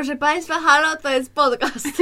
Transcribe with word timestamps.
Proszę 0.00 0.16
Państwa, 0.16 0.54
halo, 0.54 0.96
to 1.02 1.10
jest 1.10 1.32
podcast. 1.34 1.86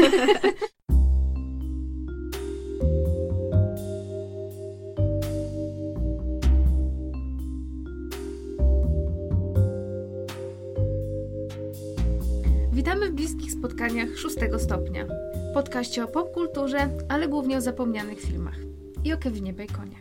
Witamy 12.73 13.09
w 13.09 13.13
bliskich 13.13 13.53
spotkaniach 13.53 14.19
szóstego 14.19 14.59
stopnia. 14.59 15.07
Podkaście 15.55 16.05
o 16.05 16.09
popkulturze, 16.09 16.89
ale 17.09 17.29
głównie 17.29 17.57
o 17.57 17.61
zapomnianych 17.61 18.21
filmach. 18.21 18.57
I 19.05 19.13
o 19.13 19.19
Kevinie 19.19 19.53
Baconie. 19.53 19.97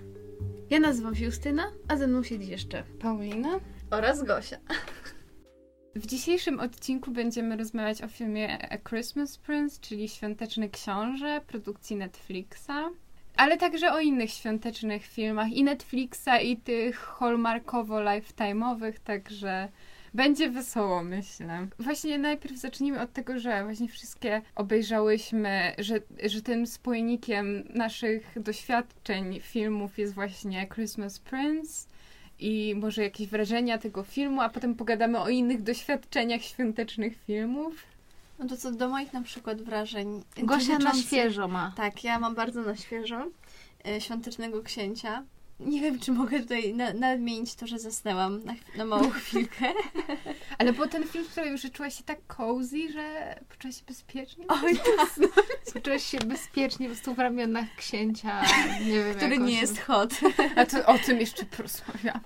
Ja 0.70 0.80
nazywam 0.80 1.16
się 1.16 1.26
Justyna, 1.26 1.64
a 1.88 1.98
ze 1.98 2.08
mną 2.08 2.24
siedzi 2.24 2.52
jeszcze 2.52 2.84
Paulina. 3.00 3.60
Oraz 3.92 4.24
Gosia. 4.24 4.58
W 5.98 6.06
dzisiejszym 6.06 6.60
odcinku 6.60 7.12
będziemy 7.12 7.58
rozmawiać 7.58 8.02
o 8.02 8.08
filmie 8.08 8.72
A 8.72 8.78
Christmas 8.90 9.38
Prince, 9.38 9.80
czyli 9.80 10.10
Świąteczny 10.10 10.70
Książę, 10.70 11.42
produkcji 11.48 11.96
Netflixa. 11.96 12.90
Ale 13.36 13.58
także 13.58 13.94
o 13.94 14.00
innych 14.00 14.32
świątecznych 14.32 15.06
filmach 15.06 15.52
i 15.52 15.64
Netflixa, 15.64 16.42
i 16.44 16.58
tych 16.58 17.00
hallmarkowo-lifetime'owych, 17.20 18.94
także 19.04 19.68
będzie 20.14 20.50
wesoło, 20.50 21.04
myślę. 21.04 21.68
Właśnie 21.80 22.18
najpierw 22.18 22.58
zacznijmy 22.58 23.02
od 23.02 23.14
tego, 23.14 23.40
że 23.40 23.64
właśnie 23.64 23.88
wszystkie 23.88 24.42
obejrzałyśmy, 24.56 25.76
że, 25.78 26.00
że 26.26 26.42
tym 26.42 26.68
spójnikiem 26.68 27.64
naszych 27.74 28.42
doświadczeń 28.42 29.40
filmów 29.40 29.98
jest 29.98 30.14
właśnie 30.14 30.68
Christmas 30.68 31.20
Prince 31.20 31.88
i 32.40 32.76
może 32.76 33.04
jakieś 33.04 33.28
wrażenia 33.28 33.78
tego 33.78 34.04
filmu, 34.04 34.42
a 34.42 34.50
potem 34.50 34.76
pogadamy 34.76 35.20
o 35.20 35.30
innych 35.30 35.64
doświadczeniach 35.64 36.42
świątecznych 36.42 37.18
filmów. 37.28 37.84
No 38.40 38.48
to 38.48 38.58
co 38.58 38.72
do 38.72 38.90
moich 38.90 39.14
na 39.14 39.22
przykład 39.22 39.62
wrażeń. 39.62 40.24
Gosia 40.38 40.78
na 40.78 40.94
świeżo 40.94 41.48
ma. 41.48 41.74
Tak, 41.76 42.04
ja 42.04 42.20
mam 42.20 42.36
bardzo 42.36 42.62
na 42.62 42.76
świeżo 42.76 43.28
e, 43.88 44.02
Świątecznego 44.02 44.64
Księcia. 44.64 45.24
Nie 45.60 45.82
wiem, 45.82 46.00
czy 46.00 46.12
mogę 46.12 46.40
tutaj 46.40 46.74
na, 46.74 46.94
nadmienić 46.94 47.56
to, 47.56 47.68
że 47.68 47.80
zasnęłam 47.80 48.44
na, 48.44 48.54
na 48.78 48.86
małą 48.86 49.10
chwilkę. 49.20 49.74
Ale 50.58 50.74
było 50.74 50.88
ten 50.88 51.04
film, 51.04 51.26
w 51.26 51.32
którym 51.32 51.58
że 51.58 51.70
czułaś 51.70 51.98
się 51.98 52.04
tak 52.04 52.28
cozy, 52.28 52.92
że 52.92 53.36
poczułaś 53.50 53.76
się 53.76 53.84
bezpiecznie. 53.88 54.46
Oj, 54.48 54.80
Czułeś 55.84 56.04
się 56.04 56.18
bezpiecznie 56.20 56.88
po 56.88 56.94
prostu 56.94 57.14
w 57.14 57.20
ramionach 57.20 57.76
księcia, 57.78 58.42
nie 58.86 59.04
wiem 59.04 59.16
który 59.16 59.38
nie 59.38 59.60
jest 59.60 59.80
hot. 59.80 60.14
A 60.56 60.66
to 60.66 60.86
o 60.86 61.00
tym 61.00 61.20
jeszcze 61.20 61.46
porozmawiam. 61.46 62.20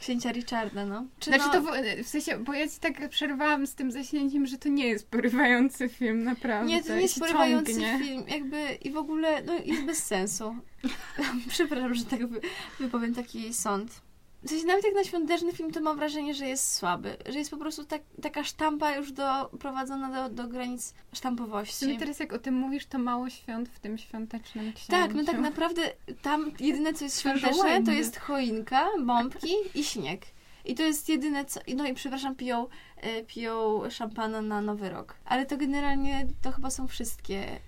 Księcia 0.00 0.32
Richarda, 0.32 0.84
no. 0.84 1.06
Czy 1.18 1.30
Znaczy 1.30 1.44
no, 1.46 1.52
to 1.52 1.62
w, 1.62 2.04
w 2.04 2.08
sensie, 2.08 2.38
bo 2.38 2.52
ja 2.52 2.68
ci 2.68 2.78
tak 2.80 3.08
przerwałam 3.08 3.66
z 3.66 3.74
tym 3.74 3.90
zaśnięciem, 3.90 4.46
że 4.46 4.58
to 4.58 4.68
nie 4.68 4.86
jest 4.86 5.10
porywający 5.10 5.88
film, 5.88 6.24
naprawdę. 6.24 6.72
Nie, 6.72 6.82
to 6.82 6.94
nie 6.94 7.02
jest 7.02 7.18
porywający 7.18 7.72
ciągnie. 7.72 7.98
film, 7.98 8.24
jakby 8.28 8.74
i 8.74 8.90
w 8.90 8.96
ogóle, 8.96 9.42
no 9.42 9.52
jest 9.64 9.84
bez 9.84 10.04
sensu. 10.04 10.56
Przepraszam, 11.48 11.94
że 11.94 12.04
tak 12.04 12.26
wy, 12.26 12.40
wypowiem 12.80 13.14
taki 13.14 13.54
sąd. 13.54 14.07
W 14.48 14.50
sensie 14.50 14.66
nawet 14.66 14.84
jak 14.84 14.94
na 14.94 15.04
świąteczny 15.04 15.52
film, 15.52 15.70
to 15.70 15.80
mam 15.80 15.96
wrażenie, 15.96 16.34
że 16.34 16.48
jest 16.48 16.74
słaby. 16.74 17.16
Że 17.28 17.38
jest 17.38 17.50
po 17.50 17.56
prostu 17.56 17.84
tak, 17.84 18.02
taka 18.22 18.44
sztampa 18.44 18.96
już 18.96 19.12
doprowadzona 19.12 20.28
do, 20.28 20.34
do 20.34 20.48
granic 20.48 20.94
sztampowości. 21.12 21.74
sumie 21.74 21.98
teraz 21.98 22.18
jak 22.18 22.32
o 22.32 22.38
tym 22.38 22.54
mówisz, 22.54 22.86
to 22.86 22.98
mało 22.98 23.30
świąt 23.30 23.68
w 23.68 23.78
tym 23.78 23.98
świątecznym 23.98 24.72
księciu. 24.72 24.90
Tak, 24.90 25.14
no 25.14 25.24
tak 25.24 25.38
naprawdę 25.38 25.82
tam 26.22 26.52
jedyne 26.60 26.94
co 26.94 27.04
jest 27.04 27.20
świąteczne 27.20 27.82
to 27.82 27.92
jest 27.92 28.18
choinka, 28.18 28.88
bombki 29.06 29.54
i 29.74 29.84
śnieg. 29.84 30.26
I 30.64 30.74
to 30.74 30.82
jest 30.82 31.08
jedyne 31.08 31.44
co... 31.44 31.60
No 31.76 31.86
i 31.86 31.94
przepraszam, 31.94 32.34
piją, 32.34 32.66
e, 32.96 33.24
piją 33.24 33.80
szampana 33.90 34.42
na 34.42 34.60
Nowy 34.60 34.90
Rok. 34.90 35.14
Ale 35.24 35.46
to 35.46 35.56
generalnie 35.56 36.26
to 36.42 36.52
chyba 36.52 36.70
są 36.70 36.88
wszystkie 36.88 37.60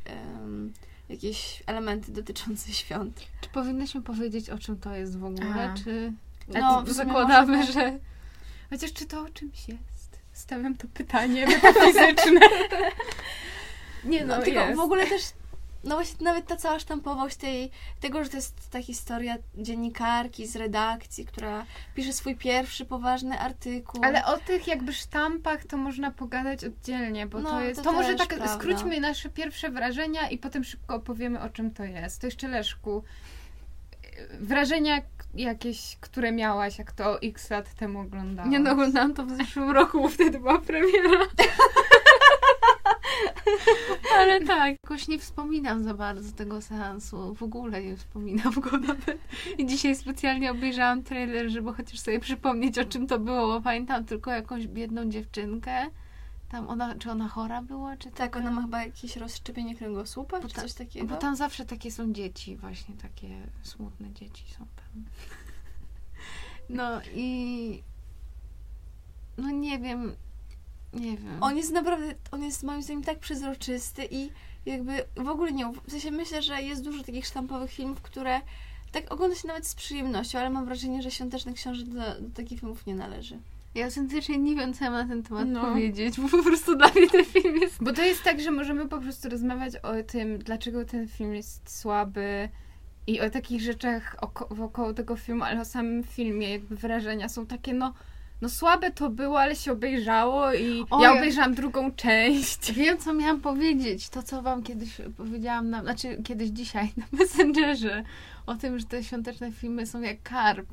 jakieś 1.08 1.62
elementy 1.66 2.12
dotyczące 2.12 2.72
świąt. 2.72 3.20
Czy 3.41 3.48
powinnyśmy 3.48 4.02
powiedzieć, 4.02 4.50
o 4.50 4.58
czym 4.58 4.78
to 4.78 4.94
jest 4.94 5.18
w 5.18 5.24
ogóle, 5.24 5.70
A. 5.70 5.74
czy... 5.74 6.12
No, 6.48 6.84
zakładamy, 6.86 7.56
możemy- 7.56 7.72
że... 7.72 7.98
Chociaż 8.70 8.92
czy 8.92 9.06
to 9.06 9.20
o 9.22 9.28
czymś 9.28 9.68
jest? 9.68 10.18
Stawiam 10.32 10.76
to 10.76 10.88
pytanie 10.94 11.46
metafizyczne. 11.46 12.40
Nie 14.04 14.24
no, 14.24 14.36
No, 14.36 14.42
tylko 14.42 14.60
jest. 14.60 14.76
w 14.76 14.80
ogóle 14.80 15.06
też, 15.06 15.22
no 15.84 15.94
właśnie 15.94 16.24
nawet 16.24 16.46
ta 16.46 16.56
cała 16.56 16.78
sztampowość 16.78 17.36
tej, 17.36 17.70
tego, 18.00 18.24
że 18.24 18.30
to 18.30 18.36
jest 18.36 18.70
ta 18.70 18.82
historia 18.82 19.36
dziennikarki 19.56 20.46
z 20.46 20.56
redakcji, 20.56 21.26
która 21.26 21.66
pisze 21.94 22.12
swój 22.12 22.36
pierwszy 22.36 22.84
poważny 22.84 23.38
artykuł. 23.40 24.04
Ale 24.04 24.24
o 24.26 24.38
tych 24.38 24.66
jakby 24.66 24.92
sztampach 24.92 25.64
to 25.64 25.76
można 25.76 26.10
pogadać 26.10 26.64
oddzielnie, 26.64 27.26
bo 27.26 27.40
No, 27.40 27.50
to 27.50 27.60
jest. 27.60 27.76
to 27.76 27.84
To, 27.84 27.92
może 27.92 28.14
tak 28.14 28.28
prawda. 28.28 28.54
skróćmy 28.54 29.00
nasze 29.00 29.28
pierwsze 29.28 29.70
wrażenia 29.70 30.28
i 30.28 30.38
potem 30.38 30.64
szybko 30.64 30.94
opowiemy 30.94 31.40
o 31.40 31.48
czym 31.48 31.70
to 31.70 31.84
jest. 31.84 32.20
To 32.20 32.26
jeszcze 32.26 32.48
Leszku. 32.48 33.04
Wrażenia 34.40 35.00
jakieś, 35.34 35.96
które 36.00 36.32
miałaś, 36.32 36.78
jak 36.78 36.92
to 36.92 37.22
x 37.22 37.50
lat 37.50 37.74
temu 37.74 38.00
oglądałaś. 38.00 38.50
Nie 38.52 38.58
no, 38.58 38.70
oglądałam 38.70 39.14
to 39.14 39.26
w 39.26 39.30
zeszłym 39.30 39.70
roku, 39.70 40.02
bo 40.02 40.08
wtedy 40.08 40.38
była 40.38 40.58
premiera. 40.58 41.26
Ale 44.16 44.41
tak, 44.44 44.76
jakoś 44.82 45.08
nie 45.08 45.18
wspominam 45.18 45.84
za 45.84 45.94
bardzo 45.94 46.32
tego 46.32 46.62
seansu. 46.62 47.34
W 47.34 47.42
ogóle 47.42 47.82
nie 47.82 47.96
wspominam 47.96 48.52
go 48.54 48.78
nawet. 48.78 49.18
I 49.58 49.66
dzisiaj 49.66 49.96
specjalnie 49.96 50.50
obejrzałam 50.50 51.02
trailer, 51.02 51.50
żeby 51.50 51.72
chociaż 51.72 52.00
sobie 52.00 52.20
przypomnieć, 52.20 52.78
o 52.78 52.84
czym 52.84 53.06
to 53.06 53.18
było, 53.18 53.47
bo 53.47 53.60
pamiętam 53.60 54.04
tylko 54.04 54.30
jakąś 54.30 54.66
biedną 54.66 55.04
dziewczynkę. 55.04 55.86
Tam 56.48 56.68
ona, 56.68 56.94
czy 56.94 57.10
ona 57.10 57.28
chora 57.28 57.62
była, 57.62 57.97
czy 57.97 58.10
Tak, 58.10 58.36
ona 58.36 58.50
ma 58.50 58.62
chyba 58.62 58.84
jakieś 58.84 59.16
rozszczepienie 59.16 59.74
kręgosłupa, 59.76 60.41
Bo 60.41 60.48
czy 60.48 60.54
ta- 60.54 60.62
coś 60.62 60.72
takiego. 60.74 61.06
Bo 61.06 61.16
tam 61.16 61.36
zawsze 61.36 61.64
takie 61.64 61.91
są 61.91 62.12
dzieci, 62.12 62.56
właśnie 62.56 62.94
takie 62.94 63.28
smutne 63.62 64.12
dzieci 64.12 64.44
są. 64.58 64.66
No 66.68 67.00
i. 67.14 67.82
No 69.38 69.50
nie 69.50 69.78
wiem. 69.78 70.16
Nie 70.92 71.16
wiem. 71.16 71.42
On 71.42 71.56
jest 71.56 71.72
naprawdę, 71.72 72.14
on 72.30 72.42
jest 72.42 72.62
moim 72.62 72.82
zdaniem 72.82 73.04
tak 73.04 73.18
przezroczysty 73.18 74.08
i 74.10 74.30
jakby 74.66 75.04
w 75.16 75.28
ogóle 75.28 75.52
nie, 75.52 75.72
w 75.86 75.90
sensie 75.90 76.10
myślę, 76.10 76.42
że 76.42 76.62
jest 76.62 76.84
dużo 76.84 77.04
takich 77.04 77.26
sztampowych 77.26 77.70
filmów, 77.70 78.00
które 78.02 78.40
tak 78.92 79.12
ogląda 79.12 79.36
się 79.36 79.48
nawet 79.48 79.66
z 79.66 79.74
przyjemnością, 79.74 80.38
ale 80.38 80.50
mam 80.50 80.64
wrażenie, 80.64 81.02
że 81.02 81.10
Świąteczny 81.10 81.52
Książę 81.54 81.84
do, 81.84 82.00
do 82.20 82.30
takich 82.34 82.60
filmów 82.60 82.86
nie 82.86 82.94
należy. 82.94 83.38
Ja 83.74 83.84
autentycznie 83.86 84.38
nie 84.38 84.56
wiem, 84.56 84.74
co 84.74 84.84
ja 84.84 84.90
mam 84.90 85.08
na 85.08 85.14
ten 85.14 85.22
temat 85.22 85.48
No. 85.48 85.60
powiedzieć, 85.60 86.20
bo 86.20 86.28
po 86.28 86.42
prostu 86.42 86.76
dla 86.76 86.88
mnie 86.88 87.10
ten 87.10 87.24
film 87.24 87.56
jest. 87.56 87.84
Bo 87.84 87.92
to 87.92 88.04
jest 88.04 88.22
tak, 88.22 88.40
że 88.40 88.50
możemy 88.50 88.88
po 88.88 88.98
prostu 89.00 89.28
rozmawiać 89.28 89.76
o 89.76 90.02
tym, 90.06 90.38
dlaczego 90.38 90.84
ten 90.84 91.08
film 91.08 91.34
jest 91.34 91.78
słaby 91.80 92.48
i 93.06 93.20
o 93.20 93.30
takich 93.30 93.60
rzeczach 93.62 94.16
oko- 94.20 94.54
wokoło 94.54 94.94
tego 94.94 95.16
filmu, 95.16 95.44
ale 95.44 95.60
o 95.60 95.64
samym 95.64 96.04
filmie 96.04 96.50
jakby 96.50 96.76
wrażenia 96.76 97.28
są 97.28 97.46
takie, 97.46 97.74
no, 97.74 97.94
no 98.40 98.48
słabe 98.48 98.90
to 98.90 99.10
było, 99.10 99.40
ale 99.40 99.56
się 99.56 99.72
obejrzało 99.72 100.52
i 100.52 100.84
O, 100.90 101.02
ja 101.02 101.08
ja- 101.12 101.18
obejrzałam 101.18 101.54
drugą 101.54 101.92
część. 101.92 102.72
Wiem, 102.72 102.98
co 102.98 103.12
miałam 103.12 103.40
powiedzieć. 103.40 104.08
To, 104.08 104.22
co 104.22 104.42
wam 104.42 104.62
kiedyś 104.62 104.96
powiedziałam, 105.16 105.70
na, 105.70 105.82
znaczy 105.82 106.22
kiedyś 106.24 106.48
dzisiaj 106.50 106.92
na 106.96 107.04
Messengerze, 107.18 108.04
o 108.46 108.54
tym, 108.54 108.78
że 108.78 108.84
te 108.84 109.04
świąteczne 109.04 109.52
filmy 109.52 109.86
są 109.86 110.00
jak 110.00 110.22
karp. 110.22 110.68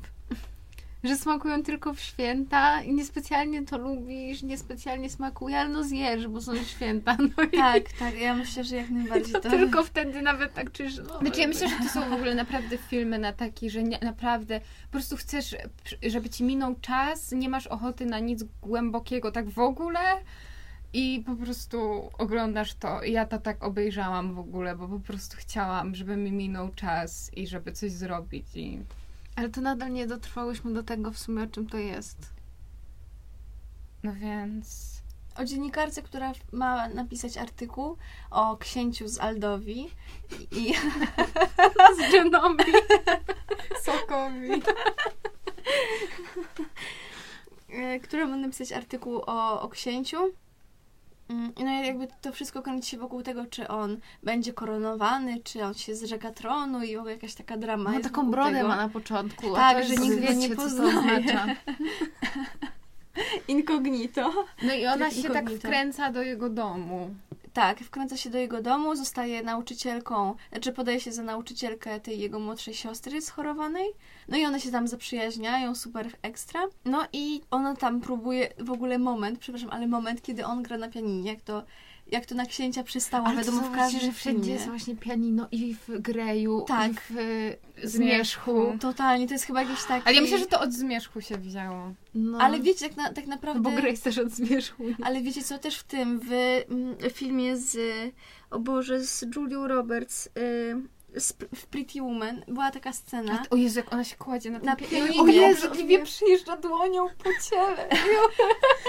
Że 1.04 1.16
smakują 1.16 1.62
tylko 1.62 1.94
w 1.94 2.00
święta 2.00 2.82
i 2.82 2.92
niespecjalnie 2.92 3.64
to 3.64 3.78
lubisz, 3.78 4.42
niespecjalnie 4.42 5.10
smakuje, 5.10 5.58
ale 5.58 5.68
no 5.68 5.84
zjesz, 5.84 6.28
bo 6.28 6.40
są 6.40 6.64
święta. 6.64 7.16
No 7.36 7.44
i 7.44 7.56
Tak, 7.56 7.92
tak, 7.92 8.20
ja 8.20 8.34
myślę, 8.34 8.64
że 8.64 8.76
jak 8.76 8.90
najbardziej 8.90 9.32
to... 9.32 9.50
tylko 9.50 9.82
wtedy 9.82 10.22
nawet 10.22 10.54
tak 10.54 10.72
czujesz, 10.72 10.96
no, 11.08 11.18
Znaczy 11.18 11.40
ja 11.40 11.48
myślę, 11.48 11.68
że 11.68 11.76
to 11.76 11.88
są 11.88 12.10
w 12.10 12.12
ogóle 12.12 12.34
naprawdę 12.34 12.78
filmy 12.78 13.18
na 13.18 13.32
taki, 13.32 13.70
że 13.70 13.82
nie, 13.82 13.98
naprawdę 14.02 14.60
po 14.60 14.92
prostu 14.92 15.16
chcesz, 15.16 15.56
żeby 16.02 16.30
ci 16.30 16.44
minął 16.44 16.74
czas, 16.80 17.32
nie 17.32 17.48
masz 17.48 17.66
ochoty 17.66 18.06
na 18.06 18.18
nic 18.18 18.44
głębokiego 18.62 19.32
tak 19.32 19.48
w 19.48 19.58
ogóle 19.58 20.00
i 20.92 21.22
po 21.26 21.36
prostu 21.36 22.10
oglądasz 22.18 22.74
to. 22.74 23.04
Ja 23.04 23.26
to 23.26 23.38
tak 23.38 23.64
obejrzałam 23.64 24.34
w 24.34 24.38
ogóle, 24.38 24.76
bo 24.76 24.88
po 24.88 25.00
prostu 25.00 25.36
chciałam, 25.38 25.94
żeby 25.94 26.16
mi 26.16 26.32
minął 26.32 26.68
czas 26.68 27.30
i 27.36 27.46
żeby 27.46 27.72
coś 27.72 27.92
zrobić 27.92 28.46
i 28.54 28.80
Ale 29.38 29.48
to 29.48 29.60
nadal 29.60 29.92
nie 29.92 30.06
dotrwałyśmy 30.06 30.72
do 30.72 30.82
tego 30.82 31.10
w 31.10 31.18
sumie, 31.18 31.42
o 31.42 31.46
czym 31.46 31.66
to 31.66 31.78
jest. 31.78 32.18
no 34.02 34.14
więc... 34.14 34.98
O 35.36 35.44
dziennikarce, 35.44 36.02
która 36.02 36.32
ma 36.52 36.88
napisać 36.88 37.36
artykuł 37.36 37.96
o 38.30 38.56
księciu 38.56 39.08
z 39.08 39.18
Aldowi 39.18 39.90
i 40.50 40.74
Z 41.96 42.12
Genomi. 42.12 42.64
Sokowi. 43.84 44.62
e, 47.68 48.00
która 48.00 48.26
ma 48.26 48.36
napisać 48.36 48.72
artykuł 48.72 49.22
o, 49.26 49.60
o 49.60 49.68
księciu. 49.68 50.18
Mm, 51.28 51.52
i 51.56 51.64
No 51.64 51.70
i 51.82 51.86
jakby 51.86 52.08
to 52.20 52.32
wszystko 52.32 52.62
kręci 52.62 52.90
się 52.90 52.98
wokół 52.98 53.22
tego, 53.22 53.46
czy 53.46 53.68
on 53.68 53.96
będzie 54.22 54.52
koronowany, 54.52 55.40
czy 55.44 55.64
on 55.64 55.74
się 55.74 55.94
zrzeka 55.94 56.30
tronu 56.30 56.82
i 56.82 56.96
w 56.96 56.98
ogóle 56.98 57.12
jakaś 57.14 57.34
taka 57.34 57.56
drama 57.56 57.84
Ma 57.84 57.92
jest 57.92 58.04
taką 58.04 58.30
brodę 58.30 58.52
tego. 58.52 58.68
ma 58.68 58.76
na 58.76 58.88
początku. 58.88 59.54
Tak, 59.54 59.84
że 59.84 59.96
nigdy 59.96 60.36
nie 60.36 60.48
co 60.48 60.56
to 60.56 60.62
poznaje. 60.62 60.98
oznacza. 60.98 61.46
Incognito. 63.48 64.46
No 64.62 64.74
i 64.74 64.86
ona 64.86 65.10
się 65.10 65.30
tak 65.30 65.50
wkręca 65.50 66.12
do 66.12 66.22
jego 66.22 66.48
domu. 66.48 67.14
Tak, 67.58 67.80
wkręca 67.80 68.16
się 68.16 68.30
do 68.30 68.38
jego 68.38 68.62
domu, 68.62 68.96
zostaje 68.96 69.42
nauczycielką, 69.42 70.34
znaczy 70.52 70.72
podaje 70.72 71.00
się 71.00 71.12
za 71.12 71.22
nauczycielkę 71.22 72.00
tej 72.00 72.18
jego 72.18 72.38
młodszej 72.38 72.74
siostry 72.74 73.22
schorowanej. 73.22 73.86
No 74.28 74.36
i 74.36 74.44
one 74.44 74.60
się 74.60 74.70
tam 74.70 74.88
zaprzyjaźniają, 74.88 75.74
super 75.74 76.10
ekstra. 76.22 76.60
No 76.84 77.06
i 77.12 77.40
ona 77.50 77.76
tam 77.76 78.00
próbuje, 78.00 78.52
w 78.58 78.70
ogóle 78.70 78.98
moment, 78.98 79.38
przepraszam, 79.38 79.70
ale 79.70 79.86
moment, 79.86 80.22
kiedy 80.22 80.44
on 80.44 80.62
gra 80.62 80.78
na 80.78 80.88
pianinie, 80.88 81.30
jak 81.30 81.40
to, 81.40 81.62
jak 82.08 82.26
to 82.26 82.34
na 82.34 82.46
księcia 82.46 82.82
przystało, 82.82 83.26
Ale 83.26 83.44
w 83.44 83.50
właśnie, 83.50 83.76
każdym 83.76 84.00
że 84.00 84.12
wszędzie 84.12 84.52
jest 84.52 84.66
właśnie 84.66 84.96
pianino 84.96 85.48
i 85.52 85.74
w 85.74 86.00
Greju, 86.00 86.64
Tak. 86.68 86.90
i 86.90 86.94
w 86.94 87.18
e, 87.84 87.88
Zmierzchu. 87.88 88.76
Totalnie, 88.80 89.26
to 89.26 89.32
jest 89.32 89.44
chyba 89.44 89.62
jakiś 89.62 89.84
taki... 89.84 90.06
Ale 90.06 90.16
ja 90.16 90.22
myślę, 90.22 90.38
że 90.38 90.46
to 90.46 90.60
od 90.60 90.72
zmierzchu 90.72 91.20
się 91.20 91.38
wzięło. 91.38 91.94
No. 92.14 92.38
Ale 92.38 92.60
wiecie, 92.60 92.88
tak, 92.88 92.96
na, 92.96 93.12
tak 93.12 93.26
naprawdę... 93.26 93.60
Bo 93.60 93.70
Grey 93.70 93.90
jest 93.90 94.04
też 94.04 94.18
od 94.18 94.30
Zmierzchu. 94.30 94.84
Ale 95.02 95.22
wiecie 95.22 95.42
co, 95.42 95.58
też 95.58 95.78
w 95.78 95.84
tym, 95.84 96.20
w 96.20 96.32
mm, 96.32 96.96
filmie 97.10 97.56
z, 97.56 97.78
o 98.50 98.58
Boże, 98.58 99.04
z 99.04 99.24
Julią 99.36 99.68
Roberts, 99.68 100.26
y, 100.26 100.30
w 101.54 101.66
Pretty 101.66 102.02
Woman, 102.02 102.42
była 102.48 102.70
taka 102.70 102.92
scena. 102.92 103.42
O 103.50 103.56
Jezu, 103.56 103.78
jak 103.78 103.92
ona 103.92 104.04
się 104.04 104.16
kładzie 104.16 104.50
na, 104.50 104.58
Na 104.58 104.76
pianinie. 104.76 105.20
O 105.20 105.26
Jezu, 105.26 105.66
Obrzydliwie 105.66 105.68
obrzydliwie 105.68 106.04
przyjeżdża 106.04 106.56
dłonią 106.56 107.08
po 107.08 107.30
ciele. 107.50 107.88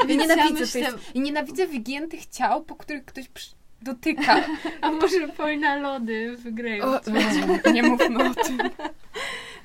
Ja 0.07 0.15
nienawidzę, 0.15 0.79
ja 0.79 0.91
myślę- 0.91 0.99
I 1.13 1.19
nienawidzę 1.19 1.67
wygiętych 1.67 2.25
ciał, 2.25 2.63
po 2.63 2.75
których 2.75 3.05
ktoś 3.05 3.27
przy... 3.29 3.49
dotyka. 3.81 4.43
A 4.81 4.91
może 4.91 5.27
Polna 5.27 5.75
Lody 5.75 6.37
w 6.37 6.47
o, 6.83 7.71
nie 7.73 7.83
mówmy 7.83 8.29
o 8.29 8.33
tym. 8.33 8.57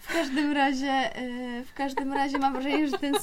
W 0.08 0.12
każdym 0.12 0.52
razie, 0.52 1.18
y, 1.18 1.64
w 1.64 1.74
każdym 1.74 2.12
razie 2.12 2.38
mam 2.38 2.52
wrażenie, 2.52 2.88
że 2.88 2.98
ten, 2.98 3.14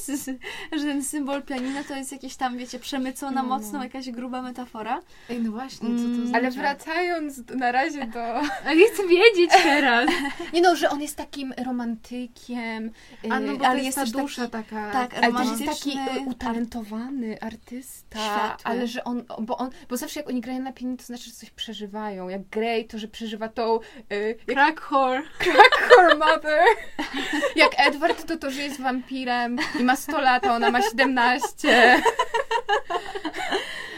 że 0.72 0.83
ten 0.86 1.04
symbol 1.04 1.44
pianina 1.44 1.83
to 1.83 1.95
jest 1.95 2.12
jakieś 2.12 2.36
tam, 2.36 2.57
wiecie, 2.57 2.80
przemycona 2.80 3.42
No. 3.44 3.48
mocno, 3.50 3.83
jakaś 3.83 4.10
gruba 4.12 4.42
metafora. 4.42 5.01
Ej, 5.30 5.39
no 5.42 5.51
właśnie, 5.51 5.80
co 5.89 5.95
to 5.95 6.01
Mm, 6.01 6.28
znaczy? 6.28 6.39
Ale 6.45 6.51
wracając 6.51 7.38
na 7.56 7.72
razie 7.72 8.06
do... 8.06 8.19
Ale 8.66 8.75
ja 8.75 8.88
chcę 8.94 9.07
wiedzieć 9.07 9.51
teraz. 9.63 10.10
Nie 10.54 10.62
no, 10.62 10.75
że 10.75 10.89
on 10.89 11.01
jest 11.01 11.16
takim 11.18 11.54
romantykiem. 11.66 12.92
A 13.30 13.39
no 13.39 13.54
y, 13.54 13.57
bo 13.57 13.66
ale 13.66 13.80
to 13.80 13.86
jest 13.86 13.98
jest 13.98 14.13
ta 14.13 14.22
dusza 14.22 14.48
taki- 14.48 14.69
taka. 14.69 14.92
tak, 14.92 15.13
Ale 15.24 15.33
też 15.33 15.60
jest 15.60 15.66
taki 15.66 15.98
y, 16.00 16.30
utalentowany 16.30 17.42
artysta, 17.42 18.19
Światły. 18.19 18.63
ale 18.72 18.88
że 18.88 19.04
on, 19.04 19.24
bo 19.39 19.57
on, 19.57 19.69
bo 19.89 19.98
zawsze 19.98 20.19
jak 20.19 20.30
oni 20.30 20.42
grają 20.42 20.60
na 20.60 20.74
pianinie, 20.74 20.98
to 20.98 21.04
znaczy, 21.04 21.24
że 21.24 21.31
coś 21.31 21.50
przeżywają. 21.50 22.30
Jak 22.30 22.42
Grey, 22.48 22.86
to 22.88 22.98
że 23.00 23.07
przeżywa 23.07 23.50
tą 23.50 23.80
y, 24.12 24.36
jak 24.48 24.56
Crack 24.57 24.81
whore. 24.81 25.22
her 25.39 26.18
mother. 26.18 26.60
Jak 27.56 27.71
Edward, 27.77 28.27
to 28.27 28.38
to, 28.38 28.51
że 28.51 28.62
jest 28.62 28.81
wampirem 28.81 29.57
i 29.79 29.83
ma 29.83 29.95
100 29.95 30.21
lat, 30.21 30.45
a 30.45 30.56
ona 30.56 30.71
ma 30.71 30.81
17. 30.81 32.01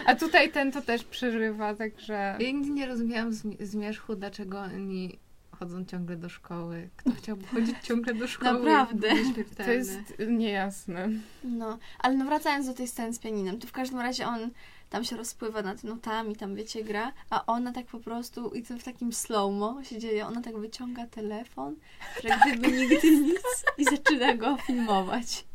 A 0.05 0.15
tutaj 0.15 0.51
ten 0.51 0.71
to 0.71 0.81
też 0.81 1.03
przeżywa, 1.03 1.75
także... 1.75 2.13
Ja 2.39 2.51
nigdy 2.51 2.69
nie 2.69 2.85
rozumiałam 2.85 3.31
zmi- 3.31 3.65
Zmierzchu, 3.65 4.15
dlaczego 4.15 4.59
oni 4.59 5.19
chodzą 5.59 5.85
ciągle 5.85 6.15
do 6.15 6.29
szkoły. 6.29 6.89
Kto 6.95 7.11
chciałby 7.11 7.47
chodzić 7.47 7.75
ciągle 7.83 8.13
do 8.13 8.27
szkoły? 8.27 8.59
Naprawdę. 8.59 9.09
To 9.57 9.63
To 9.63 9.71
jest 9.71 9.99
niejasne. 10.27 11.09
No, 11.43 11.77
ale 11.99 12.15
no 12.15 12.25
wracając 12.25 12.67
do 12.67 12.73
tej 12.73 12.87
sceny 12.87 13.13
z 13.13 13.19
pianinem, 13.19 13.59
to 13.59 13.67
w 13.67 13.71
każdym 13.71 13.99
razie 13.99 14.27
on 14.27 14.49
tam 14.93 15.03
się 15.03 15.17
rozpływa 15.17 15.61
nad 15.61 15.83
nutami, 15.83 16.35
tam 16.35 16.55
wiecie, 16.55 16.83
gra, 16.83 17.11
a 17.29 17.45
ona 17.45 17.71
tak 17.71 17.85
po 17.85 17.99
prostu, 17.99 18.49
i 18.49 18.63
to 18.63 18.77
w 18.77 18.83
takim 18.83 19.11
slow-mo 19.11 19.83
się 19.83 19.99
dzieje, 19.99 20.27
ona 20.27 20.41
tak 20.41 20.57
wyciąga 20.57 21.07
telefon, 21.07 21.75
że 22.23 22.29
gdyby 22.45 22.71
nigdy 22.71 23.11
nic 23.11 23.65
i 23.77 23.85
zaczyna 23.85 24.33
go 24.33 24.57
filmować. 24.57 25.45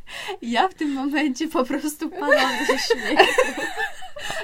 Ja 0.42 0.68
w 0.68 0.74
tym 0.74 0.92
momencie 0.92 1.48
po 1.48 1.64
prostu 1.64 2.10
padam 2.10 2.50
ze 2.66 2.78
śmiechu. 2.78 3.62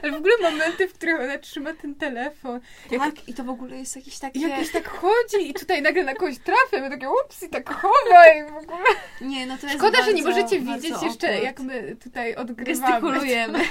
Ale 0.02 0.12
w 0.12 0.14
ogóle 0.14 0.34
momenty, 0.42 0.88
w 0.88 0.94
których 0.94 1.20
ona 1.20 1.38
trzyma 1.38 1.72
ten 1.74 1.94
telefon. 1.94 2.60
Jak 2.90 3.02
Tak, 3.02 3.28
i 3.28 3.34
to 3.34 3.44
w 3.44 3.48
ogóle 3.48 3.76
jest 3.76 3.96
jakieś 3.96 4.18
takie... 4.18 4.38
I 4.38 4.42
jakoś 4.42 4.70
tak 4.72 4.88
chodzi 4.88 5.50
i 5.50 5.54
tutaj 5.54 5.82
nagle 5.82 6.04
na 6.04 6.14
kogoś 6.14 6.38
trafia, 6.38 6.86
i 6.86 6.90
takie 6.90 7.08
ups 7.10 7.42
i 7.42 7.48
tak 7.48 7.70
chowa 7.70 8.28
i 8.38 8.44
w 8.44 8.56
ogóle. 8.56 8.84
Nie, 9.20 9.46
no 9.46 9.58
to 9.58 9.66
jest 9.66 9.78
Szkoda, 9.78 10.04
że 10.04 10.14
nie 10.14 10.22
bardzo, 10.22 10.40
możecie 10.40 10.60
bardzo 10.60 10.88
widzieć 10.88 11.02
jeszcze, 11.02 11.38
jak 11.38 11.60
my 11.60 11.96
tutaj 12.04 12.34
odgrywamy. 12.34 12.92
Gestykulujemy. 12.92 13.58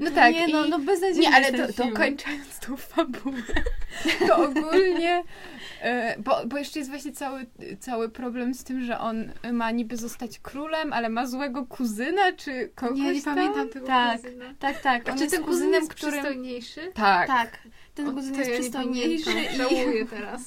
No 0.00 0.10
tak, 0.10 0.34
nie, 0.34 0.48
i... 0.48 0.52
no, 0.52 0.68
no 0.68 0.78
beznadziejny 0.78 1.20
Nie, 1.20 1.36
ale 1.36 1.52
to, 1.52 1.72
to 1.72 1.92
kończąc 1.92 2.58
tą 2.66 2.76
fabułę, 2.76 3.42
to 4.28 4.36
ogólnie, 4.36 5.22
e, 5.80 6.18
bo, 6.18 6.46
bo 6.46 6.58
jeszcze 6.58 6.78
jest 6.78 6.90
właśnie 6.90 7.12
cały, 7.12 7.46
cały 7.80 8.08
problem 8.08 8.54
z 8.54 8.64
tym, 8.64 8.84
że 8.84 8.98
on 8.98 9.32
ma 9.52 9.70
niby 9.70 9.96
zostać 9.96 10.38
królem, 10.38 10.92
ale 10.92 11.08
ma 11.08 11.26
złego 11.26 11.66
kuzyna, 11.66 12.32
czy 12.32 12.70
kogoś 12.74 12.98
Nie, 12.98 13.12
nie 13.12 13.22
tam? 13.22 13.34
pamiętam 13.34 13.68
tego 13.68 13.86
Tak. 13.86 14.22
kuzyna. 14.22 14.54
Tak, 14.58 14.80
tak, 14.80 15.08
on 15.08 15.16
Czy 15.16 15.24
jest 15.24 15.36
ten 15.36 15.44
kuzyn 15.44 15.60
kuzynem, 15.60 15.80
jest 15.82 15.94
którym... 15.94 16.12
przystojniejszy? 16.14 16.80
Tak. 16.94 17.26
Tak, 17.26 17.58
ten 17.94 18.14
kuzyn 18.14 18.34
jest 18.34 18.50
ja 18.50 18.54
nie 18.54 18.60
przystojniejszy 18.60 19.30
i, 19.54 19.56
Żałuję 19.56 20.06
teraz. 20.16 20.42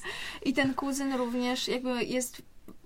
i 0.46 0.54
ten 0.54 0.74
kuzyn 0.74 1.14
również 1.14 1.68
jakby 1.68 2.04
jest 2.04 2.42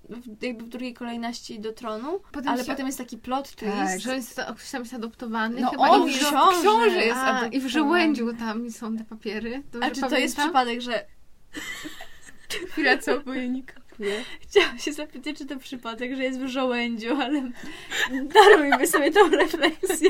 w, 0.09 0.43
jakby 0.43 0.63
w 0.63 0.69
drugiej 0.69 0.93
kolejności 0.93 1.59
do 1.59 1.73
tronu, 1.73 2.19
Potem 2.31 2.51
ale 2.51 2.63
się- 2.63 2.71
potem 2.71 2.85
jest 2.85 2.97
taki 2.97 3.17
plot 3.17 3.55
twist. 3.55 3.73
Tak, 3.77 3.99
Że 3.99 4.15
jest 4.15 4.35
to- 4.35 4.55
ktoś 4.55 4.71
tam 4.71 4.81
jest 4.81 4.93
adoptowany 4.93 5.61
No 5.61 5.69
chyba. 5.69 5.89
on 5.89 6.09
i 6.09 6.13
książę. 6.13 6.59
książę 6.61 7.05
jest 7.05 7.17
A, 7.17 7.47
I 7.47 7.59
w 7.59 7.67
żołędziu 7.67 8.33
tam 8.33 8.71
są 8.71 8.97
te 8.97 9.03
papiery. 9.03 9.63
Dobrze 9.71 9.87
A 9.87 9.91
czy 9.91 10.01
to 10.01 10.17
jest 10.17 10.35
pamiętam? 10.35 10.43
przypadek, 10.65 10.81
że 10.81 11.05
Chwila, 12.71 12.97
co 12.97 13.19
boję 13.19 13.49
nie 13.49 13.63
kapuje. 13.63 14.23
chciałam 14.41 14.79
się 14.79 14.93
zapytać, 14.93 15.37
czy 15.37 15.45
to 15.45 15.57
przypadek, 15.59 16.15
że 16.15 16.23
jest 16.23 16.39
w 16.39 16.47
żołędziu, 16.47 17.21
ale 17.21 17.51
darujmy 18.33 18.87
sobie 18.87 19.11
tą 19.11 19.29
refleksję. 19.29 20.09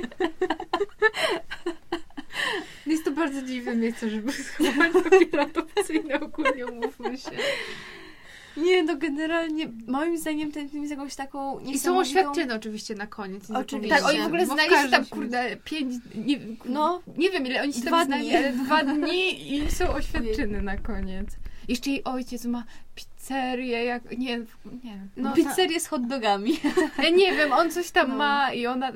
Jest 2.85 3.05
to 3.05 3.11
bardzo 3.11 3.41
dziwne 3.41 3.75
miejsce, 3.75 4.09
żeby 4.09 4.31
schować 4.31 4.91
papiery 5.03 5.41
adopcyjne, 5.41 6.19
ogólnie 6.19 6.65
umówmy 6.65 7.17
się. 7.17 7.31
Nie, 8.57 8.83
no 8.83 8.95
generalnie 8.95 9.69
moim 9.87 10.17
zdaniem 10.17 10.51
ten 10.51 10.69
film 10.69 10.83
jest 10.83 10.91
jakąś 10.91 11.15
taką 11.15 11.59
I 11.59 11.79
są 11.79 11.97
oświadczyny 11.97 12.53
oczywiście 12.55 12.95
na 12.95 13.07
koniec. 13.07 13.49
nie 13.49 13.57
Oczywiście. 13.57 13.95
Tak, 13.95 14.05
oni 14.05 14.19
w 14.19 14.25
ogóle 14.25 14.45
znali 14.45 14.69
się 14.69 14.89
tam, 14.91 15.05
kurde, 15.05 15.57
pięć, 15.63 15.93
nie, 16.15 16.39
No. 16.65 17.01
nie 17.17 17.29
wiem 17.29 17.45
ile 17.45 17.61
oni 17.61 17.73
się 17.73 17.81
Dwa 17.81 17.89
tam 17.91 18.05
znali, 18.05 18.23
dni. 18.27 18.35
ale 18.35 18.53
dwa 18.53 18.83
dni 18.83 19.53
i 19.55 19.71
są 19.71 19.89
oświadczyny 19.89 20.61
na 20.61 20.77
koniec. 20.77 21.27
Jeszcze 21.67 21.89
jej 21.89 22.03
ojciec 22.03 22.45
ma 22.45 22.63
pizzerię, 23.29 23.83
jak, 23.83 24.17
nie, 24.17 24.37
nie. 24.83 24.97
No, 25.17 25.29
No, 25.29 25.33
pizzerię 25.35 25.79
z 25.79 25.87
hot 25.87 26.07
dogami. 26.07 26.51
Ja 27.03 27.09
nie 27.09 27.33
wiem, 27.33 27.53
on 27.53 27.71
coś 27.71 27.91
tam 27.91 28.09
No. 28.09 28.15
ma 28.15 28.53
i 28.53 28.67
ona... 28.67 28.91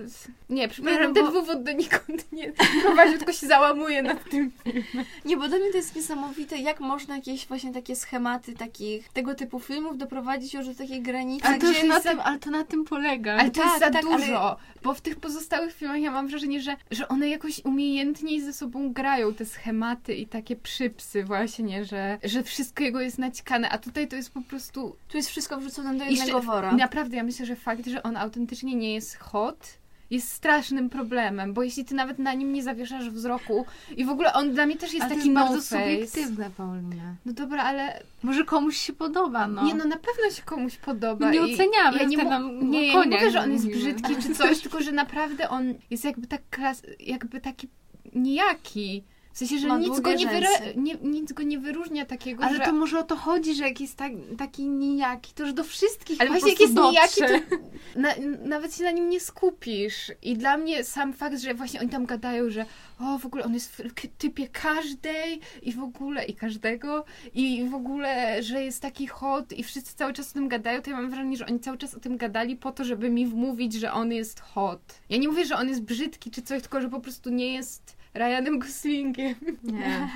Nie, 0.49 0.67
przepraszam, 0.67 1.03
no 1.07 1.13
ten 1.13 1.25
bo- 1.25 1.31
wywód 1.31 1.63
donikąd 1.63 2.31
nie 2.31 2.51
prowadzi, 2.83 3.17
tylko 3.17 3.33
się 3.33 3.47
załamuje 3.47 4.03
nad 4.03 4.29
tym 4.29 4.51
filmem. 4.63 5.05
Nie, 5.25 5.37
bo 5.37 5.47
dla 5.47 5.57
mnie 5.57 5.71
to 5.71 5.77
jest 5.77 5.95
niesamowite, 5.95 6.57
jak 6.57 6.79
można 6.79 7.15
jakieś 7.15 7.47
właśnie 7.47 7.73
takie 7.73 7.95
schematy 7.95 8.53
takich, 8.53 9.09
tego 9.09 9.35
typu 9.35 9.59
filmów 9.59 9.97
doprowadzić 9.97 10.53
już 10.53 10.67
do 10.67 10.75
takiej 10.75 11.01
granicy, 11.01 11.47
Ale 11.47 11.59
to, 11.59 11.71
gdzie 11.71 11.83
na 11.83 11.93
jest 11.95 12.07
tym, 12.07 12.19
ale 12.19 12.39
to 12.39 12.49
na 12.51 12.63
tym 12.63 12.85
polega. 12.85 13.33
Ale 13.33 13.51
to 13.51 13.61
Tak, 13.61 13.65
jest 13.69 13.79
za 13.79 13.89
tak, 13.91 14.05
ale- 14.05 14.17
dużo, 14.17 14.57
bo 14.83 14.93
w 14.93 15.01
tych 15.01 15.15
pozostałych 15.15 15.75
filmach 15.75 16.01
ja 16.01 16.11
mam 16.11 16.27
wrażenie, 16.27 16.61
że, 16.61 16.75
że 16.91 17.07
one 17.07 17.29
jakoś 17.29 17.61
umiejętniej 17.65 18.41
ze 18.41 18.53
sobą 18.53 18.93
grają, 18.93 19.33
te 19.33 19.45
schematy 19.45 20.15
i 20.15 20.27
takie 20.27 20.55
przypsy 20.55 21.23
właśnie, 21.23 21.85
że, 21.85 22.17
że 22.23 22.43
wszystko 22.43 22.83
jego 22.83 23.01
jest 23.01 23.17
naćkane, 23.17 23.69
a 23.69 23.77
tutaj 23.77 24.07
to 24.07 24.15
jest 24.19 24.33
po 24.33 24.41
prostu... 24.41 24.95
tu 25.07 25.17
jest 25.17 25.29
wszystko 25.29 25.57
wrzucone 25.57 25.97
do 25.97 26.03
jednego 26.03 26.39
szcz- 26.39 26.45
wora. 26.45 26.71
Naprawdę, 26.71 27.17
ja 27.17 27.23
myślę, 27.23 27.45
że 27.45 27.55
fakt, 27.55 27.87
że 27.87 28.03
on 28.03 28.17
autentycznie 28.17 28.75
nie 28.75 28.93
jest 28.93 29.17
hot, 29.17 29.79
jest 30.09 30.31
strasznym 30.31 30.89
problemem, 30.89 31.53
bo 31.53 31.63
jeśli 31.63 31.85
ty 31.85 31.95
nawet 31.95 32.19
na 32.19 32.33
nim 32.33 32.53
nie 32.53 32.63
zawieszasz 32.63 33.09
wzroku 33.09 33.65
i 33.97 34.05
w 34.05 34.09
ogóle 34.09 34.33
on 34.33 34.53
dla 34.53 34.65
mnie 34.65 34.75
też 34.77 34.93
jest 34.93 35.05
ale 35.05 35.09
to 35.09 35.15
taki 35.15 35.29
jest 35.29 35.35
no 35.39 35.45
bardzo 35.45 35.61
face. 35.61 35.83
subiektywne, 35.83 36.49
Paulina. 36.57 37.15
No 37.25 37.33
dobra, 37.33 37.63
ale 37.63 38.03
Może 38.23 38.45
komuś 38.45 38.77
się 38.77 38.93
podoba, 38.93 39.47
no. 39.47 39.63
nie 39.63 39.73
no, 39.75 39.85
na 39.85 39.97
pewno 39.97 40.31
się 40.35 40.41
komuś 40.41 40.77
podoba. 40.77 41.25
No 41.25 41.31
nie 41.31 41.41
oceniamy, 41.41 41.97
ja 41.97 42.03
nie, 42.03 42.17
to 42.17 42.23
mu- 42.23 42.29
nam 42.29 42.69
nie, 42.69 42.87
ja 42.87 43.05
nie 43.05 43.17
mówię, 43.17 43.31
że 43.31 43.39
on 43.39 43.51
jest 43.51 43.67
brzydki 43.67 44.15
czy 44.15 44.35
coś, 44.35 44.59
tylko 44.61 44.81
że 44.81 44.91
naprawdę 44.91 45.49
on 45.49 45.73
jest 45.89 46.05
jakby 46.05 46.27
tak 46.27 46.41
klas, 46.49 46.81
jakby 46.99 47.41
taki 47.41 47.67
nijaki. 48.15 49.03
W 49.33 49.37
sensie, 49.37 49.59
że 49.59 49.67
Ma 49.67 49.77
nic 49.77 49.99
go, 49.99 50.13
nie 50.13 50.27
wyra- 50.27 50.75
nie, 50.75 50.95
nic 50.95 51.33
go 51.33 51.43
nie 51.43 51.59
wyróżnia 51.59 52.05
takiego, 52.05 52.43
Ale 52.43 52.57
że... 52.57 52.63
to 52.65 52.73
może 52.73 52.99
o 52.99 53.03
to 53.03 53.15
chodzi, 53.15 53.55
że 53.55 53.63
jak 53.63 53.81
jest 53.81 53.95
tak, 53.95 54.11
taki 54.37 54.67
nijaki, 54.67 55.33
to 55.33 55.43
już 55.43 55.53
do 55.53 55.63
wszystkich 55.63 56.21
Ale 56.21 56.29
właśnie 56.29 56.49
jak 56.49 56.59
jest 56.59 56.73
nijaki, 56.73 57.21
dotrze. 57.21 57.39
to 57.39 57.55
na, 57.99 58.09
nawet 58.45 58.75
się 58.75 58.83
na 58.83 58.91
nim 58.91 59.09
nie 59.09 59.19
skupisz. 59.19 60.11
I 60.21 60.37
dla 60.37 60.57
mnie 60.57 60.83
sam 60.83 61.13
fakt, 61.13 61.39
że 61.39 61.53
właśnie 61.53 61.79
oni 61.79 61.89
tam 61.89 62.05
gadają, 62.05 62.49
że 62.49 62.65
o, 62.99 63.17
w 63.19 63.25
ogóle 63.25 63.43
on 63.43 63.53
jest 63.53 63.71
w 63.75 63.83
typie 64.17 64.47
każdej 64.47 65.39
i 65.61 65.71
w 65.73 65.83
ogóle, 65.83 66.25
i 66.25 66.33
każdego, 66.33 67.05
i 67.33 67.65
w 67.69 67.73
ogóle, 67.75 68.43
że 68.43 68.63
jest 68.63 68.81
taki 68.81 69.07
hot 69.07 69.53
i 69.53 69.63
wszyscy 69.63 69.95
cały 69.95 70.13
czas 70.13 70.31
o 70.31 70.33
tym 70.33 70.47
gadają, 70.47 70.81
to 70.81 70.89
ja 70.89 70.95
mam 70.95 71.09
wrażenie, 71.09 71.37
że 71.37 71.45
oni 71.45 71.59
cały 71.59 71.77
czas 71.77 71.95
o 71.95 71.99
tym 71.99 72.17
gadali 72.17 72.55
po 72.55 72.71
to, 72.71 72.83
żeby 72.83 73.09
mi 73.09 73.27
wmówić, 73.27 73.73
że 73.73 73.91
on 73.93 74.11
jest 74.11 74.39
hot. 74.39 74.81
Ja 75.09 75.17
nie 75.17 75.27
mówię, 75.27 75.45
że 75.45 75.55
on 75.55 75.69
jest 75.69 75.81
brzydki 75.81 76.31
czy 76.31 76.41
coś, 76.41 76.61
tylko 76.61 76.81
że 76.81 76.89
po 76.89 76.99
prostu 76.99 77.29
nie 77.29 77.53
jest 77.53 77.98
Ryanem 78.13 78.59
Goslingiem. 78.59 79.35
Nie. 79.63 80.09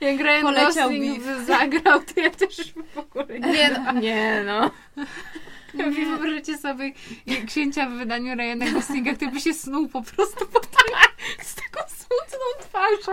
Jak 0.10 0.20
Ryan 0.20 0.42
Poleciał 0.42 0.88
Gosling 0.90 1.22
zagrał, 1.46 2.00
to 2.02 2.20
ja 2.20 2.30
też 2.30 2.72
w 2.94 2.98
ogóle 2.98 3.40
nie. 3.40 3.52
Nie 3.52 3.70
no, 3.70 3.92
nie 3.92 4.42
no. 4.46 4.70
Nie. 5.74 5.90
Wyobraźcie 5.90 6.58
sobie 6.58 6.92
księcia 7.46 7.86
w 7.90 7.92
wydaniu 7.92 8.34
Ryana 8.36 8.70
Goslinga, 8.70 9.14
który 9.14 9.30
by 9.30 9.40
się 9.40 9.54
snuł 9.54 9.88
po 9.88 10.02
prostu 10.02 10.46
po 10.46 10.60
tym, 10.60 10.70
z 11.42 11.54
taką 11.54 11.88
smutną 11.88 12.46
twarzą. 12.60 13.12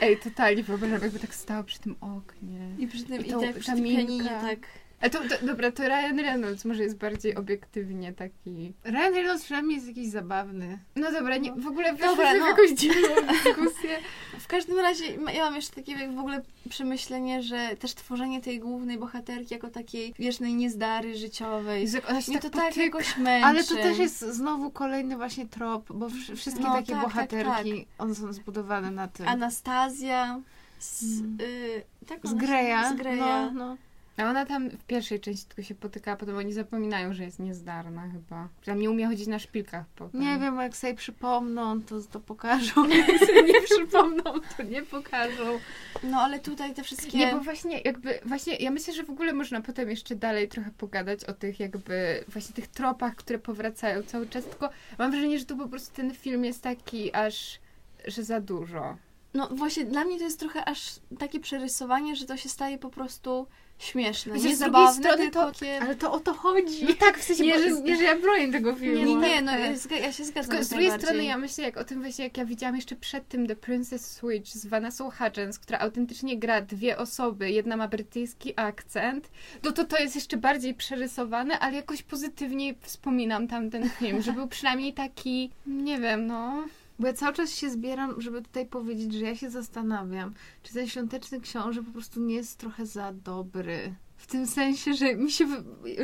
Ej, 0.00 0.18
totalnie 0.18 0.62
wyobrażam, 0.62 1.02
jakby 1.02 1.18
tak 1.18 1.34
stał 1.34 1.64
przy 1.64 1.78
tym 1.80 1.96
oknie. 2.00 2.68
I 2.78 2.86
przy 2.86 3.04
tym, 3.04 3.24
I 3.24 3.28
i, 3.28 3.30
to- 3.30 3.40
tak 3.40 3.54
przy 3.58 3.72
tym 3.72 3.84
pianinie, 3.84 4.30
tak. 4.30 4.58
A 5.04 5.08
to, 5.10 5.18
to, 5.18 5.46
dobra, 5.46 5.70
to 5.72 5.82
Ryan 5.82 6.18
Reynolds 6.20 6.64
może 6.64 6.82
jest 6.82 6.96
bardziej 6.96 7.34
obiektywnie 7.34 8.12
taki... 8.12 8.72
Ryan 8.84 9.14
Reynolds 9.14 9.44
przynajmniej 9.44 9.74
jest 9.76 9.88
jakiś 9.88 10.08
zabawny. 10.08 10.78
No 10.96 11.12
dobra, 11.12 11.36
nie, 11.36 11.52
w 11.52 11.66
ogóle 11.66 11.92
Dobra, 11.92 12.14
weszliśmy 12.14 12.38
no. 12.38 12.44
w 12.44 12.48
jakąś 12.48 12.70
dziwną 12.70 13.08
dyskusję. 13.44 13.98
W 14.40 14.46
każdym 14.46 14.78
razie 14.78 15.04
ja 15.34 15.44
mam 15.44 15.54
jeszcze 15.54 15.74
takie 15.74 16.08
w 16.08 16.18
ogóle 16.18 16.42
przemyślenie, 16.68 17.42
że 17.42 17.76
też 17.78 17.94
tworzenie 17.94 18.40
tej 18.40 18.60
głównej 18.60 18.98
bohaterki 18.98 19.54
jako 19.54 19.68
takiej 19.70 20.14
wiecznej 20.18 20.54
niezdary 20.54 21.16
życiowej. 21.16 21.86
Ona 22.08 22.22
się 22.22 22.32
Mnie 22.32 22.40
tak 22.40 22.52
to 22.52 22.58
tak 22.58 22.76
jakoś 22.76 23.16
męczy. 23.18 23.46
Ale 23.46 23.64
to 23.64 23.74
też 23.74 23.98
jest 23.98 24.20
znowu 24.20 24.70
kolejny 24.70 25.16
właśnie 25.16 25.46
trop, 25.46 25.92
bo 25.92 26.06
wsz- 26.08 26.36
wszystkie 26.36 26.62
No, 26.62 26.72
takie 26.74 26.92
tak, 26.92 27.02
tak, 27.02 27.12
bohaterki, 27.12 27.86
one 27.98 28.14
są 28.14 28.32
zbudowane 28.32 28.90
na 28.90 29.08
tym. 29.08 29.28
Anastazja 29.28 30.40
z, 30.78 31.20
Mm. 31.20 31.38
y, 31.40 31.82
tak 32.06 32.26
z 32.26 32.34
Greya. 32.34 32.90
Z 32.90 32.96
Greya. 32.96 33.18
No, 33.20 33.50
no. 33.50 33.76
A 34.16 34.22
ona 34.30 34.46
tam 34.46 34.70
w 34.70 34.84
pierwszej 34.84 35.20
części 35.20 35.46
tylko 35.46 35.62
się 35.62 35.74
potyka, 35.74 36.12
a 36.12 36.16
potem 36.16 36.36
oni 36.36 36.52
zapominają, 36.52 37.14
że 37.14 37.24
jest 37.24 37.38
niezdarna 37.38 38.08
chyba. 38.08 38.48
Przynajmniej 38.60 38.88
umie 38.88 39.06
chodzić 39.06 39.26
na 39.26 39.38
szpilkach 39.38 39.86
potem. 39.96 40.20
Nie 40.20 40.38
wiem, 40.38 40.56
jak 40.56 40.76
sobie 40.76 40.94
przypomną, 40.94 41.82
to, 41.82 42.00
to 42.00 42.20
pokażą. 42.20 42.88
Jak 43.08 43.18
sobie 43.18 43.42
nie 43.42 43.62
przypomną, 43.62 44.22
to 44.56 44.62
nie 44.62 44.82
pokażą. 44.82 45.58
No 46.02 46.20
ale 46.20 46.38
tutaj 46.38 46.74
te 46.74 46.82
wszystkie... 46.82 47.18
Nie, 47.18 47.32
bo 47.32 47.40
właśnie 47.40 47.80
jakby, 47.80 48.20
właśnie 48.24 48.56
ja 48.56 48.70
myślę, 48.70 48.94
że 48.94 49.04
w 49.04 49.10
ogóle 49.10 49.32
można 49.32 49.60
potem 49.60 49.90
jeszcze 49.90 50.14
dalej 50.14 50.48
trochę 50.48 50.70
pogadać 50.70 51.24
o 51.24 51.32
tych 51.32 51.60
jakby, 51.60 52.24
właśnie 52.28 52.54
tych 52.54 52.66
tropach, 52.66 53.14
które 53.14 53.38
powracają 53.38 54.02
cały 54.02 54.28
czas, 54.28 54.44
tylko 54.44 54.70
mam 54.98 55.10
wrażenie, 55.10 55.38
że 55.38 55.44
tu 55.44 55.56
po 55.56 55.68
prostu 55.68 55.96
ten 55.96 56.14
film 56.14 56.44
jest 56.44 56.62
taki 56.62 57.14
aż, 57.14 57.60
że 58.06 58.22
za 58.22 58.40
dużo. 58.40 58.96
No 59.34 59.48
właśnie, 59.48 59.84
dla 59.84 60.04
mnie 60.04 60.18
to 60.18 60.24
jest 60.24 60.40
trochę 60.40 60.64
aż 60.64 60.90
takie 61.18 61.40
przerysowanie, 61.40 62.16
że 62.16 62.26
to 62.26 62.36
się 62.36 62.48
staje 62.48 62.78
po 62.78 62.90
prostu 62.90 63.46
śmieszne. 63.78 64.32
Chociaż 64.32 64.48
Nie 64.48 64.56
z 64.56 64.58
drugiej 64.58 64.72
zabawne, 64.72 65.02
strony 65.02 65.22
tylko 65.22 65.40
to- 65.46 65.52
takie... 65.52 65.80
Ale 65.80 65.94
to 65.96 66.12
o 66.12 66.20
to 66.20 66.34
chodzi. 66.34 66.84
No 66.84 66.94
tak, 66.98 67.18
w 67.18 67.22
sensie, 67.22 67.44
Nie, 67.44 67.54
bo- 67.54 67.60
że, 67.60 67.70
nie, 67.70 67.96
że 67.96 68.02
ja 68.02 68.16
bronię 68.16 68.52
tego 68.52 68.74
filmu. 68.74 69.04
Nie, 69.04 69.14
nie, 69.14 69.28
nie, 69.28 69.42
no 69.42 69.52
tak. 69.52 69.90
ja, 69.90 69.98
ja 69.98 70.12
się 70.12 70.24
zgadzam. 70.24 70.50
Tylko 70.50 70.64
z 70.64 70.68
drugiej 70.68 70.90
strony 70.92 71.24
ja 71.24 71.38
myślę 71.38 71.64
jak 71.64 71.76
o 71.76 71.84
tym 71.84 72.00
właśnie, 72.02 72.24
jak 72.24 72.36
ja 72.36 72.44
widziałam 72.44 72.76
jeszcze 72.76 72.96
przed 72.96 73.28
tym 73.28 73.46
The 73.46 73.56
Princess 73.56 74.10
Switch 74.10 74.50
z 74.50 74.66
Vanessa 74.66 75.04
Hudgens, 75.10 75.58
która 75.58 75.78
autentycznie 75.78 76.38
gra 76.38 76.60
dwie 76.60 76.98
osoby, 76.98 77.50
jedna 77.50 77.76
ma 77.76 77.88
brytyjski 77.88 78.52
akcent, 78.56 79.30
no 79.62 79.72
to 79.72 79.84
to 79.84 79.98
jest 79.98 80.14
jeszcze 80.14 80.36
bardziej 80.36 80.74
przerysowane, 80.74 81.58
ale 81.58 81.76
jakoś 81.76 82.02
pozytywniej 82.02 82.76
wspominam 82.80 83.48
tamten 83.48 83.90
film, 83.90 84.22
że 84.22 84.32
był 84.32 84.48
przynajmniej 84.48 84.92
taki, 84.94 85.50
nie 85.66 85.98
wiem, 85.98 86.26
no... 86.26 86.64
Bo 86.98 87.06
ja 87.06 87.12
cały 87.12 87.32
czas 87.34 87.50
się 87.54 87.70
zbieram, 87.70 88.20
żeby 88.20 88.42
tutaj 88.42 88.66
powiedzieć, 88.66 89.12
że 89.14 89.24
ja 89.24 89.34
się 89.36 89.50
zastanawiam, 89.50 90.34
czy 90.62 90.74
ten 90.74 90.86
świąteczny 90.88 91.40
książę 91.40 91.82
po 91.82 91.90
prostu 91.92 92.20
nie 92.20 92.34
jest 92.34 92.58
trochę 92.58 92.86
za 92.86 93.12
dobry. 93.12 93.94
W 94.16 94.26
tym 94.26 94.46
sensie, 94.46 94.94
że 94.94 95.14
mi 95.16 95.30
się, 95.30 95.46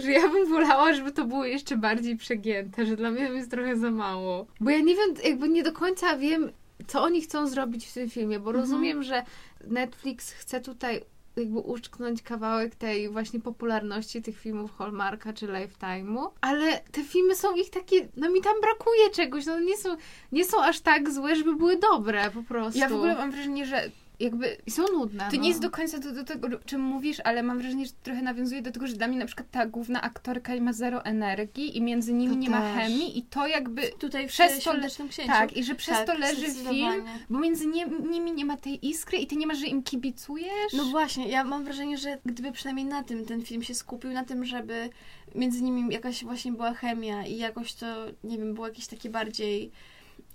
że 0.03 0.11
ja 0.13 0.29
bym 0.29 0.49
wolała, 0.49 0.95
żeby 0.95 1.13
to 1.13 1.25
było 1.25 1.45
jeszcze 1.45 1.77
bardziej 1.77 2.17
przegięte, 2.17 2.87
że 2.87 2.97
dla 2.97 3.11
mnie 3.11 3.27
to 3.27 3.33
jest 3.33 3.51
trochę 3.51 3.77
za 3.77 3.91
mało. 3.91 4.47
Bo 4.61 4.71
ja 4.71 4.79
nie 4.81 4.95
wiem, 4.95 5.15
jakby 5.25 5.49
nie 5.49 5.63
do 5.63 5.73
końca 5.73 6.17
wiem, 6.17 6.51
co 6.87 7.03
oni 7.03 7.21
chcą 7.21 7.47
zrobić 7.47 7.87
w 7.87 7.95
tym 7.95 8.11
filmie, 8.11 8.41
bo 8.41 8.51
Mhm. 8.51 8.61
rozumiem, 8.63 9.03
że 9.03 9.23
Netflix 9.67 10.31
chce 10.33 10.61
tutaj 10.61 11.01
jakby 11.41 11.59
uszczknąć 11.59 12.23
kawałek 12.23 12.75
tej 12.75 13.09
właśnie 13.09 13.41
popularności 13.41 14.23
tych 14.23 14.39
filmów 14.39 14.77
Hallmarka 14.77 15.33
czy 15.33 15.47
Lifetime'u, 15.47 16.31
ale 16.41 16.81
te 16.93 17.05
filmy 17.05 17.35
są 17.35 17.57
ich 17.57 17.71
takie, 17.71 18.09
no 18.17 18.31
mi 18.31 18.43
tam 18.43 18.61
brakuje 18.61 19.11
czegoś, 19.11 19.47
no 19.47 19.61
nie 19.61 19.77
są, 19.77 19.97
nie 20.33 20.45
są 20.45 20.63
aż 20.63 20.81
tak 20.81 21.11
złe, 21.11 21.37
żeby 21.37 21.57
były 21.57 21.77
dobre 21.77 22.31
po 22.31 22.43
prostu. 22.43 22.79
Ja 22.79 22.89
w 22.89 22.93
ogóle 22.93 23.15
mam 23.15 23.31
wrażenie, 23.31 23.67
że 23.67 23.91
jakby 24.21 24.57
I 24.67 24.71
są 24.71 24.83
nudne. 24.93 25.29
To 25.31 25.37
no. 25.37 25.43
nie 25.43 25.49
jest 25.49 25.61
do 25.61 25.71
końca 25.71 25.99
do, 25.99 26.13
do 26.13 26.25
tego, 26.25 26.49
o 26.49 26.65
czym 26.67 26.81
mówisz, 26.81 27.21
ale 27.25 27.43
mam 27.43 27.59
wrażenie, 27.59 27.87
że 27.87 27.93
trochę 28.03 28.23
nawiązuje 28.23 28.63
do 28.63 28.73
tego, 28.73 28.87
że 28.87 28.95
dla 28.95 29.09
mnie 29.09 29.19
na 29.19 29.27
przykład 29.27 29.51
ta 29.51 29.67
główna 29.67 30.03
aktorka 30.03 30.61
ma 30.61 30.73
zero 30.73 31.05
energii 31.05 31.77
i 31.79 31.83
między 31.83 32.13
nimi 32.13 32.35
To 32.35 32.41
nie 32.41 32.51
ma 32.51 32.61
też. 32.61 32.75
chemii 32.75 33.19
i 33.19 33.23
to 33.23 33.47
jakby... 33.47 33.83
Tutaj 33.99 34.29
w 34.29 34.31
Przez 34.31 34.65
to-. 34.65 34.75
Tak, 35.27 35.57
i 35.57 35.65
że 35.65 35.75
przez 35.75 35.97
Tak, 35.97 36.07
to 36.07 36.15
leży 36.15 36.47
film, 36.47 37.05
bo 37.31 37.39
między 37.39 37.67
nie, 37.67 37.87
nimi 37.87 38.33
nie 38.33 38.45
ma 38.45 38.57
tej 38.57 38.89
iskry 38.89 39.19
i 39.19 39.27
ty 39.27 39.37
nie 39.37 39.47
masz, 39.47 39.59
że 39.59 39.67
im 39.67 39.83
kibicujesz. 39.83 40.73
No 40.77 40.85
właśnie, 40.85 41.29
ja 41.29 41.45
mam 41.45 41.65
wrażenie, 41.65 41.99
że 41.99 42.19
gdyby 42.27 42.53
przynajmniej 42.53 42.87
na 42.87 43.03
tym 43.03 43.27
ten 43.27 43.43
film 43.43 43.63
się 43.63 43.75
skupił, 43.75 44.11
na 44.11 44.25
tym, 44.25 44.45
żeby 44.45 44.91
między 45.35 45.63
nimi 45.63 45.93
jakaś 45.93 46.25
właśnie 46.25 46.53
była 46.53 46.75
chemia 46.75 47.27
i 47.27 47.37
jakoś 47.37 47.75
to, 47.75 47.87
nie 48.25 48.39
wiem, 48.39 48.55
było 48.55 48.67
jakieś 48.67 48.87
takie 48.87 49.11
bardziej... 49.11 49.71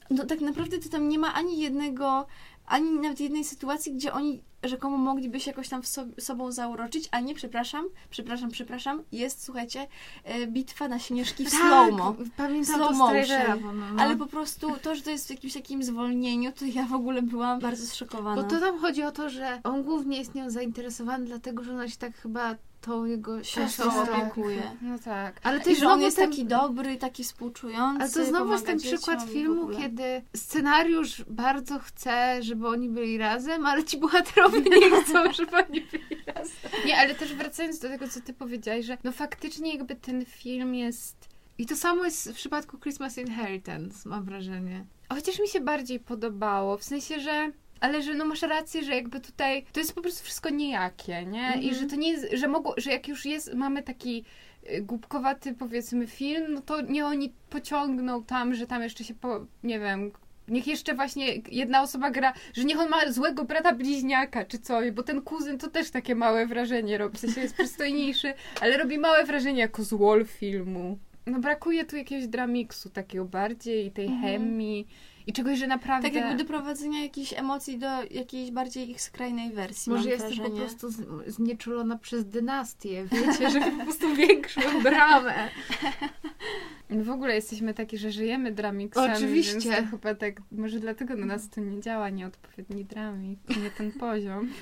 No 0.10 0.26
tak 0.26 0.42
naprawdę 0.42 0.78
to 0.78 0.90
tam 0.90 1.10
nie 1.10 1.20
ma 1.20 1.34
ani 1.34 1.60
jednego, 1.60 2.28
ani 2.68 2.92
nawet 2.92 3.20
jednej 3.20 3.44
sytuacji, 3.44 3.94
gdzie 3.94 4.14
oni 4.14 4.44
rzekomo 4.64 4.98
mogliby 4.98 5.40
się 5.40 5.52
jakoś 5.52 5.70
tam 5.70 5.82
w 5.82 5.88
so, 5.88 6.06
sobą 6.20 6.52
zauroczyć, 6.52 7.10
a 7.12 7.20
nie, 7.20 7.36
przepraszam, 7.36 7.86
przepraszam, 8.10 8.50
przepraszam, 8.52 9.04
jest, 9.12 9.44
słuchajcie, 9.44 9.88
e, 10.24 10.48
bitwa 10.48 10.88
na 10.88 11.00
śnieżki 11.00 11.46
w 11.46 11.52
tak, 11.52 11.60
slow-mo. 11.60 12.16
Pamiętam 12.38 12.76
Slow 12.76 12.98
to 12.98 13.08
trailera, 13.10 13.58
bo 13.58 13.74
no, 13.74 13.94
no. 13.94 14.04
Ale 14.04 14.16
po 14.18 14.26
prostu 14.26 14.72
to, 14.82 14.96
że 14.96 15.02
to 15.02 15.10
jest 15.10 15.28
w 15.28 15.30
jakimś 15.30 15.54
takim 15.54 15.84
zwolnieniu, 15.84 16.52
to 16.52 16.66
ja 16.66 16.86
w 16.86 16.94
ogóle 16.94 17.22
byłam 17.22 17.60
bardzo 17.60 17.86
zszokowana. 17.86 18.42
Bo 18.42 18.50
to 18.50 18.60
tam 18.60 18.80
chodzi 18.80 19.04
o 19.04 19.12
to, 19.12 19.30
że 19.30 19.62
on 19.64 19.84
głównie 19.84 20.18
jest 20.18 20.36
nią 20.36 20.50
zainteresowany, 20.50 21.26
dlatego 21.26 21.64
że 21.64 21.72
ona 21.74 21.90
się 21.90 21.98
tak 21.98 22.18
chyba 22.18 22.56
tą 22.86 23.06
jego 23.06 23.44
Siostrą 23.44 23.86
siostrą 23.86 24.14
opiekuje. 24.14 24.72
No 24.82 25.00
tak. 25.00 25.40
Ale 25.44 25.60
to 25.60 25.70
I 25.70 25.76
że 25.76 25.90
on 25.90 26.02
jest 26.02 26.18
ten, 26.18 26.30
taki 26.30 26.46
dobry, 26.46 26.98
taki 26.98 27.24
współczujący. 27.24 28.02
Ale 28.04 28.12
to 28.12 28.26
znowu 28.26 28.52
jest 28.52 28.66
ten 28.66 28.80
przykład 28.80 29.24
filmu, 29.24 29.68
kiedy 29.78 30.22
scenariusz 30.36 31.24
bardzo 31.28 31.80
chce, 31.80 32.44
żeby 32.44 32.68
oni 32.68 32.90
byli 32.90 33.18
razem, 33.18 33.66
ale 33.66 33.84
ci 33.84 33.98
bohaterowie 33.98 34.62
nie 34.62 35.02
chcą, 35.02 35.32
żeby 35.38 35.58
oni 35.58 35.82
byli 35.82 36.24
razem. 36.26 36.72
Nie, 36.86 36.98
ale 36.98 37.16
też 37.16 37.34
wracając 37.34 37.80
do 37.80 37.88
tego, 37.88 38.08
co 38.08 38.22
ty 38.22 38.34
powiedziałaś, 38.34 38.86
że 38.86 38.98
no 39.04 39.12
faktycznie 39.12 39.76
jakby 39.76 39.96
ten 39.96 40.26
film 40.26 40.76
jest... 40.76 41.30
I 41.58 41.66
to 41.66 41.76
samo 41.76 42.06
jest 42.06 42.32
w 42.32 42.36
przypadku 42.36 42.80
Christmas 42.80 43.18
Inheritance, 43.18 44.10
mam 44.10 44.26
wrażenie. 44.26 44.86
Chociaż 45.10 45.40
mi 45.40 45.48
się 45.48 45.62
bardziej 45.62 46.00
podobało, 46.00 46.78
w 46.78 46.84
sensie, 46.84 47.20
że... 47.20 47.52
Ale 47.80 48.02
że 48.02 48.14
no 48.14 48.26
masz 48.26 48.42
rację, 48.42 48.84
że 48.84 48.96
jakby 48.96 49.20
tutaj 49.20 49.66
to 49.74 49.80
jest 49.80 49.94
po 49.96 50.02
prostu 50.02 50.24
wszystko 50.24 50.50
niejakie, 50.50 51.26
nie? 51.26 51.50
I 51.62 51.70
Mhm. 51.70 51.74
że 51.76 51.86
to 51.86 51.96
nie 51.96 52.12
jest, 52.12 52.28
że 52.34 52.48
mogło, 52.48 52.74
że 52.78 52.92
jak 52.92 53.08
już 53.08 53.26
jest, 53.26 53.54
mamy 53.54 53.84
taki 53.84 54.24
y, 54.72 54.82
głupkowaty 54.82 55.54
powiedzmy 55.54 56.08
film, 56.08 56.46
no 56.54 56.62
to 56.62 56.82
nie 56.82 57.06
oni 57.06 57.34
pociągną 57.50 58.24
tam, 58.24 58.54
że 58.56 58.68
tam 58.68 58.82
jeszcze 58.84 59.04
się 59.04 59.14
po, 59.14 59.46
nie 59.64 59.80
wiem, 59.80 60.12
niech 60.48 60.68
jeszcze 60.68 60.94
właśnie 60.94 61.28
jedna 61.52 61.82
osoba 61.82 62.12
gra, 62.12 62.34
że 62.54 62.64
niech 62.64 62.80
on 62.80 62.90
ma 62.90 63.12
złego 63.12 63.46
brata 63.46 63.76
bliźniaka 63.76 64.46
czy 64.46 64.60
coś, 64.60 64.92
bo 64.92 65.04
ten 65.04 65.22
kuzyn 65.22 65.58
to 65.58 65.70
też 65.70 65.92
takie 65.92 66.16
małe 66.16 66.48
wrażenie 66.48 66.98
robi, 66.98 67.18
w 67.18 67.20
sensie 67.20 67.42
jest 67.42 67.54
przystojniejszy, 67.56 68.34
ale 68.62 68.78
robi 68.78 68.98
małe 68.98 69.24
wrażenie 69.24 69.60
jako 69.60 69.84
złol 69.84 70.26
filmu. 70.26 70.98
No 71.26 71.40
brakuje 71.40 71.86
tu 71.86 71.98
jakiegoś 71.98 72.28
dramiksu 72.28 72.90
takiego 72.90 73.26
bardziej 73.26 73.86
i 73.86 73.92
tej 73.92 74.06
Mhm. 74.06 74.24
chemii 74.24 74.88
i 75.28 75.34
czegoś, 75.34 75.60
że 75.60 75.68
naprawdę... 75.68 76.08
Tak 76.10 76.16
jakby 76.16 76.44
doprowadzenia 76.44 77.04
jakichś 77.04 77.34
emocji 77.34 77.78
do 77.78 77.88
jakiejś 78.12 78.52
bardziej 78.52 78.90
ich 78.90 79.02
skrajnej 79.02 79.52
wersji, 79.52 79.92
Może 79.92 80.10
jestem 80.10 80.28
wrażenie. 80.28 80.50
po 80.50 80.56
prostu 80.56 80.88
znieczulona 81.28 81.98
przez 81.98 82.26
dynastię, 82.26 83.06
wiecie, 83.12 83.50
że 83.54 83.60
po 83.60 83.84
prostu 83.84 84.16
większą 84.16 84.62
dramę. 84.84 85.50
My 86.90 87.04
w 87.04 87.10
ogóle 87.10 87.36
jesteśmy 87.36 87.74
takie, 87.74 87.98
że 87.98 88.12
żyjemy 88.12 88.52
dramiksami, 88.52 89.14
Oczywiście. 89.14 89.70
więc 89.70 89.92
chyba 89.92 90.16
tak, 90.16 90.42
może 90.52 90.80
dlatego 90.80 91.16
na 91.16 91.26
nas 91.26 91.50
to 91.50 91.62
nie 91.62 91.82
działa, 91.82 92.10
nieodpowiedni 92.10 92.86
dramik, 92.86 93.40
nie 93.64 93.72
ten 93.72 93.92
poziom. 93.92 94.50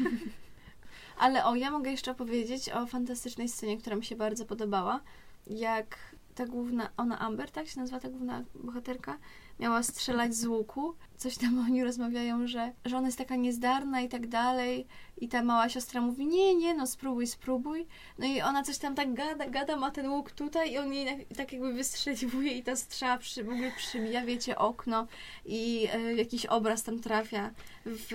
Ale 1.17 1.45
o, 1.45 1.55
ja 1.55 1.71
mogę 1.71 1.91
jeszcze 1.91 2.11
opowiedzieć 2.11 2.69
o 2.69 2.85
fantastycznej 2.85 3.49
scenie, 3.49 3.77
która 3.77 3.95
mi 3.95 4.05
się 4.05 4.15
bardzo 4.15 4.45
podobała. 4.45 4.99
Jak 5.47 5.97
ta 6.35 6.45
główna, 6.45 6.89
ona 6.97 7.19
Amber, 7.19 7.51
tak 7.51 7.67
się 7.67 7.79
nazywa 7.79 7.99
ta 7.99 8.09
główna 8.09 8.43
bohaterka, 8.55 9.17
miała 9.59 9.83
strzelać 9.83 10.35
z 10.35 10.45
łuku. 10.45 10.95
Coś 11.17 11.37
tam 11.37 11.59
oni 11.67 11.83
rozmawiają, 11.83 12.47
że, 12.47 12.71
że 12.85 12.97
ona 12.97 13.07
jest 13.07 13.17
taka 13.17 13.35
niezdarna 13.35 14.01
i 14.01 14.09
tak 14.09 14.27
dalej. 14.27 14.87
I 15.17 15.27
ta 15.27 15.43
mała 15.43 15.69
siostra 15.69 16.01
mówi, 16.01 16.25
nie, 16.25 16.55
nie, 16.55 16.73
no 16.73 16.87
spróbuj, 16.87 17.27
spróbuj. 17.27 17.87
No 18.19 18.25
i 18.25 18.41
ona 18.41 18.63
coś 18.63 18.77
tam 18.77 18.95
tak 18.95 19.13
gada, 19.13 19.49
gada, 19.49 19.75
ma 19.75 19.91
ten 19.91 20.09
łuk 20.09 20.31
tutaj 20.31 20.71
i 20.71 20.77
on 20.77 20.93
jej 20.93 21.27
tak- 21.37 21.53
jakby 21.53 21.73
wystrzeliwuje 21.73 22.51
i 22.51 22.63
ta 22.63 22.75
strzała 22.75 23.17
przy, 23.17 23.43
w 23.43 23.49
ogóle 23.49 23.71
przybija, 23.77 24.25
wiecie, 24.25 24.57
okno 24.57 25.07
i 25.45 25.87
e, 25.93 26.15
jakiś 26.15 26.45
obraz 26.45 26.83
tam 26.83 26.99
trafia 26.99 27.51
w... 27.85 28.11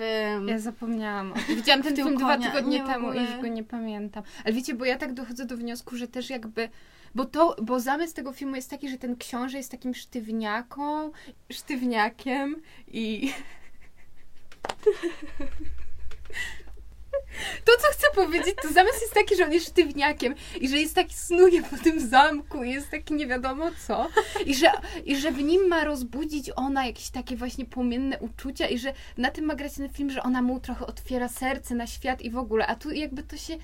Ja 0.47 0.59
zapomniałam. 0.59 1.33
Widziałam 1.55 1.83
ten 1.83 1.95
film 1.95 2.17
dwa 2.17 2.37
tygodnie 2.37 2.79
Nie, 2.79 2.85
temu 2.85 3.07
i 3.07 3.09
ogóle. 3.09 3.21
już 3.21 3.41
go 3.41 3.47
nie 3.47 3.63
pamiętam. 3.63 4.23
Ale 4.45 4.53
wiecie, 4.53 4.73
bo 4.73 4.85
ja 4.85 4.97
tak 4.97 5.13
dochodzę 5.13 5.45
do 5.45 5.57
wniosku, 5.57 5.95
że 5.95 6.07
też 6.07 6.29
jakby... 6.29 6.69
Bo 7.15 7.25
to, 7.25 7.55
bo 7.61 7.79
zamysł 7.79 8.13
tego 8.13 8.31
filmu 8.31 8.55
jest 8.55 8.69
taki, 8.69 8.89
że 8.89 8.97
ten 8.97 9.15
książę 9.15 9.57
jest 9.57 9.71
takim 9.71 9.95
sztywniaką, 9.95 11.11
sztywniakiem 11.51 12.61
i... 12.87 13.31
To, 17.65 17.71
co 17.81 17.87
chcę 17.91 18.07
powiedzieć, 18.15 18.55
to 18.61 18.73
zamysł 18.73 19.01
jest 19.01 19.13
taki, 19.13 19.35
że 19.35 19.45
on 19.45 19.53
jest 19.53 19.67
sztywniakiem 19.67 20.35
i 20.61 20.69
że 20.69 20.77
jest 20.77 20.95
taki 20.95 21.15
snuje 21.15 21.63
po 21.63 21.77
tym 21.77 22.09
zamku 22.09 22.63
i 22.63 22.71
jest 22.71 22.91
taki 22.91 23.13
nie 23.13 23.27
wiadomo 23.27 23.65
co. 23.87 24.07
I 24.45 24.55
że, 24.55 24.71
i 25.05 25.15
że 25.15 25.31
w 25.31 25.43
nim 25.43 25.67
ma 25.67 25.83
rozbudzić 25.83 26.51
ona 26.55 26.85
jakieś 26.85 27.09
takie 27.09 27.35
właśnie 27.35 27.65
płomienne 27.65 28.19
uczucia 28.19 28.67
i 28.67 28.79
że 28.79 28.93
na 29.17 29.31
tym 29.31 29.45
ma 29.45 29.55
grać 29.55 29.73
ten 29.73 29.89
film, 29.89 30.09
że 30.09 30.23
ona 30.23 30.41
mu 30.41 30.59
trochę 30.59 30.85
otwiera 30.85 31.29
serce 31.29 31.75
na 31.75 31.87
świat 31.87 32.21
i 32.21 32.31
w 32.31 32.37
ogóle, 32.37 32.67
a 32.67 32.75
tu 32.75 32.91
jakby 32.91 33.23
to 33.23 33.37
się 33.37 33.57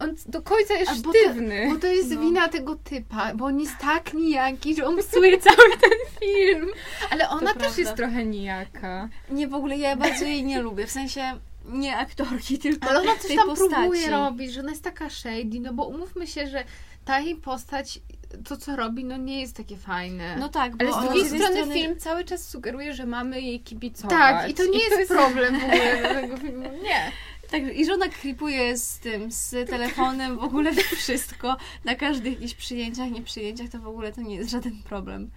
on 0.00 0.14
do 0.26 0.42
końca 0.42 0.74
jest 0.74 0.92
A 0.92 0.94
bo 0.94 1.12
to- 1.12 1.18
sztywny. 1.18 1.68
Bo 1.74 1.80
to 1.80 1.86
jest 1.86 2.10
No. 2.10 2.20
wina 2.20 2.48
tego 2.48 2.76
typa, 2.76 3.34
bo 3.34 3.44
on 3.44 3.60
jest 3.60 3.78
tak 3.78 4.14
nijaki, 4.14 4.74
że 4.76 4.86
on 4.86 4.96
psuje 4.98 5.38
cały 5.48 5.70
ten 5.80 5.98
film. 6.20 6.68
Ale 7.10 7.28
ona 7.28 7.40
To 7.40 7.46
też 7.46 7.56
prawda. 7.62 7.80
jest 7.80 7.94
trochę 7.94 8.24
nijaka. 8.24 9.08
Nie, 9.30 9.48
w 9.48 9.54
ogóle 9.54 9.76
ja 9.78 9.96
bardzo 9.96 10.24
jej 10.24 10.44
nie 10.44 10.62
lubię. 10.62 10.86
W 10.86 10.90
sensie 10.90 11.22
nie 11.64 11.96
aktorki, 11.96 12.58
tylko 12.58 12.88
Ale 12.90 13.00
ona 13.00 13.16
coś 13.16 13.36
tam 13.36 13.46
postaci. 13.48 13.70
próbuje 13.74 14.10
robić, 14.10 14.52
że 14.52 14.60
ona 14.60 14.70
jest 14.70 14.84
taka 14.84 15.10
shady, 15.10 15.60
no 15.60 15.72
bo 15.72 15.84
umówmy 15.86 16.26
się, 16.26 16.46
że 16.46 16.64
ta 17.04 17.20
jej 17.20 17.36
postać, 17.36 18.00
to 18.48 18.56
co 18.56 18.76
robi, 18.76 19.04
no 19.04 19.16
nie 19.16 19.40
jest 19.40 19.56
takie 19.56 19.76
fajne. 19.76 20.36
No 20.38 20.48
tak, 20.48 20.76
bo 20.76 20.84
Ale 20.84 20.92
z 20.92 21.04
drugiej 21.06 21.22
jednej 21.22 21.40
strony 21.52 21.74
film 21.74 21.96
cały 21.98 22.24
czas 22.24 22.48
sugeruje, 22.48 22.94
że 22.94 23.06
mamy 23.06 23.40
jej 23.40 23.60
kibicować. 23.60 24.10
tak, 24.18 24.50
i 24.50 24.54
to 24.54 24.64
nie 24.64 24.78
jest, 24.84 24.98
jest 24.98 25.10
problem 25.12 25.60
w 25.60 25.64
ogóle 25.64 26.20
tego 26.22 26.36
filmu. 26.46 26.70
Nie. 26.82 27.12
Tak, 27.50 27.62
i 27.76 27.86
że 27.86 27.94
ona 27.94 28.08
klipuje 28.08 28.76
z 28.76 28.98
tym, 28.98 29.32
z 29.32 29.70
telefonem, 29.70 30.38
w 30.38 30.44
ogóle 30.44 30.72
wszystko, 30.74 31.56
na 31.84 31.94
każdych 31.94 32.32
jakichś 32.32 32.54
przyjęciach, 32.54 33.10
nie 33.10 33.22
przyjęciach, 33.22 33.68
to 33.68 33.78
w 33.78 33.86
ogóle 33.86 34.12
to 34.12 34.20
nie 34.20 34.36
jest 34.36 34.50
żaden 34.50 34.82
problem. 34.82 35.30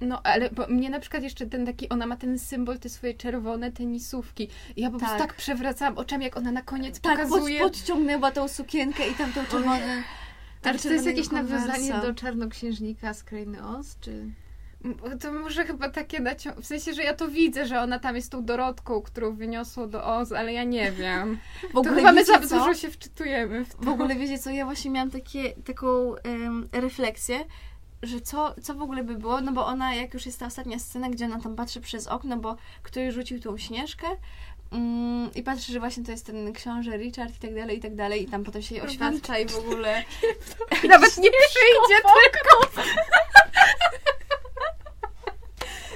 No, 0.00 0.20
ale 0.22 0.50
bo 0.50 0.66
mnie 0.66 0.90
na 0.90 1.00
przykład 1.00 1.22
jeszcze 1.22 1.46
ten 1.46 1.66
taki, 1.66 1.88
ona 1.88 2.06
ma 2.06 2.16
ten 2.16 2.38
symbol, 2.38 2.78
te 2.78 2.88
swoje 2.88 3.14
czerwone 3.14 3.72
tenisówki. 3.72 4.48
I 4.76 4.80
ja 4.80 4.90
po 4.90 4.98
prostu 4.98 5.18
Tak. 5.18 5.28
tak 5.28 5.36
przewracałam 5.36 5.98
oczami, 5.98 6.24
jak 6.24 6.36
ona 6.36 6.52
na 6.52 6.62
koniec 6.62 7.00
Tak, 7.00 7.18
pod, 7.18 7.28
pokazuje. 7.28 7.60
podciągnęła 7.60 8.30
tą 8.30 8.48
sukienkę 8.48 9.08
i 9.08 9.14
tam 9.14 9.32
tą 9.32 9.44
czerwoną... 9.44 9.80
Ale 10.62 10.78
czy 10.78 10.88
to 10.88 10.94
jest 10.94 11.06
jakieś 11.06 11.28
czerwonego 11.28 11.66
nawiązanie 11.66 12.02
do 12.02 12.14
Czarnoksiężnika 12.14 13.14
z 13.14 13.24
Krainy 13.24 13.66
Oz, 13.66 13.96
czy... 14.00 14.30
To 15.20 15.32
może 15.32 15.64
chyba 15.64 15.88
takie 15.88 16.20
nacią... 16.20 16.50
W 16.52 16.66
sensie, 16.66 16.94
że 16.94 17.02
ja 17.02 17.14
to 17.14 17.28
widzę, 17.28 17.66
że 17.66 17.80
ona 17.80 17.98
tam 17.98 18.16
jest 18.16 18.32
tą 18.32 18.44
Dorotką, 18.44 19.02
którą 19.02 19.34
wyniosło 19.36 19.86
do 19.86 20.04
Oz, 20.04 20.32
ale 20.32 20.52
ja 20.52 20.64
nie 20.64 20.92
wiem. 20.92 21.38
W 21.70 21.72
To 21.72 21.80
ogóle 21.80 21.94
chyba 21.96 22.12
my 22.12 22.24
za 22.24 22.38
co? 22.38 22.58
dużo 22.58 22.74
się 22.74 22.90
wczytujemy 22.90 23.64
w 23.64 23.74
to. 23.74 23.82
W 23.82 23.88
ogóle 23.88 24.14
wiecie 24.14 24.38
co, 24.38 24.50
ja 24.50 24.64
właśnie 24.64 24.90
miałam 24.90 25.10
takie, 25.10 25.50
taką 25.64 26.14
em, 26.16 26.68
refleksję, 26.72 27.44
że 28.02 28.20
co, 28.20 28.54
co 28.62 28.74
w 28.74 28.82
ogóle 28.82 29.04
by 29.04 29.14
było, 29.14 29.40
no 29.40 29.52
bo 29.52 29.66
ona, 29.66 29.94
jak 29.94 30.14
już 30.14 30.26
jest 30.26 30.40
ta 30.40 30.46
ostatnia 30.46 30.78
scena, 30.78 31.10
gdzie 31.10 31.24
ona 31.24 31.40
tam 31.40 31.56
patrzy 31.56 31.80
przez 31.80 32.06
okno, 32.06 32.36
bo 32.36 32.56
ktoś 32.82 33.14
rzucił 33.14 33.40
tą 33.40 33.58
śnieżkę 33.58 34.06
mm, 34.72 35.30
i 35.34 35.42
patrzy, 35.42 35.72
że 35.72 35.80
właśnie 35.80 36.04
to 36.04 36.10
jest 36.10 36.26
ten 36.26 36.52
książę 36.52 36.96
Richard 36.96 37.36
i 37.36 37.38
tak 37.38 37.54
dalej, 37.54 37.78
i 37.78 37.80
tak 37.80 37.94
dalej, 37.94 38.22
i 38.22 38.26
tam 38.26 38.44
potem 38.44 38.62
się 38.62 38.74
jej 38.74 38.84
oświadcza 38.84 39.38
i 39.38 39.48
w 39.48 39.58
ogóle... 39.58 40.04
Nawet 40.88 41.18
nie 41.18 41.30
przyjdzie, 41.30 42.00
tylko... 42.32 42.82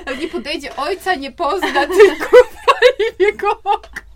Ale 0.07 0.08
nie 0.19 0.29
podejdzie 0.29 0.77
ojca, 0.77 1.15
nie 1.15 1.33
pozna, 1.33 1.87
tylko 1.97 2.37
w 3.17 3.21
jego 3.21 3.51
oko. 3.51 4.09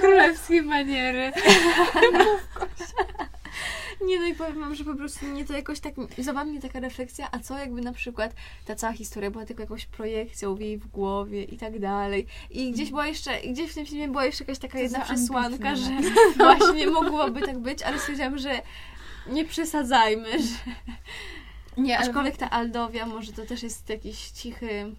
Królewskie 0.00 0.62
maniery. 0.62 1.32
Nie, 4.00 4.20
no 4.20 4.26
i 4.26 4.34
powiem 4.34 4.60
wam, 4.60 4.74
że 4.74 4.84
po 4.84 4.94
prostu 4.94 5.26
mnie 5.26 5.44
to 5.44 5.52
jakoś 5.52 5.80
tak 5.80 5.94
zabawnie 6.18 6.60
taka 6.60 6.80
refleksja, 6.80 7.28
a 7.32 7.38
co 7.38 7.58
jakby 7.58 7.80
na 7.80 7.92
przykład 7.92 8.34
ta 8.64 8.74
cała 8.74 8.92
historia 8.92 9.30
była 9.30 9.46
tylko 9.46 9.62
jakąś 9.62 9.86
projekcją 9.86 10.54
w 10.54 10.60
jej 10.60 10.78
w 10.78 10.86
głowie 10.86 11.44
i 11.44 11.56
tak 11.56 11.78
dalej. 11.78 12.26
I 12.50 12.72
gdzieś 12.72 12.90
była 12.90 13.06
jeszcze, 13.06 13.40
gdzieś 13.40 13.70
w 13.70 13.74
tym 13.74 13.86
filmie 13.86 14.08
była 14.08 14.24
jeszcze 14.24 14.44
jakaś 14.44 14.58
taka 14.58 14.78
jedna 14.78 15.00
przesłanka, 15.00 15.76
że 15.76 15.90
właśnie 16.36 16.86
mogłoby 16.86 17.40
tak 17.40 17.58
być, 17.58 17.82
ale 17.82 17.98
stwierdziłam, 17.98 18.38
że 18.38 18.62
nie 19.26 19.44
przesadzajmy, 19.44 20.42
że 20.42 20.72
Nie, 21.78 21.98
ale 21.98 22.06
aczkolwiek 22.06 22.36
ta 22.36 22.50
Aldowia 22.50 23.06
może 23.06 23.32
to 23.32 23.46
też 23.46 23.62
jest 23.62 23.88
jakiś 23.88 24.30
cichy, 24.30 24.92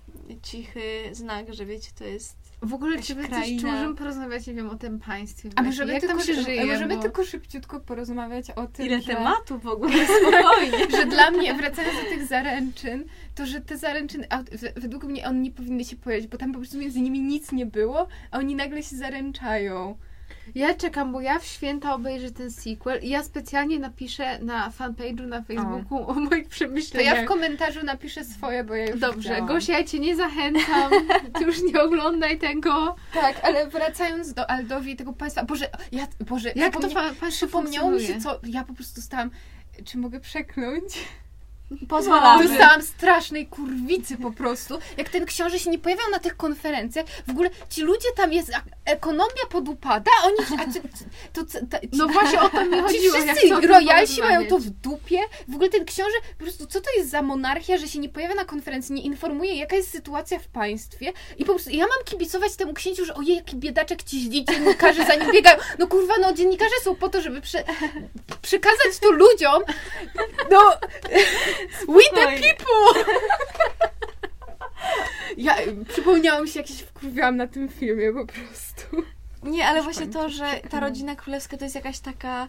cichy 0.44 0.82
znak, 1.12 1.54
że 1.54 1.65
wiecie, 1.65 1.89
to 1.98 2.04
jest 2.04 2.36
W 2.62 2.74
ogóle 2.74 3.02
czy 3.02 3.15
wy 3.15 3.22
coś, 3.22 3.30
kraina. 3.32 3.62
czy 3.62 3.68
możemy 3.68 3.96
porozmawiać, 3.96 4.48
nie 4.48 4.54
wiem, 4.54 4.70
o 4.70 4.76
tym 4.76 5.00
państwie? 5.00 5.50
A 5.56 5.62
możemy, 5.63 5.94
Jak 5.94 6.02
tylko, 6.02 6.18
tam 6.18 6.26
się 6.26 6.42
żyje? 6.42 6.65
możemy 6.65 6.96
bo... 6.96 7.02
tylko 7.02 7.24
szybciutko 7.26 7.80
porozmawiać 7.80 8.52
o 8.52 8.68
tym, 8.68 8.86
ile 8.86 9.02
że, 9.02 9.13
tematów 9.13 9.63
w 9.63 9.68
ogóle, 9.68 9.94
spokojnie. 10.22 10.92
że 10.98 11.06
dla 11.06 11.32
mnie, 11.32 11.54
wracając 11.54 11.96
do 12.04 12.10
tych 12.10 12.26
zaręczyn, 12.28 13.04
to 13.36 13.46
że 13.46 13.62
te 13.62 13.78
zaręczyny, 13.78 14.28
a 14.30 14.44
w- 14.44 14.80
według 14.82 15.04
mnie 15.04 15.28
one 15.28 15.39
nie 15.39 15.52
powinny 15.52 15.86
się 15.86 15.96
pojawić, 15.96 16.28
bo 16.28 16.38
tam 16.38 16.52
po 16.52 16.58
prostu 16.60 16.78
między 16.78 17.02
nimi 17.02 17.22
nic 17.22 17.52
nie 17.52 17.65
było, 17.65 18.08
a 18.32 18.38
oni 18.38 18.56
nagle 18.56 18.84
się 18.84 18.96
zaręczają. 18.96 19.98
Ja 20.55 20.73
czekam, 20.73 21.12
bo 21.12 21.21
ja 21.21 21.39
w 21.39 21.45
święta 21.45 21.93
obejrzę 21.93 22.31
ten 22.31 22.51
sequel 22.51 22.99
i 23.03 23.09
ja 23.09 23.23
specjalnie 23.23 23.79
napiszę 23.79 24.39
na 24.39 24.69
fanpage'u 24.69 25.27
na 25.27 25.41
Facebooku 25.41 26.09
o, 26.09 26.13
moich 26.13 26.43
To 26.43 26.49
przemyśleniach. 26.49 27.17
ja 27.17 27.23
w 27.23 27.25
komentarzu 27.25 27.85
napiszę 27.85 28.23
swoje, 28.25 28.63
bo 28.63 28.75
ja 28.75 28.85
już 28.89 28.99
Dobrze, 28.99 29.17
widziałam. 29.29 29.47
Gosia, 29.47 29.73
ja 29.77 29.83
cię 29.83 29.99
nie 29.99 30.15
zachęcam. 30.15 30.91
Ty 31.38 31.43
już 31.43 31.62
nie 31.73 31.81
oglądaj 31.81 32.39
tego. 32.39 32.95
Tak, 33.13 33.39
ale 33.43 33.67
wracając 33.67 34.33
do 34.33 34.49
Aldowi 34.49 34.91
i 34.91 34.95
tego 34.95 35.13
państwa, 35.13 35.43
Boże, 35.43 35.69
ja, 35.91 36.07
Boże, 36.29 36.51
Jak 36.55 36.73
to 36.73 36.79
państwo 36.89 37.25
przypomniało 37.29 37.91
mi 37.91 38.01
się, 38.01 38.21
co, 38.21 38.39
ja 38.43 38.63
po 38.63 38.73
prostu 38.73 39.01
stałam, 39.01 39.31
czy 39.85 39.97
mogę 39.97 40.19
przekląć? 40.19 40.83
Pozwalamy. 41.89 42.47
Dostałam 42.47 42.82
strasznej 42.84 43.47
kurwicy 43.47 44.17
po 44.17 44.32
prostu. 44.32 44.79
Jak 44.97 45.10
ten 45.10 45.25
książę 45.25 45.60
się 45.60 45.69
nie 45.69 45.79
pojawiał 45.79 46.10
na 46.12 46.19
tych 46.19 46.38
konferencjach, 46.38 47.05
w 47.27 47.29
ogóle 47.29 47.49
ci 47.69 47.82
ludzie 47.82 48.08
tam 48.15 48.34
jest, 48.34 48.51
ekonomia 48.86 49.45
podupada, 49.49 50.12
a 50.23 50.27
oni, 50.27 50.36
a 50.62 50.73
ci, 50.73 50.79
to, 51.34 51.41
ta- 51.69 51.79
ci, 51.79 51.89
No 51.93 52.08
właśnie 52.08 52.41
o 52.41 52.49
to 52.49 52.65
mi 52.65 52.71
Ci 52.77 52.82
chodziło. 52.82 53.15
jak 53.17 53.38
wszyscy 53.38 53.67
royalsi 53.67 54.21
mają 54.21 54.47
to 54.47 54.58
w 54.60 54.69
dupie. 54.69 55.19
W 55.47 55.55
ogóle 55.55 55.69
ten 55.69 55.86
książę, 55.86 56.15
po 56.38 56.43
prostu 56.43 56.67
co 56.67 56.82
to 56.82 56.89
jest 56.97 57.10
za 57.10 57.21
monarchia, 57.21 57.77
że 57.77 57.88
się 57.88 57.99
nie 57.99 58.10
pojawia 58.10 58.36
na 58.36 58.45
konferencji, 58.45 58.95
nie 58.95 59.01
informuje, 59.01 59.55
jaka 59.55 59.75
jest 59.75 59.91
sytuacja 59.91 60.39
w 60.39 60.47
państwie 60.47 61.13
i 61.38 61.45
po 61.45 61.53
prostu 61.53 61.69
ja 61.69 61.88
mam 61.88 62.05
kibicować 62.05 62.55
temu 62.55 62.73
księciu, 62.73 63.05
że 63.05 63.13
ojej, 63.13 63.36
jaki 63.36 63.55
biedaczek 63.55 64.03
ci 64.03 64.19
źli, 64.19 64.45
dziennikarze 64.45 65.05
za 65.05 65.15
nim 65.15 65.32
biegają. 65.32 65.58
No 65.79 65.88
kurwa, 65.88 66.13
no 66.21 66.34
dziennikarze 66.34 66.75
są 66.84 66.95
po 66.95 67.10
to, 67.10 67.21
żeby 67.21 67.41
prze, 67.41 67.63
przekazać 68.41 68.99
to 69.01 69.12
ludziom. 69.12 69.63
No, 70.51 70.60
we 71.88 72.02
the 72.15 72.26
people! 72.26 73.04
Ja 75.38 75.56
przypomniałam 75.88 76.48
się, 76.48 76.60
jak 76.60 76.67
się 76.67 76.86
wkurwiałam 76.86 77.38
na 77.38 77.48
tym 77.48 77.69
filmie 77.69 78.13
po 78.13 78.26
prostu. 78.26 79.04
Nie, 79.43 79.67
ale 79.67 79.84
właśnie 79.84 80.08
to, 80.08 80.30
że 80.30 80.62
ta 80.69 80.80
rodzina 80.80 81.15
królewska 81.15 81.58
to 81.58 81.63
jest 81.63 81.76
jakaś 81.76 82.00
taka. 82.00 82.48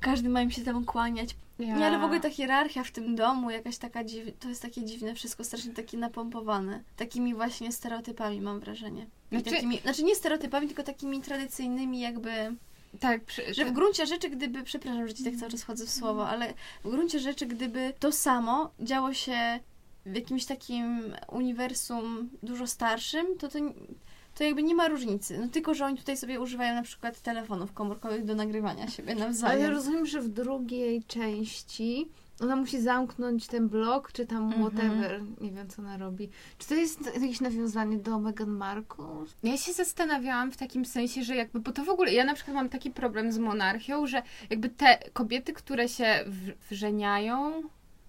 Każdy 0.00 0.28
ma 0.28 0.42
im 0.42 0.50
się 0.50 0.62
temu 0.62 0.82
kłaniać. 0.84 1.36
Ja. 1.58 1.76
Nie, 1.76 1.86
ale 1.86 1.98
w 1.98 2.04
ogóle 2.04 2.20
ta 2.20 2.30
hierarchia 2.30 2.84
w 2.84 2.90
tym 2.90 3.16
domu, 3.16 3.50
jakaś 3.50 3.78
taka 3.78 4.04
dziw... 4.04 4.24
to 4.40 4.48
jest 4.48 4.62
takie 4.62 4.84
dziwne, 4.84 5.14
wszystko 5.14 5.44
strasznie 5.44 5.72
takie 5.72 5.96
napompowane. 5.96 6.82
Takimi 6.96 7.34
właśnie 7.34 7.72
stereotypami 7.72 8.40
mam 8.40 8.60
wrażenie. 8.60 9.06
I 9.30 9.36
Znaczy- 9.36 9.50
takimi, 9.50 9.78
znaczy 9.78 10.02
nie 10.02 10.14
stereotypami, 10.14 10.66
tylko 10.66 10.82
takimi 10.82 11.20
tradycyjnymi 11.20 12.00
jakby, 12.00 12.30
Tak, 13.00 13.24
przy, 13.24 13.54
że 13.54 13.64
w 13.64 13.72
gruncie 13.72 14.06
rzeczy, 14.06 14.30
gdyby, 14.30 14.62
przepraszam, 14.62 15.08
że 15.08 15.14
ci 15.14 15.24
tak 15.24 15.36
cały 15.36 15.50
czas 15.50 15.62
wchodzę 15.62 15.86
w 15.86 15.90
słowo, 15.90 16.28
ale 16.28 16.54
w 16.84 16.90
gruncie 16.90 17.18
rzeczy, 17.18 17.46
gdyby 17.46 17.92
to 17.98 18.12
samo 18.12 18.70
działo 18.80 19.14
się 19.14 19.60
w 20.06 20.14
jakimś 20.14 20.44
takim 20.44 21.14
uniwersum 21.32 22.30
dużo 22.42 22.66
starszym, 22.66 23.26
to 23.38 23.48
to, 23.48 23.58
to 24.34 24.44
jakby 24.44 24.62
nie 24.62 24.74
ma 24.74 24.88
różnicy. 24.88 25.38
No 25.38 25.48
tylko, 25.48 25.74
że 25.74 25.84
oni 25.84 25.98
tutaj 25.98 26.16
sobie 26.16 26.40
używają 26.40 26.74
na 26.74 26.82
przykład 26.82 27.20
telefonów 27.20 27.72
komórkowych 27.72 28.24
do 28.24 28.34
nagrywania 28.34 28.88
siebie 28.88 29.12
Ale 29.12 29.20
ja 29.20 29.26
nawzajem. 29.26 29.70
rozumiem, 29.70 30.06
że 30.06 30.20
w 30.20 30.28
drugiej 30.28 31.02
części 31.02 32.08
ona 32.40 32.56
musi 32.56 32.80
zamknąć 32.80 33.46
ten 33.46 33.68
blog, 33.68 34.12
czy 34.12 34.26
tam 34.26 34.42
Mhm. 34.52 34.62
whatever. 34.70 35.22
Nie 35.40 35.50
wiem, 35.52 35.68
co 35.68 35.82
ona 35.82 35.96
robi. 35.96 36.28
Czy 36.58 36.68
to 36.68 36.74
jest 36.74 37.14
jakieś 37.14 37.40
nawiązanie 37.40 37.98
do 37.98 38.18
Meghan 38.18 38.50
Markle? 38.50 39.04
Ja 39.42 39.56
się 39.56 39.72
zastanawiałam 39.72 40.52
w 40.52 40.56
takim 40.56 40.84
sensie, 40.84 41.24
że 41.24 41.36
jakby, 41.36 41.60
bo 41.60 41.72
to 41.72 41.84
w 41.84 41.88
ogóle, 41.88 42.12
ja 42.12 42.24
na 42.24 42.34
przykład 42.34 42.54
mam 42.54 42.68
taki 42.68 42.90
problem 42.90 43.32
z 43.32 43.38
monarchią, 43.38 44.06
że 44.06 44.22
jakby 44.50 44.68
te 44.68 44.98
kobiety, 45.12 45.52
które 45.52 45.88
się 45.88 46.24
wrzeniają, 46.70 47.62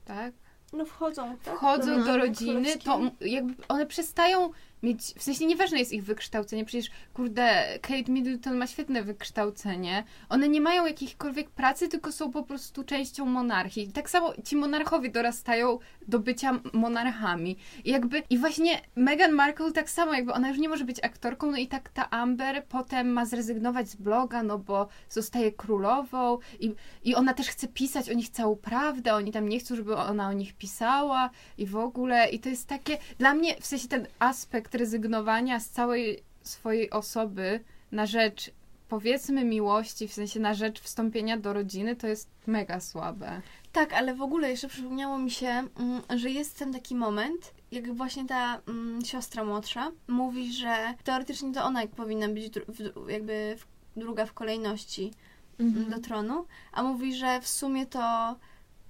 tak, 0.05 0.33
No 0.73 0.85
wchodzą, 0.85 1.37
tak? 1.43 1.55
wchodzą 1.55 1.91
Mhm. 1.91 2.05
do 2.05 2.17
rodziny, 2.17 2.51
Królewskiej. 2.53 2.81
to 2.83 3.25
jakby 3.25 3.53
one 3.67 3.85
przestają 3.85 4.49
mieć, 4.83 5.01
w 5.01 5.23
sensie 5.23 5.45
nieważne 5.45 5.79
jest 5.79 5.93
ich 5.93 6.03
wykształcenie, 6.03 6.65
przecież 6.65 6.91
kurde, 7.13 7.65
Kate 7.81 8.11
Middleton 8.11 8.57
ma 8.57 8.67
świetne 8.67 9.03
wykształcenie, 9.03 10.03
one 10.29 10.49
nie 10.49 10.61
mają 10.61 10.85
jakichkolwiek 10.85 11.49
pracy, 11.49 11.87
tylko 11.87 12.11
są 12.11 12.31
po 12.31 12.43
prostu 12.43 12.83
częścią 12.83 13.25
monarchii. 13.25 13.91
Tak 13.91 14.09
samo 14.09 14.33
ci 14.43 14.55
monarchowie 14.55 15.09
dorastają 15.09 15.79
do 16.07 16.19
bycia 16.19 16.59
monarchami. 16.73 17.57
I 17.83 17.91
jakby, 17.91 18.23
i 18.29 18.37
właśnie 18.37 18.81
Meghan 18.95 19.31
Markle 19.31 19.71
tak 19.71 19.89
samo, 19.89 20.13
jakby 20.13 20.33
ona 20.33 20.49
już 20.49 20.57
nie 20.57 20.69
może 20.69 20.85
być 20.85 21.03
aktorką, 21.03 21.51
no 21.51 21.57
i 21.57 21.67
tak 21.67 21.89
ta 21.89 22.09
Amber 22.09 22.65
potem 22.65 23.13
ma 23.13 23.25
zrezygnować 23.25 23.89
z 23.89 23.95
bloga, 23.95 24.43
no 24.43 24.57
bo 24.57 24.87
zostaje 25.09 25.51
królową 25.51 26.37
i, 26.59 26.73
i 27.03 27.15
ona 27.15 27.33
też 27.33 27.47
chce 27.47 27.67
pisać 27.67 28.09
o 28.09 28.13
nich 28.13 28.29
całą 28.29 28.55
prawdę, 28.55 29.13
oni 29.13 29.31
tam 29.31 29.49
nie 29.49 29.59
chcą, 29.59 29.75
żeby 29.75 29.95
ona 29.95 30.27
o 30.27 30.33
nich 30.33 30.53
pisała 30.53 31.29
i 31.57 31.65
w 31.65 31.75
ogóle, 31.75 32.29
i 32.29 32.39
to 32.39 32.49
jest 32.49 32.67
takie, 32.67 32.97
dla 33.17 33.33
mnie 33.33 33.55
w 33.61 33.65
sensie 33.65 33.87
ten 33.87 34.07
aspekt 34.19 34.64
rezygnowania 34.73 35.59
z 35.59 35.69
całej 35.69 36.23
swojej 36.41 36.89
osoby 36.89 37.59
na 37.91 38.05
rzecz 38.05 38.51
powiedzmy 38.89 39.45
miłości, 39.45 40.07
w 40.07 40.13
sensie 40.13 40.39
na 40.39 40.53
rzecz 40.53 40.81
wstąpienia 40.81 41.37
do 41.37 41.53
rodziny, 41.53 41.95
to 41.95 42.07
jest 42.07 42.29
mega 42.47 42.79
słabe. 42.79 43.41
Tak, 43.71 43.93
ale 43.93 44.15
w 44.15 44.21
ogóle 44.21 44.49
jeszcze 44.49 44.67
przypomniało 44.67 45.17
mi 45.17 45.31
się, 45.31 45.47
mm, 45.47 46.01
że 46.15 46.29
jest 46.29 46.59
ten 46.59 46.73
taki 46.73 46.95
moment, 46.95 47.53
jak 47.71 47.93
właśnie 47.93 48.25
ta 48.25 48.61
mm, 48.67 49.05
siostra 49.05 49.43
młodsza 49.43 49.91
mówi, 50.07 50.53
że 50.53 50.93
teoretycznie 51.03 51.53
to 51.53 51.63
ona 51.63 51.81
jak 51.81 51.91
powinna 51.91 52.27
być 52.27 52.53
w, 52.67 53.09
jakby 53.09 53.55
w, 53.57 53.67
druga 53.99 54.25
w 54.25 54.33
kolejności 54.33 55.11
Mhm. 55.59 55.89
do 55.89 55.99
tronu, 55.99 56.45
a 56.71 56.83
mówi, 56.83 57.15
że 57.15 57.41
w 57.41 57.47
sumie 57.47 57.85
to, 57.85 58.35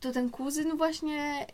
to 0.06 0.12
ten 0.12 0.30
kuzyn 0.30 0.78
właśnie 0.78 1.48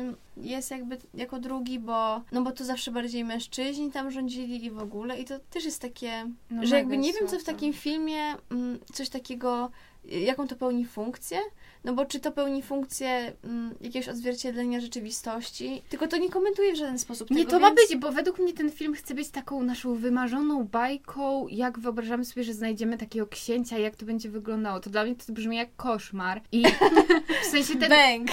ym, 0.00 0.16
jest 0.36 0.70
jakby 0.70 0.98
jako 1.14 1.38
drugi, 1.38 1.78
bo, 1.78 2.22
no 2.32 2.42
bo 2.42 2.52
to 2.52 2.64
zawsze 2.64 2.90
bardziej 2.90 3.24
mężczyźni 3.24 3.92
tam 3.92 4.10
rządzili 4.10 4.64
i 4.64 4.70
w 4.70 4.78
ogóle. 4.78 5.20
I 5.20 5.24
to 5.24 5.38
też 5.50 5.64
jest 5.64 5.82
takie, 5.82 6.30
No 6.50 6.66
że 6.66 6.76
jakby 6.76 6.98
nie 6.98 7.12
wiem 7.12 7.28
co 7.28 7.38
w 7.38 7.44
takim 7.44 7.72
filmie 7.72 8.34
mm, 8.50 8.78
coś 8.92 9.08
takiego, 9.08 9.70
y, 10.12 10.18
jaką 10.18 10.48
to 10.48 10.56
pełni 10.56 10.84
funkcję, 10.84 11.38
no 11.84 11.92
bo 11.92 12.06
czy 12.06 12.20
to 12.20 12.32
pełni 12.32 12.62
funkcję 12.62 13.32
mm, 13.44 13.74
jakiegoś 13.80 14.08
odzwierciedlenia 14.08 14.80
rzeczywistości, 14.80 15.82
tylko 15.88 16.08
to 16.08 16.16
nie 16.16 16.30
komentuje 16.30 16.72
w 16.72 16.76
żaden 16.76 16.98
sposób 16.98 17.30
Nie, 17.30 17.36
tego, 17.38 17.50
to 17.50 17.60
ma 17.60 17.68
więc- 17.68 17.80
być, 17.90 17.98
bo 17.98 18.12
według 18.12 18.38
mnie 18.38 18.52
ten 18.52 18.70
film 18.70 18.94
chce 18.94 19.14
być 19.14 19.28
taką 19.28 19.62
naszą 19.62 19.94
wymarzoną 19.94 20.64
bajką, 20.64 21.48
jak 21.48 21.78
wyobrażamy 21.78 22.24
sobie, 22.24 22.44
że 22.44 22.54
znajdziemy 22.54 22.98
takiego 22.98 23.26
księcia, 23.26 23.78
jak 23.78 23.96
to 23.96 24.06
będzie 24.06 24.30
wyglądało. 24.30 24.80
To 24.80 24.90
dla 24.90 25.04
mnie 25.04 25.14
to 25.14 25.32
brzmi 25.32 25.56
jak 25.56 25.76
koszmar. 25.76 26.40
I 26.52 26.64
w 27.42 27.46
sensie 27.46 27.76
ten, 27.76 27.88
Bęk! 27.88 28.30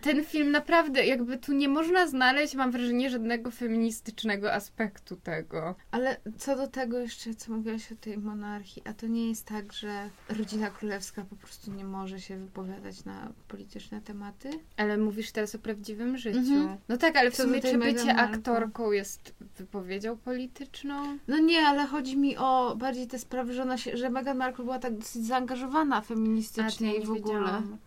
Ten 0.00 0.24
film 0.24 0.50
naprawdę, 0.50 1.06
jakby 1.06 1.38
tu 1.38 1.52
nie 1.52 1.68
można 1.68 2.06
znaleźć, 2.06 2.54
mam 2.54 2.70
wrażenie, 2.70 3.10
żadnego 3.10 3.50
feministycznego 3.50 4.52
aspektu 4.52 5.16
tego. 5.16 5.74
Ale 5.90 6.16
co 6.38 6.56
do 6.56 6.66
tego 6.66 6.98
jeszcze, 6.98 7.34
co 7.34 7.52
mówiłaś 7.52 7.92
o 7.92 7.96
tej 7.96 8.18
monarchii, 8.18 8.82
a 8.86 8.92
to 8.92 9.06
nie 9.06 9.28
jest 9.28 9.46
tak, 9.46 9.72
że 9.72 10.10
rodzina 10.28 10.70
królewska 10.70 11.24
po 11.30 11.36
prostu 11.36 11.72
nie 11.72 11.84
może 11.84 12.20
się 12.20 12.36
wypowiadać 12.36 13.04
na 13.04 13.32
polityczne 13.48 14.00
tematy? 14.00 14.50
Ale 14.76 14.98
mówisz 14.98 15.32
teraz 15.32 15.54
o 15.54 15.58
prawdziwym 15.58 16.16
życiu. 16.16 16.38
Mhm. 16.38 16.78
No 16.88 16.96
tak, 16.96 17.16
ale 17.16 17.30
w 17.30 17.36
Co 17.36 17.42
sumie 17.42 17.60
czy 17.60 17.78
bycie 17.78 18.16
aktorką 18.16 18.92
jest 18.92 19.34
wypowiedzią 19.58 20.16
polityczną? 20.16 21.18
No 21.28 21.38
nie, 21.38 21.60
ale 21.60 21.86
chodzi 21.86 22.16
mi 22.16 22.36
o 22.36 22.76
bardziej 22.76 23.06
te 23.06 23.18
sprawy, 23.18 23.52
że 23.52 23.62
ona 23.62 23.78
się, 23.78 23.96
że 23.96 24.10
Meghan 24.10 24.36
Markle 24.36 24.64
była 24.64 24.78
tak 24.78 24.98
dosyć 24.98 25.26
zaangażowana 25.26 26.00
feministycznie 26.00 26.96
i 26.96 27.00
w 27.00 27.10
ogóle. 27.10 27.16
wiedziałam. 27.18 27.78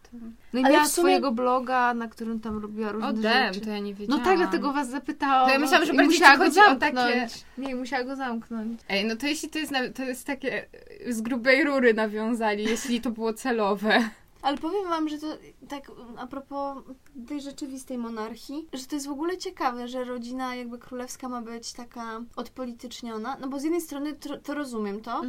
No 0.53 0.59
i 0.59 0.63
Ale 0.63 0.73
miała 0.73 0.85
sumie- 0.85 0.89
swojego 0.91 1.31
bloga, 1.31 1.93
na 1.93 2.07
którym 2.07 2.39
tam 2.39 2.57
robiła 2.61 2.91
różne 2.91 3.09
O 3.09 3.13
dem, 3.13 3.53
rzeczy. 3.53 3.65
to 3.65 3.69
ja 3.69 3.79
nie 3.79 3.91
No 3.91 3.97
wiedziałam. 3.97 4.23
tak, 4.23 4.37
dlatego 4.37 4.73
was 4.73 4.89
zapytałam. 4.89 5.47
To 5.47 5.53
ja 5.53 5.59
myślałam, 5.59 5.85
że 5.87 5.93
bardziej 5.93 6.19
musiała 6.19 6.37
go 6.37 6.51
zamknąć. 6.51 6.79
takie- 6.95 7.27
Nie, 7.57 7.75
musiała 7.75 8.03
go 8.03 8.15
zamknąć. 8.15 8.81
Ej, 8.89 9.05
no 9.05 9.15
to 9.15 9.27
jeśli 9.27 9.49
to 9.49 9.59
jest, 9.59 9.71
na, 9.71 9.89
to 9.89 10.03
jest 10.03 10.27
takie 10.27 10.65
z 11.09 11.21
grubej 11.21 11.63
rury 11.63 11.93
nawiązali, 11.93 12.63
jeśli 12.63 13.01
to 13.01 13.11
było 13.11 13.33
celowe. 13.33 14.09
Ale 14.41 14.57
powiem 14.57 14.89
wam, 14.89 15.09
że 15.09 15.17
to 15.17 15.27
tak 15.69 15.91
a 16.17 16.27
propos 16.27 16.77
tej 17.27 17.41
rzeczywistej 17.41 17.97
monarchii, 17.97 18.67
że 18.73 18.85
to 18.85 18.95
jest 18.95 19.07
w 19.07 19.11
ogóle 19.11 19.37
ciekawe, 19.37 19.87
że 19.87 20.03
rodzina 20.03 20.55
jakby 20.55 20.77
królewska 20.77 21.29
ma 21.29 21.41
być 21.41 21.73
taka 21.73 22.21
odpolityczniona, 22.35 23.37
no 23.41 23.47
bo 23.47 23.59
z 23.59 23.63
jednej 23.63 23.81
strony 23.81 24.13
to, 24.13 24.37
to 24.37 24.53
rozumiem 24.53 25.01
to, 25.01 25.21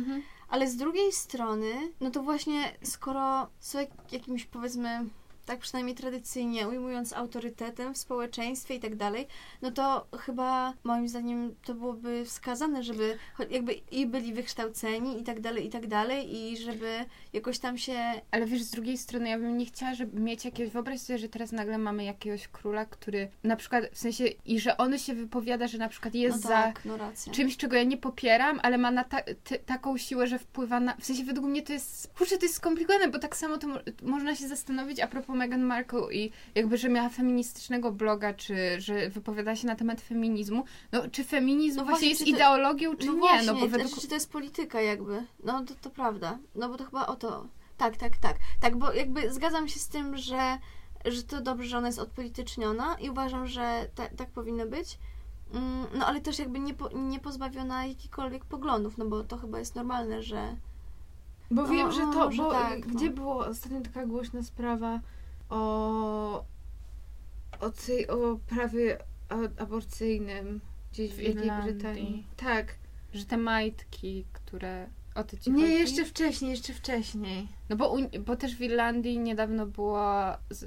ale 0.54 0.68
z 0.68 0.76
drugiej 0.76 1.12
strony, 1.12 1.92
no 2.00 2.10
to 2.10 2.22
właśnie 2.22 2.76
skoro 2.82 3.50
są 3.60 3.78
jak, 3.78 4.12
jakimś 4.12 4.44
powiedzmy 4.44 5.04
tak 5.46 5.60
przynajmniej 5.60 5.96
tradycyjnie 5.96 6.68
ujmując 6.68 7.12
autorytetem 7.12 7.94
w 7.94 7.98
społeczeństwie 7.98 8.74
i 8.74 8.80
tak 8.80 8.96
dalej, 8.96 9.26
no 9.62 9.70
to 9.70 10.06
chyba 10.18 10.74
moim 10.84 11.08
zdaniem 11.08 11.54
to 11.64 11.74
byłoby 11.74 12.24
wskazane, 12.24 12.82
żeby 12.82 13.18
jakby 13.50 13.72
i 13.72 14.06
byli 14.06 14.32
wykształceni 14.32 15.20
i 15.20 15.24
tak 15.24 15.40
dalej, 15.40 15.66
i 15.66 15.70
tak 15.70 15.86
dalej 15.86 16.36
i 16.36 16.56
żeby 16.56 17.04
jakoś 17.32 17.58
tam 17.58 17.78
się 17.78 17.94
Ale 18.30 18.46
wiesz, 18.46 18.62
z 18.62 18.70
drugiej 18.70 18.98
strony 18.98 19.28
ja 19.28 19.38
bym 19.38 19.58
nie 19.58 19.66
chciała, 19.66 19.94
żeby 19.94 20.20
mieć 20.20 20.44
jakiegoś, 20.44 20.72
wyobraź 20.72 21.00
sobie, 21.00 21.18
że 21.18 21.28
teraz 21.28 21.52
nagle 21.52 21.78
mamy 21.78 22.04
jakiegoś 22.04 22.48
króla, 22.48 22.86
który 22.86 23.28
na 23.44 23.56
przykład, 23.56 23.84
w 23.92 23.98
sensie, 23.98 24.24
i 24.26 24.60
że 24.60 24.76
on 24.76 24.98
się 24.98 25.14
wypowiada, 25.14 25.68
że 25.68 25.78
na 25.78 25.88
przykład 25.88 26.14
jest 26.14 26.36
no 26.36 26.48
za 26.48 26.48
tak, 26.48 26.84
no 26.84 26.96
racja. 26.96 27.32
czymś, 27.32 27.56
czego 27.56 27.76
ja 27.76 27.84
nie 27.84 27.96
popieram, 27.96 28.60
ale 28.62 28.78
ma 28.78 28.90
na 28.90 29.04
ta, 29.04 29.22
ty, 29.44 29.58
taką 29.58 29.98
siłę, 29.98 30.26
że 30.26 30.38
wpływa 30.38 30.80
na... 30.80 30.96
W 30.96 31.04
sensie 31.04 31.24
według 31.24 31.46
mnie 31.46 31.62
to 31.62 31.72
jest... 31.72 32.12
Kurczę, 32.18 32.38
to 32.38 32.44
jest 32.44 32.56
skomplikowane, 32.56 33.08
bo 33.08 33.18
tak 33.18 33.36
samo 33.36 33.58
to 33.58 33.68
mo- 33.68 33.80
można 34.02 34.36
się 34.36 34.48
zastanowić 34.48 35.00
a 35.00 35.06
propos 35.06 35.33
Meghan 35.34 35.62
Markle 35.62 36.14
i 36.14 36.30
jakby, 36.54 36.78
że 36.78 36.88
miała 36.88 37.08
feministycznego 37.08 37.92
bloga, 37.92 38.34
czy 38.34 38.80
że 38.80 39.10
wypowiada 39.10 39.56
się 39.56 39.66
na 39.66 39.76
temat 39.76 40.00
feminizmu. 40.00 40.64
No, 40.92 41.08
czy 41.12 41.24
feminizm 41.24 41.76
No 41.78 41.84
właśnie 41.84 42.08
jest 42.08 42.20
to- 42.24 42.30
ideologią, 42.30 42.96
czy 42.96 43.06
no 43.06 43.12
nie? 43.12 43.18
właśnie, 43.18 43.46
no 43.46 43.54
bo 43.54 43.60
według... 43.60 43.86
znaczy, 43.88 44.00
czy 44.00 44.08
to 44.08 44.14
jest 44.14 44.32
polityka 44.32 44.80
jakby? 44.80 45.24
No 45.44 45.64
to, 45.64 45.74
to 45.74 45.90
prawda. 45.90 46.38
No 46.54 46.68
bo 46.68 46.76
to 46.76 46.84
chyba 46.84 47.06
o 47.06 47.16
to. 47.16 47.46
Tak, 47.76 47.96
tak, 47.96 48.16
tak. 48.16 48.36
Tak, 48.60 48.76
bo 48.76 48.92
jakby 48.92 49.32
zgadzam 49.32 49.68
się 49.68 49.78
z 49.80 49.88
tym, 49.88 50.16
że, 50.16 50.58
że 51.04 51.22
to 51.22 51.40
dobrze, 51.40 51.68
że 51.68 51.78
ona 51.78 51.86
jest 51.86 51.98
odpolityczniona 51.98 52.96
i 53.00 53.10
uważam, 53.10 53.46
że 53.46 53.86
ta, 53.94 54.08
tak 54.08 54.30
powinno 54.30 54.66
być. 54.66 54.98
Mm, 55.54 55.86
No 55.98 56.06
ale 56.06 56.20
też 56.20 56.38
jakby 56.38 56.60
nie, 56.60 56.74
po, 56.74 56.88
nie 56.88 57.20
pozbawiona 57.20 57.86
jakichkolwiek 57.86 58.44
poglądów, 58.44 58.98
no 58.98 59.04
bo 59.04 59.24
to 59.24 59.36
chyba 59.38 59.58
jest 59.58 59.74
normalne, 59.74 60.22
że... 60.22 60.56
Bo 61.50 61.62
No, 61.62 61.68
wiem, 61.68 61.92
że 61.92 62.00
to, 62.00 62.06
może 62.06 62.42
bo 62.42 62.50
tak, 62.50 62.80
gdzie 62.86 63.06
no. 63.06 63.12
była 63.12 63.46
ostatnio 63.46 63.80
taka 63.80 64.06
głośna 64.06 64.42
sprawa 64.42 65.00
o, 65.48 66.44
o, 67.60 67.70
tej, 67.86 68.08
o 68.08 68.38
prawie 68.46 68.98
aborcyjnym 69.58 70.60
gdzieś 70.92 71.10
w 71.12 71.14
W 71.14 71.18
Wielkiej 71.18 71.42
Irlandii. 71.42 71.72
Brytanii. 71.72 72.26
Tak. 72.36 72.74
Że 73.12 73.24
te 73.24 73.36
majtki, 73.36 74.26
które... 74.32 74.88
O 75.14 75.24
to 75.24 75.36
ci 75.36 75.52
Nie, 75.52 75.62
chodzi? 75.62 75.74
jeszcze 75.74 76.04
wcześniej, 76.04 76.50
jeszcze 76.50 76.72
wcześniej. 76.72 77.48
No 77.68 77.76
bo, 77.76 77.96
bo 78.20 78.36
też 78.36 78.56
w 78.56 78.60
Irlandii 78.60 79.18
niedawno 79.18 79.66
było 79.66 80.02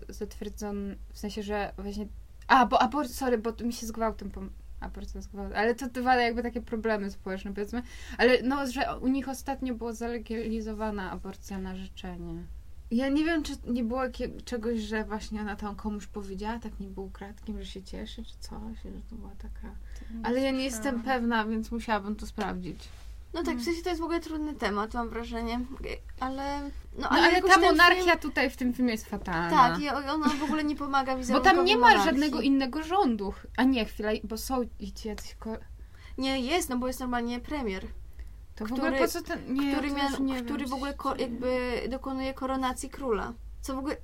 zatwierdzone, 0.10 0.96
w 1.14 1.20
sensie, 1.20 1.44
że 1.44 1.74
właśnie... 1.78 2.08
A, 2.48 2.66
bo 2.66 2.82
abort, 2.82 3.10
sorry, 3.10 3.38
bo 3.38 3.54
mi 3.64 3.74
się 3.74 3.86
z 3.88 3.92
gwałtem 3.92 4.32
pom... 4.32 4.50
Aborcja 4.80 5.22
z 5.22 5.28
gwałtem, 5.28 5.58
ale 5.58 5.76
to 5.76 5.88
dwa 5.90 6.16
jakby 6.16 6.44
takie 6.44 6.62
problemy 6.62 7.12
społeczne, 7.12 7.54
powiedzmy. 7.54 7.82
Ale 8.18 8.42
no, 8.42 8.72
że 8.72 9.00
u 9.02 9.08
nich 9.08 9.30
ostatnio 9.30 9.74
było 9.76 9.94
zalegalizowana 9.94 11.12
aborcja 11.12 11.60
na 11.60 11.76
życzenie. 11.76 12.44
Ja 12.92 13.10
nie 13.10 13.26
wiem, 13.26 13.44
czy 13.44 13.54
nie 13.68 13.84
było 13.84 14.02
czegoś, 14.46 14.80
że 14.80 15.04
właśnie 15.04 15.42
ona 15.42 15.56
tam 15.56 15.76
komuś 15.76 16.08
powiedziała, 16.08 16.60
tak 16.60 16.80
nie 16.80 16.88
był 16.88 17.10
kratkiem, 17.10 17.60
że 17.60 17.66
się 17.66 17.84
cieszy, 17.84 18.24
czy 18.26 18.34
coś, 18.40 18.78
że 18.84 19.02
to 19.10 19.16
była 19.16 19.32
taka... 19.38 19.76
Ale 20.24 20.42
ja 20.42 20.52
nie 20.52 20.64
jestem 20.64 21.04
pewna, 21.04 21.46
więc 21.46 21.72
musiałabym 21.72 22.16
to 22.16 22.26
sprawdzić. 22.28 22.80
No 23.34 23.44
tak, 23.44 23.58
w 23.58 23.64
sensie 23.66 23.82
to 23.84 23.90
jest 23.90 24.02
w 24.02 24.04
ogóle 24.04 24.20
trudny 24.20 24.54
temat, 24.54 24.94
mam 24.94 25.10
wrażenie. 25.10 25.60
Ale... 26.20 26.62
No, 26.64 27.02
No 27.02 27.10
ale 27.10 27.42
ta 27.42 27.58
monarchia 27.60 28.04
Film, 28.04 28.20
tutaj 28.20 28.50
w 28.50 28.58
tym 28.58 28.74
filmie 28.74 28.92
jest 28.92 29.06
fatalna. 29.06 29.50
tak, 29.50 29.80
i 29.80 29.90
ona 29.90 30.30
w 30.30 30.44
ogóle 30.44 30.64
nie 30.64 30.76
pomaga 30.76 31.18
Bo 31.32 31.40
tam 31.40 31.66
nie 31.66 31.78
ma 31.78 31.88
monarchii. 31.88 32.06
żadnego 32.06 32.42
innego 32.42 32.84
rządu. 32.84 33.34
A 33.58 33.64
nie, 33.64 33.86
chwila, 33.86 34.10
bo 34.24 34.38
są 34.38 34.62
ci 34.96 35.08
jacyś... 35.08 35.36
Ko- 35.36 35.58
Nie, 36.18 36.40
jest, 36.40 36.70
no 36.70 36.78
bo 36.78 36.88
jest 36.88 37.00
normalnie 37.00 37.40
premier. 37.40 37.86
To 38.58 38.66
w 38.66 38.72
Który- 38.72 38.88
ogóle 38.88 39.02
po 39.02 39.08
co 39.08 39.22
ten... 39.22 39.54
Nie, 39.54 39.72
który, 39.72 39.92
nie 40.22 40.36
który 40.44 40.60
wiem, 40.60 40.70
w 40.70 40.74
ogóle 40.74 40.94
ko- 40.94 41.16
jakby 41.16 41.58
dokonuje 41.90 42.34
koronacji 42.34 42.90
króla. 42.90 43.34
Co 43.62 43.76
w 43.76 43.78
ogóle 43.78 43.96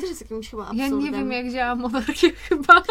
też 0.00 0.08
jest 0.08 0.20
jakimś 0.20 0.50
chyba 0.50 0.62
Ja 0.62 0.84
absurdem. 0.84 1.00
nie 1.00 1.10
wiem, 1.18 1.32
jak 1.32 1.50
działa 1.52 1.74
monarchia 1.74 2.28
chyba. 2.48 2.82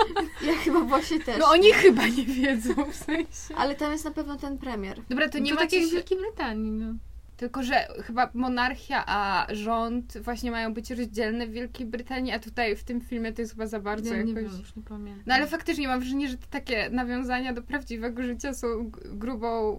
Ja 0.45 0.53
chyba 0.63 0.79
właśnie 0.79 1.19
też. 1.19 1.37
No 1.39 1.45
oni 1.49 1.71
chyba 1.73 2.07
nie 2.07 2.25
wiedzą, 2.25 2.73
w 2.91 2.95
sensie. 2.95 3.55
Ale 3.57 3.75
tam 3.75 3.91
jest 3.91 4.05
na 4.05 4.11
pewno 4.11 4.37
ten 4.37 4.57
premier. 4.57 5.01
Dobra, 5.09 5.29
to 5.29 5.39
nie 5.39 5.49
to 5.49 5.55
ma 5.55 5.61
tak 5.61 5.73
jak 5.73 5.83
w. 5.83 5.91
Wielkiej 5.91 6.17
Brytanii, 6.17 6.71
no. 6.71 6.93
Tylko, 7.37 7.63
że 7.63 7.87
chyba 8.03 8.29
monarchia, 8.33 9.03
a 9.07 9.47
rząd 9.51 10.17
właśnie 10.17 10.51
mają 10.51 10.73
być 10.73 10.91
rozdzielne 10.91 11.47
w 11.47 11.51
Wielkiej 11.51 11.85
Brytanii, 11.85 12.31
a 12.31 12.39
tutaj 12.39 12.75
w 12.75 12.83
tym 12.83 13.01
filmie 13.01 13.33
to 13.33 13.41
jest 13.41 13.51
chyba 13.53 13.67
za 13.67 13.79
bardzo 13.79 14.13
Ja 14.15 14.23
nie 14.23 14.33
jakoś... 14.33 14.51
wiem, 14.51 14.61
już 14.61 14.75
nie 14.75 14.83
pamiętam. 14.83 15.23
No 15.25 15.33
ale 15.35 15.47
faktycznie 15.47 15.87
mam 15.87 15.99
wrażenie, 15.99 16.29
że 16.29 16.37
te 16.37 16.47
takie 16.49 16.89
nawiązania 16.89 17.53
do 17.53 17.61
prawdziwego 17.61 18.23
życia 18.23 18.53
są 18.53 18.91
grubą 19.05 19.77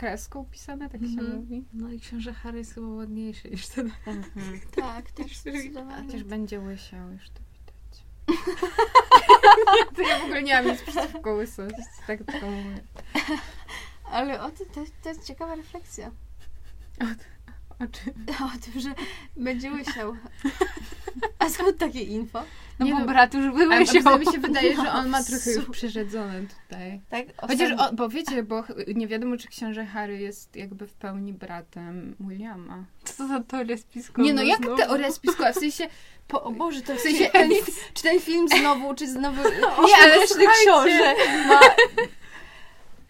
kreską 0.00 0.44
pisane, 0.44 0.88
tak 0.90 1.00
się 1.00 1.06
Mhm. 1.06 1.36
mówi. 1.36 1.64
No 1.72 1.90
i 1.92 2.00
książę 2.00 2.32
Harry 2.32 2.58
jest 2.58 2.74
chyba 2.74 2.86
ładniejszy 2.86 3.50
niż 3.50 3.66
ten. 3.66 3.90
Tak, 4.76 5.10
też 5.10 5.36
zdecydowanie. 5.36 6.06
Chociaż 6.06 6.24
będzie 6.24 6.60
łysiał, 6.60 7.10
już 7.10 7.30
to 7.30 7.40
widać. 7.52 8.04
to 9.96 10.02
ja 10.02 10.18
w 10.18 10.22
ogóle 10.24 10.42
nie 10.42 10.54
mam 10.54 10.66
nic 10.66 10.82
przeciwko 10.82 11.32
łysości, 11.32 11.82
tak 12.06 12.24
tylko 12.24 12.50
mówię. 12.50 12.82
Ale 14.04 14.42
o 14.42 14.50
tym, 14.50 14.66
to, 14.66 14.84
to 15.02 15.08
jest 15.08 15.24
ciekawa 15.24 15.54
refleksja. 15.54 16.10
O 17.00 17.04
czym? 17.88 18.12
O 18.46 18.72
tym, 18.72 18.80
że 18.80 18.90
będzie 19.36 19.72
łysiał. 19.72 20.16
A 21.38 21.48
skąd 21.48 21.78
takie 21.78 22.00
info? 22.00 22.42
No 22.78 22.86
Nie 22.86 22.92
bo 22.92 22.98
no, 22.98 23.06
brat 23.06 23.34
już 23.34 23.44
Ale 23.44 23.52
wyłysiał. 23.52 24.18
mi 24.18 24.26
się 24.26 24.38
wydaje, 24.38 24.76
że 24.76 24.92
on 24.92 25.08
ma 25.08 25.24
trochę 25.30 25.52
już 25.52 25.70
przerzedzone 25.70 26.42
tutaj. 26.42 27.00
Tak? 27.10 27.26
Chociaż, 27.48 27.72
o, 27.78 27.92
bo 27.92 28.08
wiecie, 28.08 28.42
bo 28.42 28.64
nie 28.94 29.06
wiadomo, 29.06 29.36
czy 29.36 29.48
książę 29.48 29.86
Harry 29.86 30.18
jest 30.18 30.56
jakby 30.56 30.86
w 30.86 30.92
pełni 30.92 31.32
bratem 31.32 32.16
Williama. 32.20 32.84
Co 33.04 33.12
to 33.16 33.28
za 33.28 33.40
teoria 33.40 33.76
spiskowa 33.76 34.22
Nie 34.22 34.32
no, 34.34 34.42
jak 34.42 34.58
znowu? 34.58 34.76
teoria 34.76 35.12
spiskowa? 35.12 35.52
W 35.52 35.56
sensie, 35.56 35.88
po, 36.28 36.42
O 36.42 36.50
Boże, 36.52 36.80
to 36.82 36.94
w 36.94 37.00
sensie, 37.06 37.30
ten, 37.30 37.50
Czy 37.94 38.02
ten 38.02 38.20
film 38.20 38.48
znowu, 38.48 38.94
czy 38.94 39.08
znowu... 39.08 39.42
nie, 39.86 39.96
ale 40.02 40.26
książę 40.62 41.14
ma... 41.48 41.60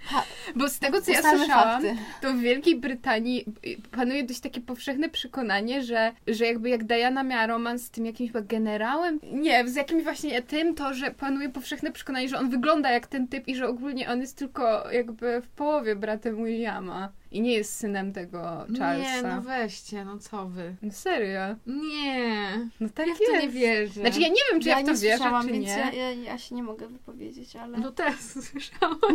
Ha, 0.02 0.22
Bo 0.56 0.68
z 0.68 0.78
tego, 0.78 1.02
co 1.02 1.12
ja 1.12 1.22
słyszałam, 1.22 1.82
fakty. 1.82 1.96
to 2.20 2.32
w 2.32 2.38
Wielkiej 2.38 2.76
Brytanii 2.76 3.44
y, 3.66 3.76
panuje 3.90 4.24
dość 4.24 4.40
takie 4.40 4.60
powszechne 4.60 5.08
przekonanie, 5.08 5.82
że, 5.82 6.12
że 6.26 6.46
jakby 6.46 6.68
jak 6.68 6.84
Diana 6.84 7.22
miała 7.22 7.46
romans 7.46 7.82
z 7.82 7.90
tym 7.90 8.06
jakimś 8.06 8.30
generałem, 8.32 9.20
nie, 9.32 9.68
z 9.68 9.74
jakimś 9.74 10.02
właśnie 10.02 10.42
tym, 10.42 10.74
to, 10.74 10.94
że 10.94 11.10
panuje 11.10 11.48
powszechne 11.48 11.92
przekonanie, 11.92 12.28
że 12.28 12.38
on 12.38 12.50
wygląda 12.50 12.90
jak 12.90 13.06
ten 13.06 13.28
typ 13.28 13.48
i 13.48 13.56
że 13.56 13.68
ogólnie 13.68 14.10
on 14.10 14.20
jest 14.20 14.38
tylko 14.38 14.90
jakby 14.90 15.40
w 15.40 15.48
połowie 15.48 15.96
bratem 15.96 16.44
Williama 16.44 17.12
i 17.30 17.40
nie 17.40 17.52
jest 17.52 17.76
synem 17.76 18.12
tego 18.12 18.66
Charlesa. 18.78 19.16
Nie, 19.16 19.22
no 19.22 19.42
weźcie, 19.42 20.04
no 20.04 20.18
co 20.18 20.48
wy. 20.48 20.74
No 20.82 20.92
serio? 20.92 21.56
Nie. 21.66 22.68
No 22.80 22.88
tak 22.94 23.06
Ja 23.06 23.14
w 23.14 23.20
jest. 23.20 23.32
to 23.32 23.40
nie 23.40 23.48
wierzę. 23.48 24.00
Znaczy 24.00 24.20
ja 24.20 24.28
nie 24.28 24.40
wiem, 24.52 24.60
czy 24.60 24.68
ja, 24.68 24.78
ja 24.78 24.84
w 24.84 24.86
to 24.86 24.92
wierzę, 24.92 25.16
słyszałam, 25.16 25.48
czy 25.48 25.58
nie. 25.58 25.68
Ja, 25.68 25.92
ja, 25.92 26.10
ja 26.10 26.38
się 26.38 26.54
nie 26.54 26.62
mogę 26.62 26.88
wypowiedzieć, 26.88 27.56
ale... 27.56 27.78
No 27.78 27.92
teraz 27.92 28.34
słyszałam. 28.50 28.98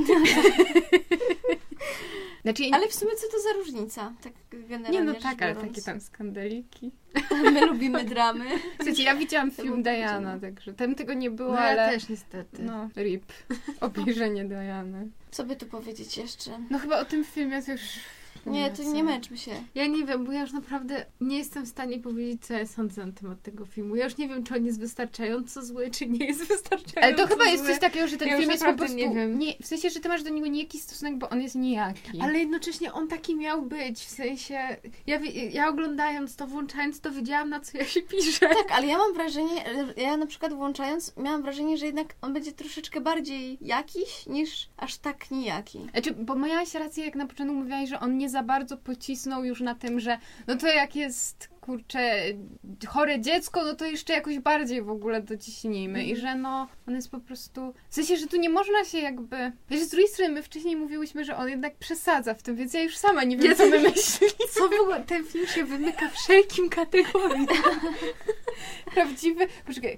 Znaczy, 2.43 2.63
Ale 2.71 2.87
w 2.87 2.95
sumie 2.95 3.11
co 3.15 3.27
to 3.27 3.39
za 3.43 3.53
różnica? 3.53 4.13
Tak 4.23 4.33
generalnie 4.51 4.99
nie 4.99 5.03
no 5.03 5.13
tak, 5.13 5.41
ale 5.41 5.53
biorąc. 5.53 5.69
takie 5.69 5.81
tam 5.81 6.01
skandaliki. 6.01 6.91
My 7.53 7.65
lubimy 7.65 8.03
dramy. 8.03 8.45
Słuchajcie, 8.75 9.03
ja 9.03 9.15
widziałam 9.15 9.51
film 9.51 9.83
Diana, 9.83 10.39
także 10.39 10.73
tam 10.73 10.95
tego 10.95 11.13
nie 11.13 11.31
było, 11.31 11.51
No 11.51 11.59
ale... 11.59 11.81
ja 11.81 11.89
też 11.89 12.09
niestety. 12.09 12.63
No, 12.63 12.89
rip. 12.95 13.33
Obejrzenie 13.81 14.45
Diany. 14.45 15.09
Co 15.31 15.43
by 15.43 15.55
tu 15.55 15.65
powiedzieć 15.65 16.17
jeszcze? 16.17 16.59
No 16.69 16.79
chyba 16.79 16.99
o 16.99 17.05
tym 17.05 17.23
filmie 17.23 17.61
to 17.63 17.71
już... 17.71 17.81
Nie, 18.45 18.71
to 18.71 18.83
nie 18.83 19.03
męczmy 19.03 19.37
się. 19.37 19.51
Ja 19.75 19.87
nie 19.87 20.05
wiem, 20.05 20.25
bo 20.25 20.31
ja 20.31 20.41
już 20.41 20.51
naprawdę 20.51 21.05
nie 21.21 21.37
jestem 21.37 21.65
w 21.65 21.69
stanie 21.69 21.99
powiedzieć, 21.99 22.45
co 22.45 22.53
ja 22.53 22.65
sądzę 22.67 23.05
na 23.05 23.11
temat 23.11 23.41
tego 23.41 23.65
filmu. 23.65 23.95
Ja 23.95 24.03
już 24.05 24.17
nie 24.17 24.27
wiem, 24.27 24.43
czy 24.43 24.55
on 24.55 24.65
jest 24.65 24.79
wystarczająco 24.79 25.65
zły, 25.65 25.91
czy 25.91 26.07
nie 26.07 26.25
jest 26.25 26.47
wystarczająco 26.47 27.01
Ale 27.01 27.15
to 27.15 27.27
chyba 27.27 27.45
jest 27.45 27.63
zły. 27.63 27.71
coś 27.71 27.79
takiego, 27.81 28.07
że 28.07 28.17
ten 28.17 28.27
Ja 28.27 28.37
film 28.37 28.51
jest 28.51 28.65
po 28.65 28.73
prostu... 28.73 28.97
nie 28.97 29.09
wiem. 29.09 29.39
Nie, 29.39 29.53
w 29.61 29.65
sensie, 29.65 29.89
że 29.89 29.99
ty 29.99 30.09
masz 30.09 30.23
do 30.23 30.29
niego 30.29 30.47
nijaki 30.47 30.79
stosunek, 30.79 31.17
bo 31.17 31.29
on 31.29 31.41
jest 31.41 31.55
nijaki. 31.55 32.21
Ale 32.21 32.39
jednocześnie 32.39 32.93
on 32.93 33.07
taki 33.07 33.35
miał 33.35 33.61
być, 33.61 33.99
w 33.99 34.09
sensie, 34.09 34.59
ja, 35.07 35.19
ja 35.51 35.69
oglądając 35.69 36.35
to, 36.35 36.47
włączając 36.47 36.99
to, 37.01 37.11
wiedziałam, 37.11 37.49
na 37.49 37.59
co 37.59 37.77
ja 37.77 37.85
się 37.85 38.01
piszę. 38.01 38.47
Tak, 38.47 38.71
ale 38.71 38.87
ja 38.87 38.97
mam 38.97 39.13
wrażenie, 39.13 39.63
ja 39.97 40.17
na 40.17 40.25
przykład 40.25 40.53
włączając, 40.53 41.13
miałam 41.17 41.41
wrażenie, 41.41 41.77
że 41.77 41.85
jednak 41.85 42.15
on 42.21 42.33
będzie 42.33 42.51
troszeczkę 42.51 43.01
bardziej 43.01 43.57
jakiś 43.61 44.25
niż 44.27 44.69
aż 44.77 44.97
tak 44.97 45.31
nijaki. 45.31 45.79
Znaczy, 45.91 46.13
bo 46.13 46.35
miałaś 46.35 46.73
rację, 46.73 47.05
jak 47.05 47.15
na 47.15 47.27
początku 47.27 47.55
mówiłaś, 47.55 47.89
że 47.89 47.99
on 47.99 48.17
nie 48.17 48.24
za 48.29 48.43
bardzo 48.43 48.77
pocisnął 48.77 49.43
już 49.43 49.61
na 49.61 49.75
tym, 49.75 49.99
że 49.99 50.17
no 50.47 50.55
to 50.55 50.67
jak 50.67 50.95
jest, 50.95 51.49
kurczę, 51.61 52.21
chore 52.87 53.19
dziecko, 53.19 53.63
no 53.63 53.75
to 53.75 53.85
jeszcze 53.85 54.13
jakoś 54.13 54.39
bardziej 54.39 54.81
w 54.81 54.89
ogóle 54.89 55.21
dociśnijmy. 55.21 56.05
I 56.05 56.15
że 56.15 56.35
no, 56.35 56.67
on 56.87 56.95
jest 56.95 57.11
po 57.11 57.19
prostu... 57.19 57.73
W 57.89 57.95
sensie, 57.95 58.17
że 58.17 58.27
tu 58.27 58.37
nie 58.37 58.49
można 58.49 58.83
się 58.83 58.97
jakby... 58.97 59.51
Wiesz, 59.69 59.81
z 59.81 59.89
drugiej 59.89 60.07
strony 60.07 60.33
my 60.33 60.43
wcześniej 60.43 60.75
mówiłyśmy, 60.75 61.25
że 61.25 61.37
on 61.37 61.49
jednak 61.49 61.75
przesadza 61.75 62.33
w 62.33 62.43
tym, 62.43 62.55
więc 62.55 62.73
ja 62.73 62.81
już 62.81 62.97
sama 62.97 63.23
nie 63.23 63.37
wiem, 63.37 63.45
Ja 63.45 63.55
co 63.55 63.67
my 63.67 63.79
myślimy. 63.79 64.33
Co 64.55 64.69
w 64.69 64.81
ogóle, 64.81 65.03
ten 65.03 65.23
film 65.23 65.47
się 65.47 65.65
wymyka 65.65 66.09
wszelkim 66.09 66.69
kategoriom. 66.69 67.47
Prawdziwy... 68.93 69.47
Poczekaj. 69.65 69.97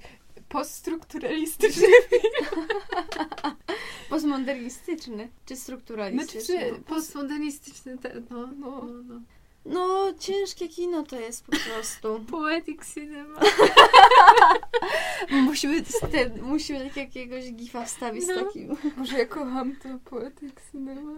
Poststrukturalistyczny. 0.49 1.87
Postmodernistyczny 4.09 5.29
czy 5.45 5.55
strukturalistyczny? 5.55 6.41
Znaczy, 6.41 6.67
Znaczy, 6.69 6.83
postmodernistyczny, 6.83 7.97
te, 7.97 8.21
no, 8.29 8.47
no, 8.59 8.81
no. 9.07 9.21
No, 9.65 10.13
ciężkie 10.19 10.67
kino 10.69 11.03
to 11.03 11.19
jest 11.19 11.45
po 11.45 11.51
prostu. 11.51 12.23
Poetic 12.31 12.93
cinema. 12.93 13.39
musimy, 15.31 15.83
ten, 16.11 16.41
musimy 16.41 16.85
tak 16.85 16.97
jakiegoś 16.97 17.51
gifa 17.53 17.85
wstawić 17.85 18.23
z 18.23 18.27
No. 18.27 18.45
takim. 18.45 18.75
Może 18.97 19.17
ja 19.17 19.25
kocham 19.25 19.75
to 19.75 19.89
poetyk 20.09 20.61
cinema. 20.71 21.11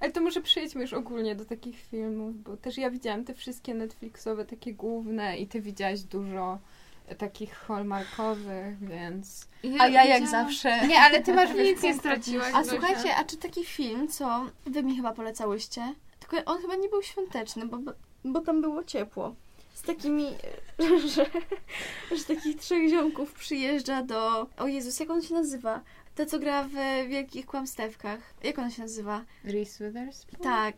Ale 0.00 0.12
to 0.12 0.20
może 0.20 0.40
przejdźmy 0.40 0.82
już 0.82 0.92
ogólnie 0.92 1.34
do 1.34 1.44
takich 1.44 1.76
filmów, 1.90 2.42
bo 2.42 2.56
też 2.56 2.78
ja 2.78 2.90
widziałam 2.90 3.24
te 3.24 3.34
wszystkie 3.34 3.74
Netflixowe, 3.74 4.44
takie 4.44 4.74
główne 4.74 5.38
i 5.38 5.46
ty 5.46 5.60
widziałaś 5.60 6.02
dużo 6.02 6.58
takich 7.14 7.54
hallmarkowych, 7.54 8.78
więc... 8.88 9.48
A 9.78 9.88
ja 9.88 10.04
jak 10.04 10.28
zawsze. 10.28 10.86
Nie, 10.86 11.00
ale 11.00 11.22
ty 11.22 11.34
masz 11.34 11.54
Nic 11.64 11.82
nie 11.82 11.94
straciłaś. 11.94 12.54
A 12.54 12.64
słuchajcie, 12.64 13.16
a 13.16 13.24
czy 13.24 13.36
taki 13.36 13.64
film, 13.64 14.08
co 14.08 14.46
wy 14.66 14.82
mi 14.82 14.96
chyba 14.96 15.12
polecałyście, 15.12 15.94
tylko 16.20 16.52
on 16.52 16.60
chyba 16.60 16.76
nie 16.76 16.88
był 16.88 17.02
świąteczny, 17.02 17.66
bo, 17.66 17.78
bo 18.24 18.40
tam 18.40 18.60
było 18.60 18.84
ciepło. 18.84 19.34
Z 19.74 19.82
takimi, 19.82 20.26
że, 21.06 21.26
że 22.16 22.24
takich 22.24 22.56
trzech 22.56 22.88
ziomków 22.88 23.32
przyjeżdża 23.32 24.02
do... 24.02 24.46
O 24.56 24.66
Jezus, 24.66 25.00
jak 25.00 25.10
on 25.10 25.22
się 25.22 25.34
nazywa? 25.34 25.80
Ta, 26.14 26.26
co 26.26 26.38
gra 26.38 26.64
w 26.64 27.08
Wielkich 27.08 27.46
Kłamstewkach. 27.46 28.20
Jak 28.44 28.58
on 28.58 28.70
się 28.70 28.82
nazywa? 28.82 29.24
Reese 29.44 29.78
Witherspoon? 29.78 30.42
Tak. 30.42 30.74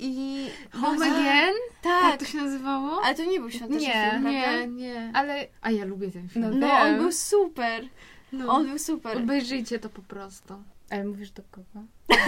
I... 0.00 0.46
Home 0.80 1.06
A, 1.06 1.08
Again? 1.10 1.54
Tak. 1.82 2.02
Tak 2.10 2.20
to 2.20 2.24
się 2.26 2.38
nazywało? 2.38 3.00
Ale 3.04 3.14
to 3.14 3.24
nie 3.24 3.40
był 3.40 3.50
świąteczny 3.50 3.80
Nie, 3.88 4.10
film, 4.10 4.22
prawda? 4.22 4.56
Nie, 4.60 4.66
nie. 4.66 5.10
Ale 5.14 5.46
A 5.62 5.70
ja 5.70 5.84
lubię 5.84 6.10
ten 6.10 6.28
film. 6.28 6.44
No 6.50 6.66
No, 6.66 6.72
on 6.72 6.86
wiem. 6.90 6.98
był 6.98 7.12
super. 7.12 7.84
No. 8.32 8.52
On 8.52 8.66
był 8.66 8.78
super. 8.78 9.16
Obejrzyjcie 9.18 9.78
to 9.78 9.88
po 9.88 10.02
prostu. 10.02 10.54
Ale 10.90 11.04
mówisz 11.04 11.30
do 11.30 11.42
kogo? 11.50 11.66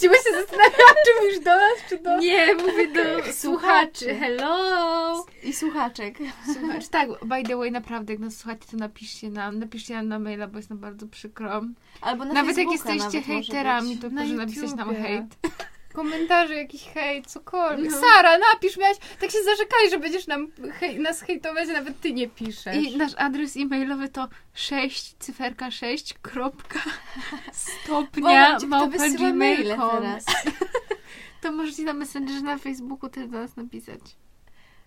Chyba 0.00 0.14
się 0.14 0.30
zastanawiałam, 0.34 0.94
czy 1.06 1.22
mówisz 1.24 1.38
do 1.44 1.50
nas, 1.56 1.74
czy 1.88 1.98
do... 1.98 2.18
Nie, 2.18 2.54
mówię 2.54 2.88
do 2.88 3.00
słuchaczy. 3.42 4.14
Hello! 4.14 5.26
I 5.42 5.52
słuchaczek. 5.52 6.18
Słuchacz, 6.54 6.88
tak, 6.88 7.08
by 7.24 7.42
the 7.42 7.56
way, 7.56 7.70
naprawdę, 7.72 8.12
jak 8.12 8.20
nas 8.20 8.36
słuchacie, 8.36 8.64
to 8.70 8.76
napiszcie 8.76 9.30
nam, 9.30 9.58
napiszcie 9.58 9.94
nam 9.94 10.08
na 10.08 10.18
maila, 10.18 10.46
bo 10.46 10.56
jest 10.56 10.70
nam 10.70 10.78
bardzo 10.78 11.06
przykro. 11.06 11.62
Albo 12.00 12.24
na 12.24 12.32
nawet 12.34 12.56
jak 12.56 12.68
Facebooka 12.68 12.92
jesteście 12.94 13.20
nawet 13.20 13.26
hejterami, 13.46 13.96
to 13.98 14.10
Na 14.10 14.20
proszę 14.20 14.36
napisać 14.36 14.74
nam 14.74 14.94
hejt. 14.96 15.24
Komentarze, 15.92 16.54
jakiś 16.54 16.84
hejt, 16.84 17.26
cokolwiek. 17.26 17.90
No. 17.90 18.00
Sara, 18.00 18.38
napisz, 18.38 18.76
miałaś... 18.76 18.96
Tak 19.20 19.30
się 19.30 19.42
zarzekaj, 19.44 19.90
że 19.90 19.98
będziesz 19.98 20.26
nam 20.26 20.48
hej, 20.72 21.00
nas 21.00 21.20
hejtować, 21.20 21.68
a 21.68 21.72
nawet 21.72 22.00
ty 22.00 22.12
nie 22.12 22.28
piszesz. 22.28 22.76
I 22.76 22.96
nasz 22.96 23.12
adres 23.16 23.56
e-mailowy 23.56 24.08
to 24.08 24.28
6, 24.54 25.14
cyferka 25.18 25.70
6, 25.70 26.14
kropka, 26.22 26.80
stopnia, 27.52 28.58
małpa 28.66 29.08
gmail.com. 29.08 29.90
teraz? 29.90 30.24
To 31.40 31.52
możecie 31.52 31.82
na 31.82 31.92
Messengerze, 31.92 32.40
na 32.40 32.58
Facebooku 32.58 33.08
też 33.08 33.28
do 33.28 33.38
nas 33.38 33.56
napisać. 33.56 34.00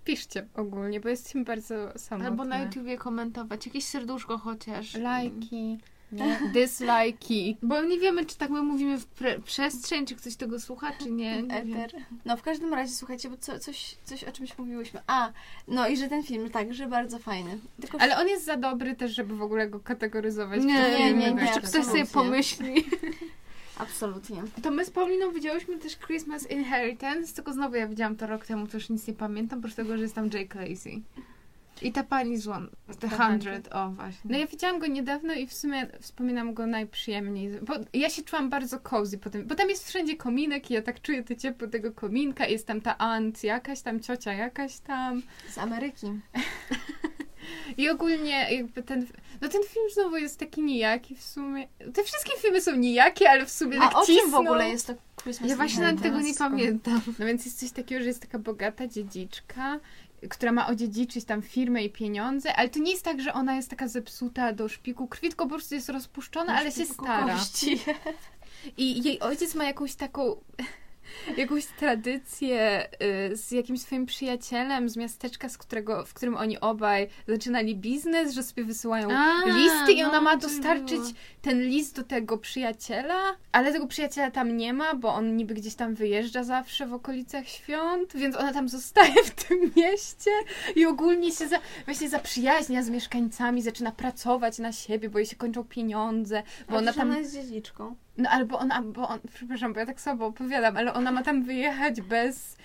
Piszcie 0.05 0.47
ogólnie, 0.55 0.99
bo 0.99 1.09
jesteśmy 1.09 1.43
bardzo 1.43 1.75
samotne. 1.99 2.29
Albo 2.29 2.45
na 2.45 2.59
YouTubie 2.63 2.97
komentować, 2.97 3.65
jakieś 3.65 3.85
serduszko 3.85 4.37
chociaż. 4.37 4.93
Lajki, 4.93 5.77
nie? 6.13 6.39
dislajki. 6.53 7.57
Bo 7.61 7.83
nie 7.83 7.99
wiemy, 7.99 8.25
czy 8.25 8.37
tak 8.37 8.49
my 8.49 8.61
mówimy 8.61 8.97
w 8.97 9.05
pre- 9.05 9.41
przestrzeń, 9.41 10.05
czy 10.05 10.15
ktoś 10.15 10.35
tego 10.35 10.59
słucha, 10.59 10.91
czy 10.99 11.11
nie. 11.11 11.43
nie. 11.43 11.55
Eter. 11.55 11.91
No 12.25 12.37
w 12.37 12.41
każdym 12.41 12.73
razie, 12.73 12.93
słuchajcie, 12.93 13.29
bo 13.29 13.37
co, 13.37 13.59
coś, 13.59 13.95
coś 14.03 14.23
o 14.23 14.31
czymś 14.31 14.57
mówiłyśmy. 14.57 14.99
A, 15.07 15.31
no 15.67 15.87
i 15.87 15.97
że 15.97 16.07
ten 16.07 16.23
film 16.23 16.49
także 16.49 16.87
bardzo 16.87 17.19
fajny. 17.19 17.59
Tylko 17.81 18.01
Ale 18.01 18.17
on 18.17 18.27
jest 18.27 18.45
za 18.45 18.57
dobry 18.57 18.95
też, 18.95 19.15
żeby 19.15 19.35
w 19.35 19.41
ogóle 19.41 19.69
go 19.69 19.79
kategoryzować. 19.79 20.63
Nie, 20.63 20.73
nie, 20.73 21.13
nie, 21.13 21.33
nie, 21.33 21.45
tak. 21.45 21.63
ktoś 21.63 21.69
sobie 21.69 22.01
absolutnie. 22.01 22.05
pomyśli. 22.05 22.85
absolutnie. 23.77 24.43
To 24.63 24.71
my 24.71 24.85
z 24.85 24.89
Pauliną 24.91 25.31
widziałyśmy 25.31 25.77
też 25.77 25.97
Christmas 25.97 26.51
Inheritance, 26.51 27.33
tylko 27.33 27.53
znowu 27.53 27.75
ja 27.75 27.87
widziałam 27.87 28.15
to 28.15 28.27
rok 28.27 28.45
temu, 28.45 28.67
to 28.67 28.77
już 28.77 28.89
nic 28.89 29.07
nie 29.07 29.13
pamiętam, 29.13 29.59
oprócz 29.59 29.73
tego, 29.75 29.97
że 29.97 30.03
jest 30.03 30.15
tam 30.15 30.29
Jake 30.33 30.59
Lacey. 30.59 31.03
I 31.81 31.91
ta 31.91 32.03
pani 32.03 32.37
z 32.37 32.47
One, 32.47 32.67
The 32.87 33.09
The 33.09 33.17
Hundred, 33.17 33.69
o 33.75 33.89
właśnie. 33.89 34.31
No 34.31 34.37
ja 34.37 34.47
widziałam 34.47 34.79
go 34.79 34.87
niedawno 34.87 35.33
i 35.33 35.47
w 35.47 35.53
sumie 35.53 35.87
wspominam 35.99 36.53
go 36.53 36.67
najprzyjemniej, 36.67 37.51
bo 37.61 37.73
ja 37.93 38.09
się 38.09 38.23
czułam 38.23 38.49
bardzo 38.49 38.79
cozy 38.79 39.17
po 39.17 39.29
tym, 39.29 39.47
bo 39.47 39.55
tam 39.55 39.69
jest 39.69 39.87
wszędzie 39.87 40.17
kominek 40.17 40.71
i 40.71 40.73
ja 40.73 40.81
tak 40.81 41.01
czuję 41.01 41.23
to 41.23 41.35
ciepło 41.35 41.67
tego 41.67 41.91
kominka, 41.91 42.47
jest 42.47 42.67
tam 42.67 42.81
ta 42.81 42.97
aunt 42.97 43.43
jakaś 43.43 43.81
tam, 43.81 43.99
ciocia 43.99 44.33
jakaś 44.33 44.79
tam. 44.79 45.21
Z 45.49 45.57
Ameryki. 45.57 46.07
i 47.77 47.89
ogólnie 47.89 48.55
jakby 48.55 48.83
ten, 48.83 49.07
no 49.41 49.49
ten 49.49 49.61
film 49.63 49.85
znowu 49.93 50.17
jest 50.17 50.39
taki 50.39 50.61
nijaki 50.61 51.15
w 51.15 51.23
sumie, 51.23 51.67
te 51.93 52.03
wszystkie 52.03 52.31
filmy 52.37 52.61
są 52.61 52.75
nijakie, 52.75 53.29
ale 53.29 53.45
w 53.45 53.51
sumie 53.51 53.77
tak 53.77 53.95
A 53.95 53.99
o 53.99 54.05
czym 54.05 54.31
w 54.31 54.35
ogóle 54.35 54.69
jest 54.69 54.87
to 54.87 54.93
Christmas 55.21 55.49
Ja 55.49 55.55
właśnie 55.55 55.81
nawet 55.81 56.01
tego 56.01 56.21
nie 56.21 56.33
pamiętam. 56.33 57.01
No 57.19 57.25
więc 57.25 57.45
jest 57.45 57.59
coś 57.59 57.71
takiego, 57.71 58.01
że 58.01 58.07
jest 58.07 58.21
taka 58.21 58.39
bogata 58.39 58.87
dziedziczka, 58.87 59.79
która 60.29 60.51
ma 60.51 60.67
odziedziczyć 60.67 61.25
tam 61.25 61.41
firmę 61.41 61.83
i 61.83 61.89
pieniądze, 61.89 62.55
ale 62.55 62.69
to 62.69 62.79
nie 62.79 62.91
jest 62.91 63.05
tak, 63.05 63.21
że 63.21 63.33
ona 63.33 63.55
jest 63.55 63.69
taka 63.69 63.87
zepsuta 63.87 64.53
do 64.53 64.69
szpiku 64.69 65.07
krwi, 65.07 65.27
tylko 65.27 65.45
po 65.45 65.49
prostu 65.49 65.75
jest 65.75 65.89
rozpuszczona, 65.89 66.55
ale 66.55 66.71
się 66.71 66.85
stara. 66.85 67.37
kości. 67.37 67.79
I 68.77 69.03
jej 69.03 69.19
ojciec 69.19 69.55
ma 69.55 69.65
jakąś 69.65 69.95
taką 69.95 70.35
jakąś 71.37 71.65
tradycję 71.65 72.87
y, 73.31 73.37
z 73.37 73.51
jakimś 73.51 73.81
swoim 73.81 74.05
przyjacielem 74.05 74.89
z 74.89 74.97
miasteczka, 74.97 75.49
z 75.49 75.57
którego, 75.57 76.05
w 76.05 76.13
którym 76.13 76.35
oni 76.35 76.59
obaj 76.59 77.07
zaczynali 77.27 77.75
biznes, 77.75 78.33
że 78.33 78.43
sobie 78.43 78.63
wysyłają 78.63 79.07
A, 79.11 79.45
listy 79.45 79.91
i 79.91 80.03
ona 80.03 80.13
no, 80.13 80.21
ma 80.21 80.37
dostarczyć 80.37 81.01
ten 81.41 81.61
list 81.61 81.95
do 81.95 82.03
tego 82.03 82.37
przyjaciela, 82.37 83.21
ale 83.51 83.71
tego 83.71 83.87
przyjaciela 83.87 84.31
tam 84.31 84.57
nie 84.57 84.73
ma, 84.73 84.95
bo 84.95 85.13
on 85.13 85.35
niby 85.35 85.53
gdzieś 85.53 85.75
tam 85.75 85.95
wyjeżdża 85.95 86.43
zawsze 86.43 86.87
w 86.87 86.93
okolicach 86.93 87.47
świąt, 87.47 88.13
więc 88.15 88.35
ona 88.35 88.53
tam 88.53 88.69
zostaje 88.69 89.23
w 89.23 89.31
tym 89.31 89.71
mieście 89.75 90.31
i 90.75 90.85
ogólnie 90.85 91.31
się 91.31 91.47
za, 91.47 91.59
właśnie 91.85 92.09
zaprzyjaźnia 92.09 92.83
z 92.83 92.89
mieszkańcami, 92.89 93.61
zaczyna 93.61 93.91
pracować 93.91 94.59
na 94.59 94.71
siebie, 94.71 95.09
bo 95.09 95.19
jej 95.19 95.25
się 95.25 95.35
kończą 95.35 95.63
pieniądze, 95.63 96.43
bo 96.67 96.71
Bo 96.71 96.77
ona 96.77 96.93
tam 96.93 97.09
ona 97.09 97.19
jest 97.19 97.33
dziedziczką. 97.33 97.95
No 98.17 98.29
albo 98.29 98.59
ona, 98.59 98.81
bo 98.81 99.07
on, 99.07 99.19
przepraszam, 99.33 99.73
bo 99.73 99.79
ja 99.79 99.85
tak 99.85 100.01
słabo 100.01 100.25
opowiadam, 100.25 100.77
ale 100.77 100.93
ona 100.93 101.11
ma 101.11 101.23
tam 101.23 101.43
wyjechać 101.43 102.01
bez, 102.01 102.57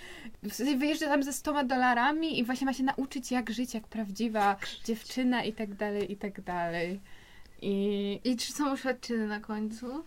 wyjeżdża 0.79 1.07
tam 1.07 1.23
ze 1.23 1.33
100 1.33 1.65
dolarami 1.65 2.39
i 2.39 2.45
właśnie 2.45 2.65
ma 2.65 2.73
się 2.73 2.85
nauczyć 2.85 3.31
jak 3.31 3.51
żyć 3.51 3.75
jak 3.75 3.89
prawdziwa 3.89 4.57
dziewczyna 4.85 5.45
i 5.45 5.53
tak 5.53 5.75
dalej, 5.75 6.13
i 6.13 6.17
tak 6.17 6.41
dalej. 6.41 7.01
I... 7.63 8.21
I 8.25 8.37
czy 8.37 8.53
są 8.53 8.71
oświadczyny 8.71 9.27
na 9.27 9.41
końcu? 9.41 10.05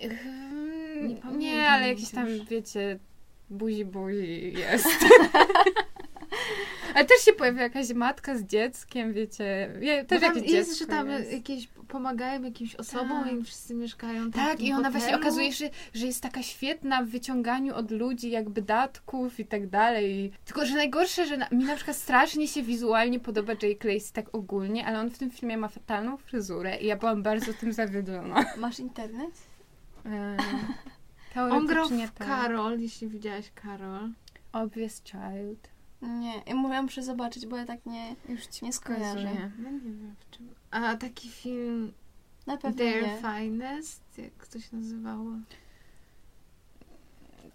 Nie, 0.00 1.08
Nie 1.08 1.36
nie 1.36 1.68
ale 1.68 1.88
jakiś 1.88 2.10
tam, 2.10 2.28
już. 2.28 2.44
wiecie, 2.48 2.98
buzi 3.50 3.84
buzi 3.84 4.52
jest. 4.52 4.88
ale 6.94 7.04
też 7.04 7.18
się 7.24 7.32
pojawia 7.32 7.62
jakaś 7.62 7.92
matka 7.92 8.36
z 8.38 8.42
dzieckiem, 8.42 9.12
wiecie. 9.12 9.70
Ja, 9.80 10.04
też 10.04 10.20
Bo 10.20 10.26
tam 10.26 10.36
jakieś 10.36 10.52
jest, 10.52 10.70
dziecko 10.70 10.84
że 10.84 10.96
tam 10.98 11.10
jest. 11.10 11.32
jakieś 11.32 11.68
pomagają 11.88 12.42
jakimś 12.42 12.74
osobom 12.74 13.24
Tak. 13.24 13.32
i 13.32 13.42
wszyscy 13.44 13.74
mieszkają 13.74 14.30
tam 14.30 14.46
Tak, 14.46 14.60
i 14.60 14.72
ona 14.72 14.90
właśnie 14.90 15.06
hotelu. 15.12 15.22
okazuje 15.22 15.52
się, 15.52 15.70
że 15.94 16.06
jest 16.06 16.22
taka 16.22 16.42
świetna 16.42 17.02
w 17.02 17.06
wyciąganiu 17.08 17.74
od 17.74 17.90
ludzi 17.90 18.30
jakby 18.30 18.62
datków 18.62 19.40
i 19.40 19.44
tak 19.46 19.68
dalej. 19.68 20.32
Tylko, 20.44 20.66
że 20.66 20.74
najgorsze, 20.74 21.26
że 21.26 21.36
na, 21.36 21.48
mi 21.52 21.64
na 21.64 21.76
przykład 21.76 21.96
strasznie 21.96 22.48
się 22.48 22.62
wizualnie 22.62 23.20
podoba 23.20 23.52
Jake 23.52 23.88
Lacey 23.92 24.12
tak 24.12 24.34
ogólnie, 24.34 24.86
ale 24.86 25.00
on 25.00 25.10
w 25.10 25.18
tym 25.18 25.30
filmie 25.30 25.56
ma 25.56 25.68
fatalną 25.68 26.16
fryzurę 26.16 26.76
i 26.76 26.86
ja 26.86 26.96
byłam 26.96 27.22
bardzo 27.22 27.52
tym 27.54 27.72
zawiedziona. 27.72 28.44
Masz 28.56 28.78
internet? 28.78 29.30
Eee, 30.06 30.36
On 31.50 31.66
grał 31.66 31.88
w 31.88 32.10
tak. 32.14 32.28
Karol, 32.28 32.80
jeśli 32.80 33.08
widziałaś 33.08 33.50
Karol. 33.54 34.08
Obvious 34.52 35.02
Child. 35.04 35.75
Nie, 36.02 36.42
ja 36.46 36.54
mówię, 36.54 36.82
muszę 36.82 37.02
zobaczyć, 37.02 37.46
bo 37.46 37.56
ja 37.56 37.64
tak 37.66 37.86
nie, 37.86 38.16
Już 38.28 38.46
ci 38.46 38.64
nie 38.64 38.72
skojarzę. 38.72 39.04
pokazuję. 39.04 39.50
No 39.58 39.70
nie 39.70 39.80
wiem 39.80 40.14
w 40.20 40.30
czym. 40.30 40.48
A 40.70 40.96
taki 40.96 41.28
film 41.28 41.92
Na 42.46 42.56
pewno 42.56 42.78
Their 42.78 43.02
nie. 43.02 43.18
Finest, 43.22 44.02
jak 44.18 44.46
to 44.46 44.60
się 44.60 44.76
nazywało? 44.76 45.30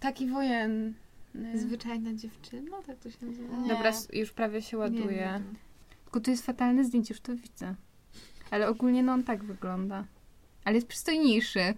Taki 0.00 0.26
wojenny. 0.26 0.94
Zwyczajna 1.54 2.14
dziewczyna, 2.14 2.82
tak 2.86 2.98
to 2.98 3.10
się 3.10 3.26
nazywa? 3.26 3.56
Nie. 3.56 3.68
Dobra, 3.68 3.92
już 4.12 4.32
prawie 4.32 4.62
się 4.62 4.76
Nie 4.76 4.80
ładuje. 4.82 5.06
wiem. 5.08 5.54
Tylko 6.04 6.20
tu 6.20 6.30
jest 6.30 6.46
fatalne 6.46 6.84
zdjęcie, 6.84 7.14
już 7.14 7.20
to 7.20 7.36
widzę. 7.36 7.74
Ale 8.50 8.68
ogólnie 8.68 9.02
no 9.02 9.12
on 9.12 9.22
tak 9.24 9.44
wygląda. 9.44 10.04
Ale 10.64 10.74
jest 10.74 10.86
przystojniejszy. 10.86 11.74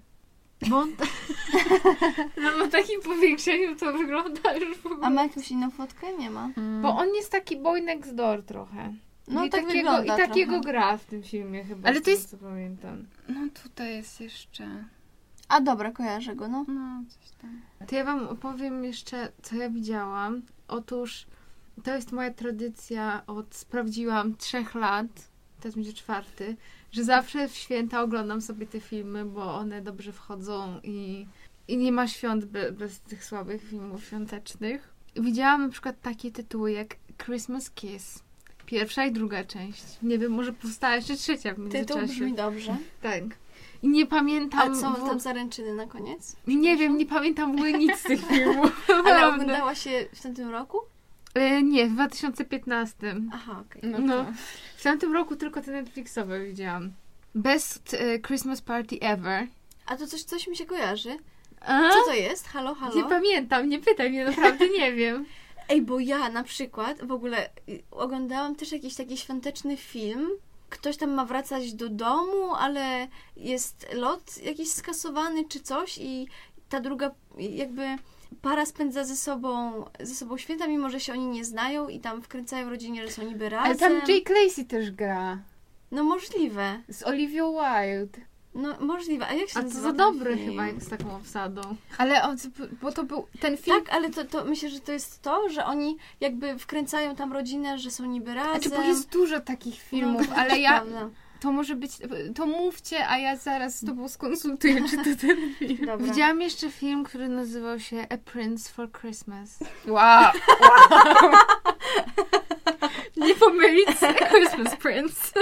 Bo 0.70 0.79
on... 0.79 0.90
no, 2.42 2.59
na 2.59 2.68
takim 2.68 3.00
powiększeniu 3.00 3.77
to 3.77 3.92
wygląda 3.92 4.57
już 4.57 4.79
w 4.79 4.87
ogóle. 4.87 5.07
A 5.07 5.11
ma 5.11 5.22
jakąś 5.22 5.50
inną 5.50 5.70
fotkę? 5.70 6.12
Nie 6.18 6.31
ma. 6.31 6.50
Bo 6.83 6.88
on 6.96 7.14
jest 7.14 7.33
taki 7.33 7.57
boy 7.57 7.81
next 7.81 8.14
door 8.14 8.42
trochę. 8.42 8.94
No 9.29 9.44
I 9.44 9.50
tak 9.50 9.61
takiego, 9.61 9.90
wygląda 9.90 10.14
I 10.14 10.29
takiego 10.29 10.53
trochę. 10.53 10.68
gra 10.72 10.96
w 10.96 11.05
tym 11.05 11.22
filmie 11.22 11.64
chyba. 11.64 11.88
Ale 11.88 12.00
z 12.00 12.03
to 12.03 12.11
jest- 12.11 12.31
Co 12.31 12.37
pamiętam. 12.37 13.07
No 13.29 13.40
tutaj 13.62 13.94
jest 13.94 14.20
jeszcze... 14.20 14.85
A 15.48 15.61
dobra, 15.61 15.90
kojarzę 15.92 16.37
go, 16.37 16.48
no. 16.48 16.64
No, 16.68 17.03
coś 17.09 17.31
tam. 17.31 17.61
To 17.88 17.94
ja 17.96 18.05
wam 18.05 18.29
opowiem 18.29 18.85
jeszcze, 18.85 19.33
co 19.42 19.57
ja 19.57 19.70
widziałam. 19.70 20.42
Otóż 20.68 21.27
to 21.85 21.94
jest 21.94 22.12
moja 22.12 22.31
tradycja 22.31 23.22
od, 23.27 23.55
sprawdziłam, 23.55 24.37
trzech 24.37 24.74
lat, 24.74 25.07
teraz 25.61 25.74
będzie 25.74 25.92
czwarty, 25.92 26.57
że 26.94 27.04
zawsze 27.04 27.48
w 27.48 27.54
święta 27.57 28.02
oglądam 28.02 28.40
sobie 28.40 28.66
te 28.66 28.80
filmy, 28.80 29.24
bo 29.24 29.54
one 29.54 29.83
dobrze 29.83 30.12
wchodzą 30.12 30.80
i, 30.83 31.26
i 31.68 31.76
nie 31.76 31.92
ma 31.92 32.09
świąt 32.09 32.44
be, 32.44 32.72
bez 32.72 33.00
tych 33.00 33.24
słabych 33.24 33.62
filmów 33.62 34.04
świątecznych. 34.04 34.88
Widziałam 35.16 35.62
na 35.62 35.68
przykład 35.68 35.96
takie 36.02 36.30
tytuły 36.30 36.72
jak 36.72 36.96
Christmas 37.24 37.70
Kiss. 37.70 38.22
Pierwsza 38.66 39.04
i 39.07 39.12
druga 39.12 39.44
część. 39.44 39.85
Nie 40.02 40.18
wiem, 40.18 40.33
może 40.33 40.52
powstała 40.52 40.94
jeszcze 40.96 41.16
trzecia 41.16 41.50
w 41.52 41.57
Tytuł 41.57 41.64
międzyczasie. 41.72 42.07
brzmi 42.07 42.35
dobrze. 42.35 42.76
Tak. 43.02 43.22
I 43.83 43.88
nie 43.88 44.02
A 44.02 44.07
pamiętam... 44.07 44.74
co 44.80 44.90
w- 44.90 45.09
tam 45.09 45.20
zaręczyny 45.20 45.74
na 45.74 45.87
koniec? 45.87 46.37
Nie 46.46 46.76
wiem, 46.76 46.96
nie 46.96 47.07
pamiętam 47.07 47.52
w 47.52 47.54
ogóle 47.54 47.72
nic 47.72 47.98
z 47.98 48.02
tych 48.02 48.26
filmów. 48.28 48.87
Ale 49.04 49.26
oglądała 49.28 49.74
się 49.74 49.90
w 50.14 50.22
tamtym 50.22 50.50
roku? 50.50 50.78
E, 51.35 51.62
nie, 51.62 51.87
w 51.87 51.92
2015. 51.92 52.97
Aha, 53.33 53.62
okej. 53.66 53.83
No, 53.90 53.99
No. 53.99 54.25
to- 54.25 54.33
W 54.77 54.83
tamtym 54.83 55.12
roku 55.12 55.37
tylko 55.37 55.61
te 55.62 55.70
Netflixowe 55.73 56.44
widziałam. 56.44 56.92
Best 57.35 57.94
e, 57.94 58.18
Christmas 58.18 58.61
Party 58.61 58.99
Ever. 59.01 59.47
A 59.87 59.97
to 59.97 60.07
coś, 60.07 60.23
coś 60.23 60.47
mi 60.49 60.57
się 60.57 60.66
kojarzy. 60.66 61.16
A? 61.61 61.90
Co 61.90 62.05
to 62.05 62.14
jest? 62.14 62.49
Halo, 62.49 62.75
halo? 62.75 62.94
Nie 62.97 63.05
pamiętam, 63.05 63.68
nie 63.68 63.79
pytaj 63.79 64.11
mnie, 64.11 64.25
naprawdę 64.25 64.68
nie 64.68 64.92
wiem. 64.92 65.27
Ej, 65.68 65.83
bo 65.83 66.01
ja 66.01 66.29
na 66.29 66.42
przykład 66.44 67.07
w 67.07 67.12
ogóle 67.12 67.51
y, 67.68 67.83
oglądałam 67.90 68.57
też 68.57 68.73
jakiś 68.73 68.94
taki 68.94 69.16
świąteczny 69.16 69.77
film. 69.77 70.29
Ktoś 70.70 70.97
tam 70.97 71.11
ma 71.11 71.25
wracać 71.25 71.75
do 71.75 71.88
domu, 71.88 72.55
ale 72.55 73.09
jest 73.37 73.87
lot 73.94 74.42
jakiś 74.42 74.68
skasowany 74.70 75.44
czy 75.49 75.61
coś 75.61 75.99
i 75.99 76.29
ta 76.68 76.81
druga 76.81 77.11
jakby 77.38 77.97
para 78.42 78.66
spędza 78.66 79.05
ze 79.05 79.16
sobą, 79.16 79.85
ze 80.01 80.14
sobą 80.14 80.37
święta, 80.37 80.66
mimo 80.66 80.90
że 80.90 81.01
się 81.01 81.12
oni 81.12 81.27
nie 81.27 81.44
znają 81.44 81.88
i 81.88 82.01
tam 82.01 82.23
wkręcają 82.23 82.70
rodzinie, 82.70 83.07
że 83.07 83.12
są 83.12 83.23
niby 83.23 83.49
razem. 83.49 83.66
Ale 83.66 83.77
tam 83.77 83.92
Jake 83.92 84.35
Lacey 84.35 84.64
też 84.64 84.90
gra. 84.90 85.38
No 85.90 86.05
możliwe. 86.05 86.81
Z 86.88 87.03
Olivia 87.03 87.44
Wilde. 87.44 88.18
No 88.55 88.75
możliwe. 88.81 89.27
A 89.27 89.33
jak 89.33 89.49
się 89.49 89.59
A 89.59 89.62
to 89.62 89.68
nazywa 89.68 89.88
za 89.88 89.92
dobry 89.92 90.37
film? 90.37 90.51
chyba 90.51 90.66
jak 90.66 90.83
z 90.83 90.88
taką 90.88 91.16
obsadą. 91.16 91.62
Ale 91.99 92.23
on, 92.23 92.37
bo 92.83 92.92
to 92.92 93.05
był 93.05 93.27
ten 93.40 93.57
film... 93.57 93.77
Tak, 93.85 93.94
ale 93.94 94.11
to, 94.11 94.25
to 94.25 94.44
myślę, 94.44 94.70
że 94.70 94.81
to 94.81 94.92
jest 94.92 95.23
to, 95.23 95.49
że 95.49 95.64
oni 95.64 95.97
jakby 96.20 96.59
wkręcają 96.59 97.16
tam 97.16 97.33
rodzinę, 97.33 97.79
że 97.79 97.90
są 97.90 98.05
niby 98.05 98.35
razem. 98.35 98.62
Znaczy, 98.62 98.83
bo 98.83 98.88
jest 98.88 99.11
dużo 99.11 99.40
takich 99.40 99.81
filmów, 99.81 100.29
No, 100.29 100.37
ale 100.37 100.59
ja... 100.59 100.81
Prawda. 100.81 101.11
To 101.44 101.52
może 101.52 101.76
być... 101.76 101.92
To 102.35 102.46
mówcie, 102.46 103.09
a 103.09 103.18
ja 103.18 103.37
zaraz 103.37 103.78
z 103.78 103.87
tobą 103.87 104.09
skonsultuję, 104.09 104.88
czy 104.90 104.96
to 104.96 105.04
ten 105.20 105.54
film. 105.59 105.87
Dobra. 105.87 106.07
Widziałam 106.07 106.40
jeszcze 106.40 106.70
film, 106.70 107.04
który 107.04 107.28
nazywał 107.28 107.80
się 107.80 108.07
A 108.11 108.16
Prince 108.16 108.68
for 108.68 108.92
Christmas. 108.92 109.59
Wow. 109.87 110.33
Nie 113.16 113.35
pomylić 113.35 113.88
z 113.88 114.28
Christmas 114.30 114.76
Prince. 114.76 115.33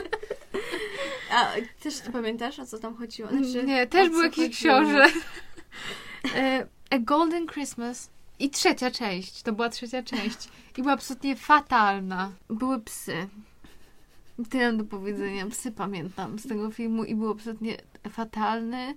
A 1.31 1.47
też 1.83 1.95
pamiętasz, 2.13 2.59
o 2.59 2.67
co 2.67 2.79
tam 2.79 2.97
chodziło? 2.97 3.29
Znaczy, 3.29 3.65
nie, 3.67 3.87
też 3.87 4.11
był 4.11 4.23
jakiś 4.23 4.57
książę. 4.57 5.07
E, 6.35 6.67
A 6.91 6.99
Golden 6.99 7.47
Christmas. 7.47 8.11
I 8.39 8.51
trzecia 8.51 8.91
część. 8.91 9.43
To 9.43 9.53
była 9.53 9.69
trzecia 9.69 10.03
część. 10.03 10.49
I 10.77 10.83
była 10.83 10.95
absolutnie 10.95 11.37
fatalna. 11.37 12.33
Były 12.51 12.81
psy. 12.81 13.29
Tyle 14.51 14.67
mam 14.67 14.77
do 14.77 14.85
powiedzenia. 14.85 15.47
Psy 15.47 15.73
pamiętam 15.73 16.39
z 16.39 16.49
tego 16.49 16.71
filmu 16.71 17.05
i 17.05 17.15
był 17.15 17.31
absolutnie 17.31 17.77
fatalny. 18.11 18.95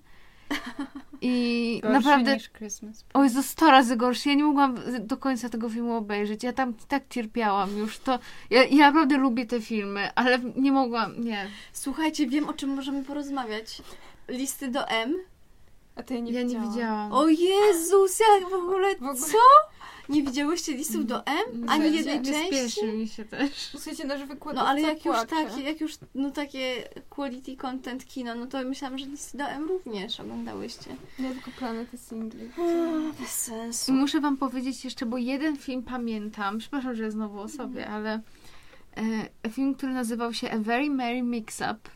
I 1.22 1.80
Gorszy 1.84 1.96
naprawdę 1.98 2.34
niż 2.34 2.50
Christmas 2.50 3.06
o 3.14 3.24
Jezu, 3.24 3.44
sto 3.44 3.72
razy 3.72 3.98
gorszy. 3.98 4.30
Ja 4.30 4.36
nie 4.36 4.44
mogłam 4.44 4.76
do 5.00 5.18
końca 5.18 5.50
tego 5.50 5.70
filmu 5.70 5.94
obejrzeć. 5.96 6.44
Ja 6.44 6.54
tam 6.54 6.74
tak 6.88 7.04
cierpiałam 7.10 7.78
już. 7.78 7.98
To 8.00 8.20
ja, 8.50 8.64
ja 8.64 8.88
naprawdę 8.88 9.18
lubię 9.18 9.46
te 9.46 9.62
filmy, 9.62 10.10
ale 10.16 10.40
nie 10.56 10.72
mogłam, 10.72 11.22
nie. 11.24 11.48
Słuchajcie, 11.74 12.28
wiem 12.28 12.50
o 12.50 12.54
czym 12.54 12.70
możemy 12.70 13.04
porozmawiać. 13.04 13.82
Listy 14.28 14.68
do 14.68 14.88
M. 14.88 15.16
A 15.96 16.04
to 16.04 16.14
ja 16.14 16.20
nie 16.20 16.32
ja 16.32 16.42
nie 16.42 16.48
widziałam. 16.48 16.72
widziałam. 16.74 17.12
O 17.12 17.28
Jezus, 17.28 18.20
ja 18.20 18.50
w 18.50 18.54
ogóle, 18.54 18.96
W 18.96 19.04
ogóle- 19.04 19.16
co? 19.16 19.38
Nie 20.10 20.24
widziałyście 20.24 20.74
listów 20.74 21.06
do 21.06 21.26
M? 21.26 21.36
Ani 21.54 21.66
Słuchajcie, 21.68 21.98
jednej 21.98 22.20
nie 22.22 22.32
części? 22.32 22.48
spieszy 22.48 22.94
mi 22.94 23.08
się 23.08 23.26
też. 23.26 23.52
Słuchajcie, 23.72 24.06
nasz 24.06 24.24
wykład 24.24 24.56
No 24.56 24.68
ale 24.68 24.82
jak 24.82 25.06
już 25.06 25.16
takie, 25.30 25.62
jak 25.62 25.82
już 25.82 25.94
no 26.16 26.32
takie 26.32 26.90
quality 27.10 27.56
content 27.58 28.06
kino, 28.06 28.36
no 28.36 28.48
to 28.48 28.64
myślałam, 28.64 28.98
że 28.98 29.06
listy 29.06 29.38
do 29.38 29.44
M 29.44 29.68
również 29.68 30.20
oglądałyście. 30.20 30.96
Nie, 31.20 31.32
tylko 31.32 31.52
planety 31.52 31.98
singli. 31.98 32.50
Bez 33.20 33.30
I 33.30 33.32
sensu. 33.32 33.94
muszę 33.94 34.20
wam 34.20 34.38
powiedzieć 34.38 34.86
jeszcze, 34.86 35.06
bo 35.06 35.18
jeden 35.18 35.58
film 35.58 35.84
pamiętam, 35.84 36.58
przepraszam, 36.58 36.96
że 36.96 37.12
znowu 37.12 37.40
o 37.40 37.48
sobie, 37.50 37.88
ale 37.88 38.22
e, 39.46 39.50
film, 39.50 39.76
który 39.76 39.94
nazywał 39.94 40.34
się 40.34 40.52
A 40.52 40.58
Very 40.58 40.90
Merry 40.90 41.22
Mix-Up. 41.24 41.80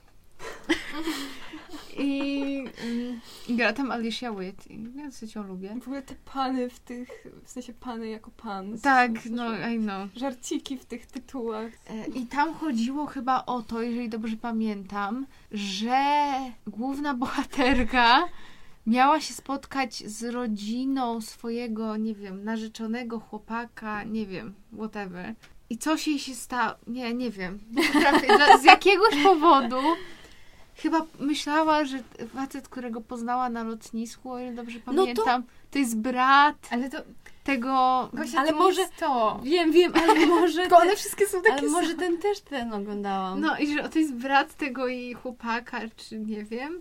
I 1.99 2.43
mm, 2.83 3.19
i 3.47 3.55
gra 3.55 3.73
tam 3.73 3.91
Alicia 3.91 4.31
Witt. 4.33 4.71
I 4.71 4.83
ja 4.95 5.05
dosyć 5.05 5.35
ją 5.35 5.43
lubię. 5.43 5.75
W 5.81 5.87
ogóle 5.87 6.01
te 6.01 6.15
pany 6.33 6.69
w 6.69 6.79
tych, 6.79 7.27
w 7.43 7.49
sensie 7.49 7.73
pany 7.73 8.09
jako 8.09 8.31
pan. 8.31 8.79
Tak, 8.79 9.11
W 9.11 9.23
sensie, 9.23 9.35
no 9.35 9.69
I 9.69 9.79
know. 9.79 10.09
Żarciki 10.15 10.77
w 10.77 10.85
tych 10.85 11.05
tytułach. 11.05 11.71
E, 11.87 12.07
I 12.07 12.25
tam 12.25 12.53
chodziło 12.53 13.05
chyba 13.05 13.45
o 13.45 13.61
to, 13.61 13.81
jeżeli 13.81 14.09
dobrze 14.09 14.37
pamiętam, 14.37 15.25
że 15.51 16.05
główna 16.67 17.13
bohaterka 17.13 18.27
miała 18.87 19.21
się 19.21 19.33
spotkać 19.33 19.95
z 19.95 20.23
rodziną 20.23 21.21
swojego, 21.21 21.97
nie 21.97 22.15
wiem, 22.15 22.43
narzeczonego 22.43 23.19
chłopaka, 23.19 24.03
nie 24.03 24.25
wiem, 24.25 24.53
whatever. 24.77 25.35
I 25.69 25.77
coś 25.77 26.07
jej 26.07 26.19
się 26.19 26.35
stało, 26.35 26.73
nie, 26.87 27.13
nie 27.13 27.31
wiem, 27.31 27.59
nie 27.71 27.83
potrafię, 27.83 28.27
z 28.61 28.63
jakiegoś 28.63 29.23
powodu 29.23 29.77
chyba 30.81 31.05
myślała, 31.19 31.85
że 31.85 31.99
facet, 32.33 32.67
którego 32.69 33.01
poznała 33.01 33.49
na 33.49 33.63
lotnisku, 33.63 34.31
o 34.31 34.39
ile 34.39 34.53
dobrze 34.53 34.79
No 34.87 34.93
to- 34.93 34.99
pamiętam, 34.99 35.43
to 35.71 35.79
jest 35.79 35.97
brat 35.97 36.55
Ale 36.71 36.89
to, 36.89 36.97
tego... 37.43 38.09
Gosia, 38.13 38.39
Ale 38.39 38.49
to 38.49 38.55
może- 38.55 38.87
to. 38.99 39.39
Wiem, 39.43 39.71
wiem, 39.71 39.93
ale 39.95 40.25
może 40.39 40.61
Tylko 40.61 40.77
one 40.77 40.95
wszystkie 40.95 41.27
są 41.27 41.41
takie 41.41 41.53
ale 41.53 41.69
może 41.69 41.87
same. 41.91 41.99
ten 41.99 42.17
też 42.17 42.41
ten 42.41 42.73
oglądałam. 42.73 43.41
No 43.41 43.57
i 43.57 43.73
że 43.73 43.89
to 43.89 43.99
jest 43.99 44.13
brat 44.13 44.53
tego 44.55 44.87
jej 44.87 45.13
chłopaka, 45.13 45.81
czy 45.95 46.19
nie 46.19 46.43
wiem. 46.43 46.79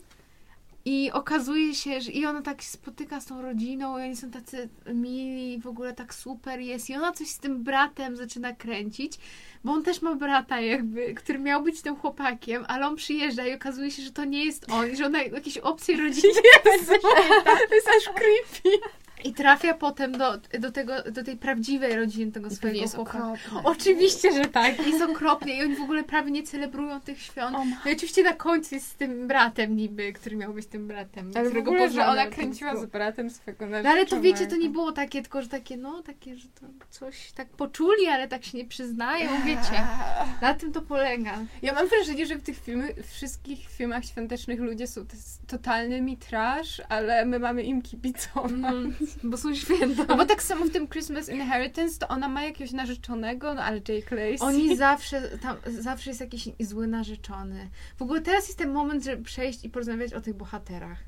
I 0.84 1.10
okazuje 1.12 1.74
się, 1.74 2.00
że 2.00 2.10
i 2.10 2.26
ona 2.26 2.42
tak 2.42 2.62
się 2.62 2.68
spotyka 2.68 3.20
z 3.20 3.26
tą 3.26 3.42
rodziną, 3.42 3.98
i 3.98 4.02
oni 4.02 4.16
są 4.16 4.30
tacy 4.30 4.68
mili, 4.94 5.58
w 5.60 5.66
ogóle 5.66 5.92
tak 5.92 6.14
super 6.14 6.60
jest. 6.60 6.90
I 6.90 6.94
ona 6.96 7.12
coś 7.12 7.28
z 7.28 7.38
tym 7.38 7.62
bratem 7.64 8.16
zaczyna 8.16 8.52
kręcić, 8.52 9.18
bo 9.64 9.72
on 9.72 9.82
też 9.82 10.02
ma 10.02 10.14
brata 10.14 10.60
jakby, 10.60 11.14
który 11.14 11.38
miał 11.38 11.62
być 11.62 11.82
tym 11.82 11.96
chłopakiem, 11.96 12.64
ale 12.68 12.86
on 12.86 12.96
przyjeżdża 12.96 13.46
i 13.46 13.54
okazuje 13.54 13.90
się, 13.90 14.02
że 14.02 14.10
to 14.10 14.24
nie 14.24 14.44
jest 14.44 14.72
on, 14.72 14.96
że 14.96 15.06
ona 15.06 15.22
jakieś 15.22 15.58
obcej 15.58 15.96
rodzinie 15.96 16.34
To 17.68 17.74
jest 17.74 17.88
aż 17.88 18.04
creepy. 18.04 18.86
I 19.24 19.34
trafia 19.34 19.74
potem 19.74 20.12
do, 20.12 20.38
do, 20.58 20.72
tego, 20.72 20.92
do 21.12 21.24
tej 21.24 21.36
prawdziwej 21.36 21.96
rodziny 21.96 22.32
tego 22.32 22.50
swojego 22.50 22.80
jest 22.80 22.94
chłopaka. 22.96 23.34
Oczywiście, 23.64 24.32
że 24.32 24.44
tak. 24.44 24.86
Jest 24.86 25.02
okropnie 25.02 25.58
i 25.58 25.62
oni 25.62 25.76
w 25.76 25.80
ogóle 25.80 26.04
prawie 26.04 26.30
nie 26.30 26.42
celebrują 26.42 27.00
tych 27.00 27.22
świąt. 27.22 27.56
O, 27.56 27.64
No 27.84 27.90
i 27.90 27.96
oczywiście 27.96 28.22
na 28.22 28.32
końcu 28.32 28.74
jest 28.74 28.86
z 28.88 28.94
tym 28.94 29.28
bratem 29.28 29.76
niby, 29.76 30.12
który 30.12 30.36
miał 30.36 30.54
być 30.54 30.66
tym 30.66 30.88
bratem. 30.88 31.30
Ale 31.34 31.50
w 31.50 31.56
ogóle, 31.56 31.90
że 31.90 32.06
ona 32.06 32.24
na 32.24 32.26
kręciła 32.30 32.76
z 32.76 32.86
bratem 32.86 33.30
swego 33.30 33.66
No 33.66 33.76
ale 33.88 34.06
to 34.06 34.20
wiecie, 34.20 34.36
to 34.38 34.42
nie 34.42 34.46
narzeczonego. 34.46 34.72
było 34.72 34.92
takie, 34.92 35.22
tylko 35.22 35.42
że 35.42 35.48
takie, 35.48 35.76
no, 35.76 36.02
takie, 36.02 36.36
że 36.36 36.48
to 36.48 36.66
coś 36.90 37.32
tak 37.32 37.48
poczuli, 37.48 38.06
ale 38.06 38.28
tak 38.28 38.44
się 38.44 38.58
nie 38.58 38.64
przyznają, 38.64 39.30
wiecie. 39.44 39.82
Na 40.42 40.54
tym 40.54 40.72
to 40.72 40.82
polega. 40.82 41.38
Ja 41.62 41.74
mam 41.74 41.88
wrażenie, 41.88 42.26
że 42.26 42.36
w 42.36 42.42
tych 42.42 42.58
filmach, 42.58 42.90
wszystkich 43.12 43.68
filmach 43.68 44.04
świątecznych 44.04 44.60
ludzie 44.60 44.86
są 44.86 45.04
totalnymi 45.46 46.16
trash, 46.16 46.80
ale 46.88 47.24
my 47.24 47.38
mamy 47.38 47.62
im 47.62 47.82
kibicować. 47.82 48.52
Mm, 48.52 48.94
bo 49.22 49.36
są 49.36 49.54
święta. 49.54 50.04
No 50.08 50.16
bo 50.16 50.24
tak 50.24 50.42
samo 50.42 50.64
w 50.64 50.70
tym 50.70 50.88
Christmas 50.88 51.28
Inheritance, 51.28 51.98
to 51.98 52.08
ona 52.08 52.28
ma 52.28 52.42
jakiegoś 52.42 52.72
narzeczonego, 52.72 53.54
no 53.54 53.62
ale 53.62 53.76
Jake 53.76 54.16
Lacey. 54.16 54.40
Oni 54.40 54.76
zawsze, 54.76 55.38
tam 55.38 55.56
zawsze 55.66 56.10
jest 56.10 56.20
jakiś 56.20 56.48
zły 56.60 56.86
narzeczony. 56.86 57.70
W 57.96 58.02
ogóle 58.02 58.20
teraz 58.20 58.46
jest 58.46 58.58
ten 58.58 58.72
moment, 58.72 59.04
żeby 59.04 59.22
przejść 59.22 59.64
i 59.64 59.70
porozmawiać 59.70 60.12
o 60.12 60.20
tych 60.20 60.34
bohaterach. 60.34 60.98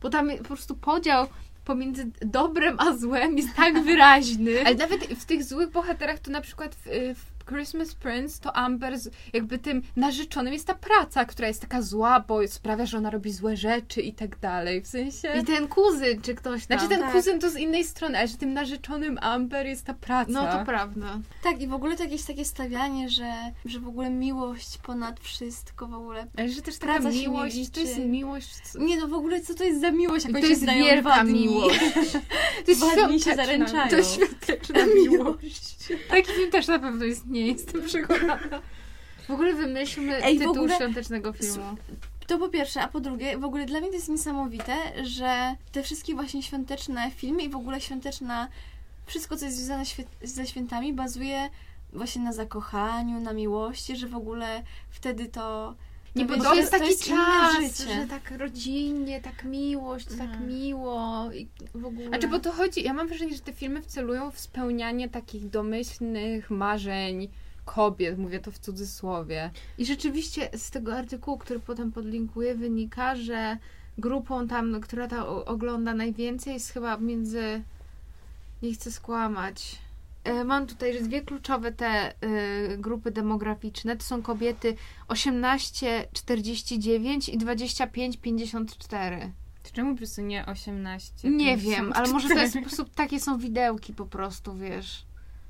Bo 0.00 0.10
tam 0.10 0.30
po 0.38 0.44
prostu 0.44 0.76
podział 0.76 1.26
pomiędzy 1.64 2.10
dobrem 2.20 2.76
a 2.80 2.96
złem 2.96 3.36
jest 3.36 3.54
tak 3.56 3.82
wyraźny. 3.84 4.66
Ale 4.66 4.74
nawet 4.74 5.04
w 5.04 5.24
tych 5.24 5.44
złych 5.44 5.70
bohaterach, 5.70 6.18
to 6.18 6.30
na 6.30 6.40
przykład 6.40 6.74
w, 6.74 7.14
w 7.14 7.33
Christmas 7.48 7.94
Prince, 7.94 8.40
to 8.40 8.56
Amber 8.56 8.98
z, 8.98 9.10
jakby 9.32 9.58
tym 9.58 9.82
narzeczonym 9.96 10.52
jest 10.52 10.66
ta 10.66 10.74
praca, 10.74 11.24
która 11.24 11.48
jest 11.48 11.60
taka 11.60 11.82
zła, 11.82 12.20
bo 12.28 12.48
sprawia, 12.48 12.86
że 12.86 12.98
ona 12.98 13.10
robi 13.10 13.32
złe 13.32 13.56
rzeczy 13.56 14.00
i 14.00 14.12
tak 14.12 14.38
dalej. 14.38 14.82
W 14.82 14.86
sensie... 14.86 15.28
I 15.42 15.44
ten 15.44 15.68
kuzyn, 15.68 16.22
czy 16.22 16.34
ktoś 16.34 16.66
tam. 16.66 16.78
Znaczy 16.78 16.94
ten 16.94 17.00
Tak. 17.00 17.12
kuzyn 17.12 17.40
to 17.40 17.50
z 17.50 17.56
innej 17.56 17.84
strony, 17.84 18.18
ale 18.18 18.28
że 18.28 18.36
tym 18.36 18.52
narzeczonym 18.52 19.18
Amber 19.20 19.66
jest 19.66 19.84
ta 19.84 19.94
praca. 19.94 20.30
No 20.32 20.58
to 20.58 20.64
prawda. 20.64 21.18
Tak, 21.42 21.60
i 21.60 21.66
w 21.66 21.74
ogóle 21.74 21.96
to 21.96 22.02
jakieś 22.02 22.22
takie 22.22 22.44
stawianie, 22.44 23.08
że, 23.10 23.32
że 23.64 23.80
w 23.80 23.88
ogóle 23.88 24.10
miłość 24.10 24.78
ponad 24.78 25.20
wszystko 25.20 25.86
w 25.86 25.94
ogóle. 25.94 26.26
Ale 26.38 26.48
że 26.48 26.62
też 26.62 26.78
taka 26.78 26.98
miłość, 26.98 27.70
to 27.70 27.80
jest 27.80 27.98
miłość... 27.98 28.48
co- 28.72 28.78
Nie 28.78 28.96
no, 28.96 29.08
w 29.08 29.14
ogóle 29.14 29.40
co 29.40 29.54
to 29.54 29.64
jest 29.64 29.80
za 29.80 29.90
miłość? 29.90 30.24
Jak 30.24 30.32
to 30.40 30.46
jest 30.46 30.64
wielka 30.66 31.24
miłość. 31.24 31.80
To 32.64 32.70
jest 32.70 32.82
świąteczna. 33.22 33.88
To 33.88 33.96
jest 33.96 34.14
świąteczna 34.14 34.80
miłość. 34.86 35.76
Taki 36.10 36.32
film 36.32 36.50
też 36.50 36.66
na 36.66 36.78
pewno 36.78 37.04
istnieje, 37.34 37.52
jestem 37.52 37.82
przekonana. 37.82 38.60
W 39.26 39.30
ogóle 39.30 39.54
wymyślmy 39.54 40.24
Ej, 40.24 40.38
tytuł 40.38 40.52
ogóle- 40.52 40.76
świątecznego 40.76 41.32
filmu. 41.32 41.76
To 42.26 42.38
po 42.38 42.48
pierwsze, 42.48 42.82
a 42.82 42.88
po 42.88 43.00
drugie, 43.00 43.38
w 43.38 43.44
ogóle 43.44 43.66
dla 43.66 43.80
mnie 43.80 43.88
to 43.88 43.94
jest 43.94 44.08
niesamowite, 44.08 44.76
że 45.04 45.56
te 45.72 45.82
wszystkie 45.82 46.14
właśnie 46.14 46.42
świąteczne 46.42 47.10
filmy 47.10 47.42
i 47.42 47.48
w 47.48 47.56
ogóle 47.56 47.80
świąteczna, 47.80 48.48
wszystko 49.06 49.36
co 49.36 49.44
jest 49.44 49.56
związane 49.56 49.82
świe- 49.84 50.04
ze 50.22 50.46
świętami 50.46 50.92
bazuje 50.92 51.50
właśnie 51.92 52.22
na 52.22 52.32
zakochaniu, 52.32 53.20
na 53.20 53.32
miłości, 53.32 53.96
że 53.96 54.06
w 54.06 54.14
ogóle 54.16 54.62
wtedy 54.90 55.26
to... 55.26 55.74
Nie, 56.14 56.24
bo 56.24 56.34
wiecie, 56.34 56.44
to 56.46 56.54
jest 56.54 56.70
taki 56.72 56.84
inne 56.84 56.96
czas, 57.00 57.78
życie. 57.78 57.94
że 57.94 58.06
tak 58.06 58.30
rodzinnie, 58.38 59.20
tak 59.20 59.44
miłość, 59.44 60.06
tak 60.06 60.20
Mhm. 60.20 60.48
miło 60.48 61.30
i 61.32 61.48
w 61.74 61.84
ogóle. 61.86 62.08
Znaczy, 62.08 62.28
bo 62.28 62.38
to 62.40 62.52
chodzi, 62.52 62.82
ja 62.84 62.92
mam 62.92 63.08
wrażenie, 63.08 63.34
że 63.34 63.40
te 63.40 63.52
filmy 63.52 63.82
wcelują 63.82 64.30
w 64.30 64.40
spełnianie 64.40 65.08
takich 65.08 65.48
domyślnych 65.50 66.50
marzeń 66.50 67.28
kobiet, 67.64 68.18
mówię 68.18 68.40
to 68.40 68.50
w 68.50 68.58
cudzysłowie. 68.58 69.50
I 69.78 69.86
rzeczywiście 69.86 70.48
z 70.56 70.70
tego 70.70 70.94
artykułu, 70.96 71.38
który 71.38 71.60
potem 71.60 71.92
podlinkuję, 71.92 72.54
wynika, 72.54 73.16
że 73.16 73.58
grupą 73.98 74.48
tam, 74.48 74.80
która 74.80 75.08
to 75.08 75.28
o- 75.28 75.44
ogląda 75.44 75.94
najwięcej 75.94 76.54
jest 76.54 76.70
chyba 76.72 76.96
między, 76.96 77.62
nie 78.62 78.74
chcę 78.74 78.92
skłamać, 78.92 79.78
Mam 80.44 80.66
tutaj 80.66 80.92
że 80.92 81.00
dwie 81.00 81.22
kluczowe 81.22 81.72
te 81.72 82.14
y, 82.24 82.78
grupy 82.78 83.10
demograficzne. 83.10 83.96
To 83.96 84.04
są 84.04 84.22
kobiety 84.22 84.76
18-49 85.08 87.32
i 87.32 87.38
25-54. 87.38 89.30
To 89.62 89.70
czemu 89.72 89.92
po 89.92 89.96
prostu 89.98 90.22
nie 90.22 90.46
18? 90.46 91.30
Nie 91.30 91.56
54? 91.56 91.56
wiem, 91.56 91.92
ale 91.94 92.08
może 92.08 92.28
to 92.28 92.38
jest 92.38 92.54
po 92.60 92.62
prostu 92.62 92.84
takie 92.84 93.20
są 93.20 93.38
widełki 93.38 93.94
po 93.94 94.06
prostu, 94.06 94.56
wiesz. 94.56 95.04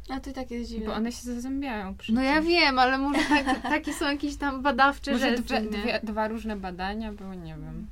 A 0.08 0.20
to 0.20 0.30
i 0.30 0.32
tak 0.32 0.50
jest 0.50 0.70
dziwne. 0.70 0.86
Bo 0.86 0.94
one 0.94 1.12
się 1.12 1.22
zazębiają 1.22 1.94
przecież. 1.94 2.16
No 2.16 2.22
ja 2.22 2.42
wiem, 2.42 2.78
ale 2.78 2.98
może 2.98 3.18
tak, 3.28 3.62
takie 3.62 3.94
są 3.94 4.06
jakieś 4.06 4.36
tam 4.36 4.62
badawcze 4.62 5.12
Może 5.12 5.30
rzeczy, 5.30 5.42
dwa, 5.42 5.58
nie? 5.58 5.68
dwie, 5.68 6.00
dwa 6.02 6.28
różne 6.28 6.56
badania 6.56 7.12
były, 7.12 7.36
nie 7.36 7.54
wiem. 7.56 7.86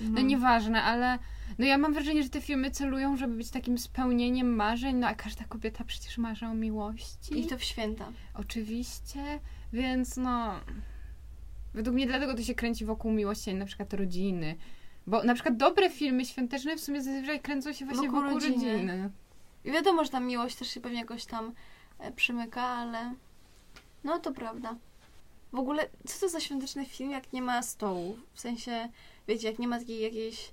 No 0.00 0.10
No. 0.10 0.20
nieważne, 0.20 0.82
ale 0.82 1.18
no 1.58 1.64
ja 1.66 1.78
mam 1.78 1.92
wrażenie, 1.92 2.22
że 2.22 2.28
te 2.28 2.40
filmy 2.40 2.70
celują, 2.70 3.16
żeby 3.16 3.34
być 3.36 3.50
takim 3.50 3.78
spełnieniem 3.78 4.56
marzeń, 4.56 4.96
no 4.96 5.06
a 5.06 5.14
każda 5.14 5.44
kobieta 5.44 5.84
przecież 5.84 6.18
marzy 6.18 6.46
o 6.46 6.54
miłości. 6.54 7.40
I 7.40 7.46
to 7.46 7.58
w 7.58 7.62
święta. 7.64 8.08
Oczywiście, 8.34 9.40
więc 9.72 10.16
no... 10.16 10.60
Według 11.74 11.94
mnie 11.94 12.06
dlatego 12.06 12.34
to 12.34 12.42
się 12.42 12.54
kręci 12.54 12.84
wokół 12.84 13.12
miłości, 13.12 13.50
a 13.50 13.52
nie 13.52 13.58
na 13.58 13.66
przykład 13.66 13.94
rodziny. 13.94 14.56
Bo 15.06 15.22
na 15.24 15.34
przykład 15.34 15.56
dobre 15.56 15.90
filmy 15.90 16.24
świąteczne 16.24 16.76
w 16.76 16.80
sumie 16.80 17.02
zazwyczaj 17.02 17.40
kręcą 17.40 17.72
się 17.72 17.84
właśnie 17.84 18.08
Wokół 18.08 18.22
wokół, 18.22 18.34
rodziny. 18.40 18.72
rodziny. 18.72 19.10
I 19.64 19.72
wiadomo, 19.72 20.04
że 20.04 20.10
tam 20.10 20.26
miłość 20.26 20.56
też 20.56 20.68
się 20.70 20.80
pewnie 20.80 20.98
jakoś 20.98 21.24
tam 21.24 21.52
e, 21.98 22.12
przymyka, 22.12 22.62
ale 22.62 23.14
no 24.04 24.18
to 24.18 24.32
prawda. 24.32 24.76
W 25.52 25.58
ogóle, 25.58 25.88
co 26.06 26.20
to 26.20 26.28
za 26.28 26.40
świąteczny 26.40 26.86
film, 26.86 27.10
jak 27.10 27.32
nie 27.32 27.42
ma 27.42 27.62
stołu? 27.62 28.18
W 28.34 28.40
sensie, 28.40 28.88
wiecie, 29.28 29.48
jak 29.48 29.58
nie 29.58 29.68
ma 29.68 29.78
takiej 29.78 30.00
jakiejś 30.00 30.52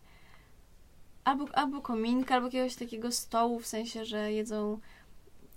albo, 1.23 1.55
albo 1.55 1.81
kominka, 1.81 2.35
albo 2.35 2.47
jakiegoś 2.47 2.75
takiego 2.75 3.11
stołu, 3.11 3.59
w 3.59 3.67
sensie, 3.67 4.05
że 4.05 4.31
jedzą 4.31 4.79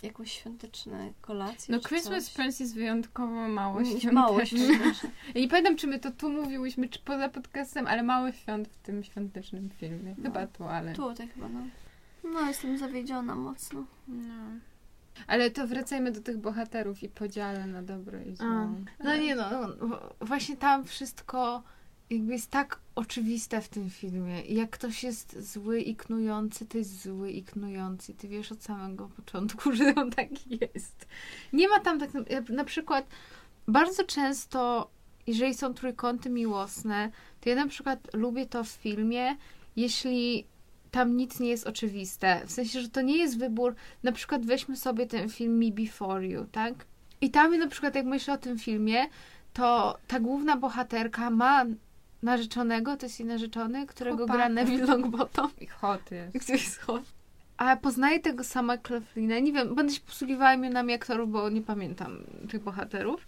jakąś 0.02 0.32
świąteczne 0.32 1.12
kolacje. 1.20 1.74
No 1.74 1.80
czy 1.80 1.88
Christmas 1.88 2.24
coś. 2.24 2.34
Prince 2.34 2.60
jest 2.60 2.74
wyjątkowo 2.74 3.48
mało 3.48 3.84
świąteczny. 3.84 4.12
Mało 4.12 4.44
świąteczne. 4.44 5.10
Ja 5.34 5.40
nie 5.40 5.48
pamiętam, 5.48 5.76
czy 5.76 5.86
my 5.86 5.98
to 6.00 6.10
tu 6.10 6.30
mówiłyśmy, 6.30 6.88
czy 6.88 6.98
poza 6.98 7.28
podcastem, 7.28 7.86
ale 7.86 8.02
mało 8.02 8.32
świąt 8.32 8.68
w 8.68 8.76
tym 8.76 9.04
świątecznym 9.04 9.70
filmie. 9.70 10.14
No. 10.18 10.24
Chyba 10.24 10.46
tu, 10.46 10.64
ale... 10.64 10.92
Tutaj 10.92 11.28
chyba, 11.28 11.48
no. 11.48 11.60
No, 12.24 12.40
jestem 12.40 12.78
zawiedziona 12.78 13.34
mocno. 13.34 13.84
No. 14.08 14.34
Ale 15.26 15.50
to 15.50 15.66
wracajmy 15.66 16.12
do 16.12 16.20
tych 16.20 16.38
bohaterów 16.38 17.02
i 17.02 17.08
podziale 17.08 17.66
na 17.66 17.82
dobro 17.82 18.18
i 18.20 18.36
zło. 18.36 18.46
A, 18.46 18.68
No 19.04 19.16
nie 19.16 19.36
no, 19.36 19.50
no, 19.50 20.00
właśnie 20.20 20.56
tam 20.56 20.84
wszystko 20.84 21.62
jakby 22.10 22.32
jest 22.32 22.50
tak 22.50 22.78
oczywiste 22.94 23.60
w 23.60 23.68
tym 23.68 23.90
filmie. 23.90 24.42
Jak 24.42 24.70
ktoś 24.70 25.04
jest 25.04 25.52
zły 25.52 25.80
i 25.80 25.96
knujący, 25.96 26.66
to 26.66 26.78
jest 26.78 27.02
zły 27.02 27.30
i 27.30 27.42
knujący. 27.42 28.14
Ty 28.14 28.28
wiesz 28.28 28.52
od 28.52 28.62
samego 28.62 29.08
początku, 29.08 29.72
że 29.76 29.94
on 29.94 30.10
taki 30.10 30.58
jest. 30.60 31.06
Nie 31.52 31.68
ma 31.68 31.80
tam 31.80 32.00
tak, 32.00 32.10
na 32.48 32.64
przykład 32.64 33.06
bardzo 33.68 34.04
często, 34.04 34.90
jeżeli 35.26 35.54
są 35.54 35.74
trójkąty 35.74 36.30
miłosne, 36.30 37.10
to 37.40 37.48
ja 37.48 37.56
na 37.56 37.66
przykład 37.66 38.14
lubię 38.14 38.46
to 38.46 38.64
w 38.64 38.68
filmie, 38.68 39.36
jeśli 39.76 40.46
tam 40.90 41.16
nic 41.16 41.40
nie 41.40 41.48
jest 41.48 41.66
oczywiste. 41.66 42.42
W 42.46 42.52
sensie, 42.52 42.80
że 42.80 42.88
to 42.88 43.02
nie 43.02 43.16
jest 43.16 43.38
wybór. 43.38 43.74
Na 44.02 44.12
przykład 44.12 44.46
weźmy 44.46 44.76
sobie 44.76 45.06
ten 45.06 45.28
film 45.28 45.58
Me 45.58 45.70
Before 45.70 46.26
You, 46.26 46.44
tak? 46.52 46.74
I 47.20 47.30
tam 47.30 47.58
na 47.58 47.66
przykład, 47.66 47.94
jak 47.94 48.06
myślę 48.06 48.34
o 48.34 48.38
tym 48.38 48.58
filmie, 48.58 49.06
to 49.52 49.98
ta 50.06 50.20
główna 50.20 50.56
bohaterka 50.56 51.30
ma 51.30 51.64
narzeczonego, 52.24 52.96
to 52.96 53.06
jest 53.06 53.20
jej 53.20 53.28
narzeczony, 53.28 53.86
którego 53.86 54.16
Chłopaka. 54.16 54.38
gra 54.38 54.48
Neville 54.48 54.86
Longbottom, 54.86 55.50
I 55.60 55.66
hot 55.66 56.10
jest. 56.10 56.44
który 56.44 56.58
jest 56.58 56.78
hot. 56.80 57.02
A 57.56 57.76
poznaję 57.76 58.20
tego 58.20 58.44
sama 58.44 58.78
Cleflina. 58.78 59.38
Nie 59.38 59.52
wiem, 59.52 59.74
będę 59.74 59.94
się 59.94 60.00
posługiwała 60.00 60.54
imionami 60.54 60.92
aktorów, 60.92 61.30
bo 61.30 61.50
nie 61.50 61.62
pamiętam 61.62 62.18
tych 62.50 62.62
bohaterów. 62.62 63.26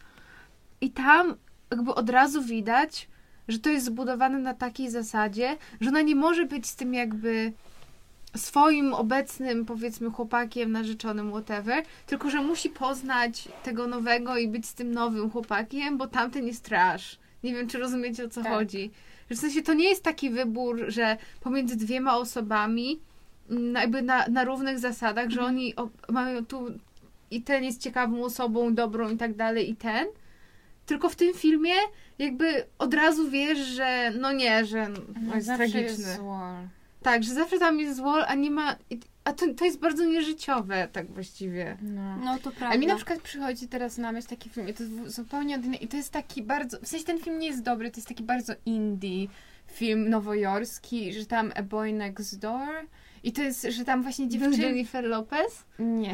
I 0.81 0.91
tam 0.91 1.35
jakby 1.71 1.95
od 1.95 2.11
razu 2.11 2.43
widać, 2.43 3.09
że 3.49 3.59
to 3.59 3.71
jest 3.71 3.87
zbudowane 3.87 4.39
na 4.39 4.55
takiej 4.55 4.91
zasadzie, 4.91 5.57
że 5.81 5.89
ona 5.89 6.03
nie 6.03 6.15
może 6.15 6.47
być 6.47 6.67
z 6.67 6.77
tym 6.77 6.95
jakby 6.95 7.53
swoim 8.37 8.95
obecnym, 8.95 9.65
powiedzmy, 9.65 10.11
chłopakiem, 10.11 10.73
narzeczonym, 10.73 11.31
whatever, 11.31 11.85
tylko 12.07 12.31
że 12.31 12.43
musi 12.43 12.71
poznać 12.71 13.49
tego 13.63 13.87
nowego 13.87 14.37
i 14.37 14.49
być 14.49 14.67
z 14.67 14.75
tym 14.75 14.93
nowym 14.93 15.31
chłopakiem, 15.31 15.99
bo 15.99 16.07
tamten 16.07 16.47
jest 16.47 16.65
trash. 16.65 17.19
Nie 17.47 17.55
wiem, 17.55 17.69
czy 17.69 17.79
rozumiecie, 17.79 18.25
o 18.25 18.29
co 18.29 18.43
Tak. 18.43 18.53
chodzi. 18.53 18.91
W 19.31 19.37
sensie 19.37 19.63
to 19.63 19.75
nie 19.75 19.89
jest 19.89 20.03
taki 20.03 20.31
wybór, 20.31 20.85
że 20.89 21.17
pomiędzy 21.41 21.77
dwiema 21.77 22.17
osobami, 22.17 23.01
mm, 23.51 23.75
jakby 23.75 24.03
na, 24.03 24.27
na 24.29 24.45
równych 24.45 24.79
zasadach, 24.79 25.31
że 25.31 25.43
oni 25.43 25.77
o, 25.77 25.89
mają 26.09 26.47
tu 26.47 26.67
i 27.31 27.43
ten 27.43 27.65
jest 27.65 27.81
ciekawą 27.81 28.25
osobą, 28.25 28.75
dobrą 28.75 29.11
i 29.11 29.17
tak 29.17 29.35
dalej, 29.35 29.71
i 29.71 29.77
ten. 29.77 30.07
Tylko 30.87 31.09
w 31.09 31.17
tym 31.17 31.35
filmie 31.35 31.75
jakby 32.19 32.65
od 32.79 32.95
razu 32.95 33.31
wiesz, 33.31 33.59
że 33.59 34.13
no 34.21 34.33
nie, 34.33 34.65
że 34.65 34.89
no, 35.23 35.35
jest 35.35 35.49
tragiczny. 35.49 35.83
jest. 35.83 36.21
Tak, 37.03 37.25
że 37.25 37.35
zawsze 37.35 37.59
tam 37.59 37.81
jest 37.81 37.97
zło, 37.97 38.27
a 38.27 38.35
nie 38.35 38.51
ma... 38.51 38.77
A 39.27 39.33
to, 39.33 39.55
to 39.55 39.65
jest 39.65 39.79
bardzo 39.79 40.05
nieżyciowe, 40.05 40.89
tak 40.93 41.13
właściwie. 41.13 41.77
No. 41.83 42.17
No 42.17 42.39
to 42.39 42.51
prawda. 42.51 42.77
A 42.77 42.79
mi 42.79 42.87
na 42.87 42.97
przykład 42.97 43.21
przychodzi 43.21 43.69
teraz 43.69 43.99
na 43.99 44.13
myśl 44.13 44.29
taki 44.29 44.51
film, 44.51 44.69
i 44.69 44.75
to 44.75 44.83
jest 44.83 45.15
zupełnie 45.15 45.55
odmienny, 45.55 45.77
i 45.77 45.89
to 45.89 45.97
jest 45.97 46.13
taki 46.13 46.43
bardzo, 46.43 46.79
w 46.81 46.87
sensie 46.87 47.05
ten 47.05 47.19
film 47.19 47.39
nie 47.39 47.47
jest 47.47 47.63
dobry, 47.63 47.91
to 47.91 47.97
jest 47.97 48.09
taki 48.09 48.23
bardzo 48.23 48.53
indie 48.67 49.27
film 49.67 50.09
nowojorski, 50.11 51.13
że 51.13 51.27
tam 51.27 51.53
A 51.57 51.63
Boy 51.63 51.93
Next 51.93 52.39
Door 52.39 52.87
i 53.23 53.33
to 53.33 53.43
jest, 53.43 53.63
że 53.63 53.85
tam 53.85 54.03
właśnie 54.03 54.29
dziewczyny... 54.29 54.57
Jennifer 54.57 55.05
Lopez? 55.05 55.65
Nie. 55.79 56.13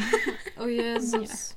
O 0.58 0.66
Jezus. 0.66 1.56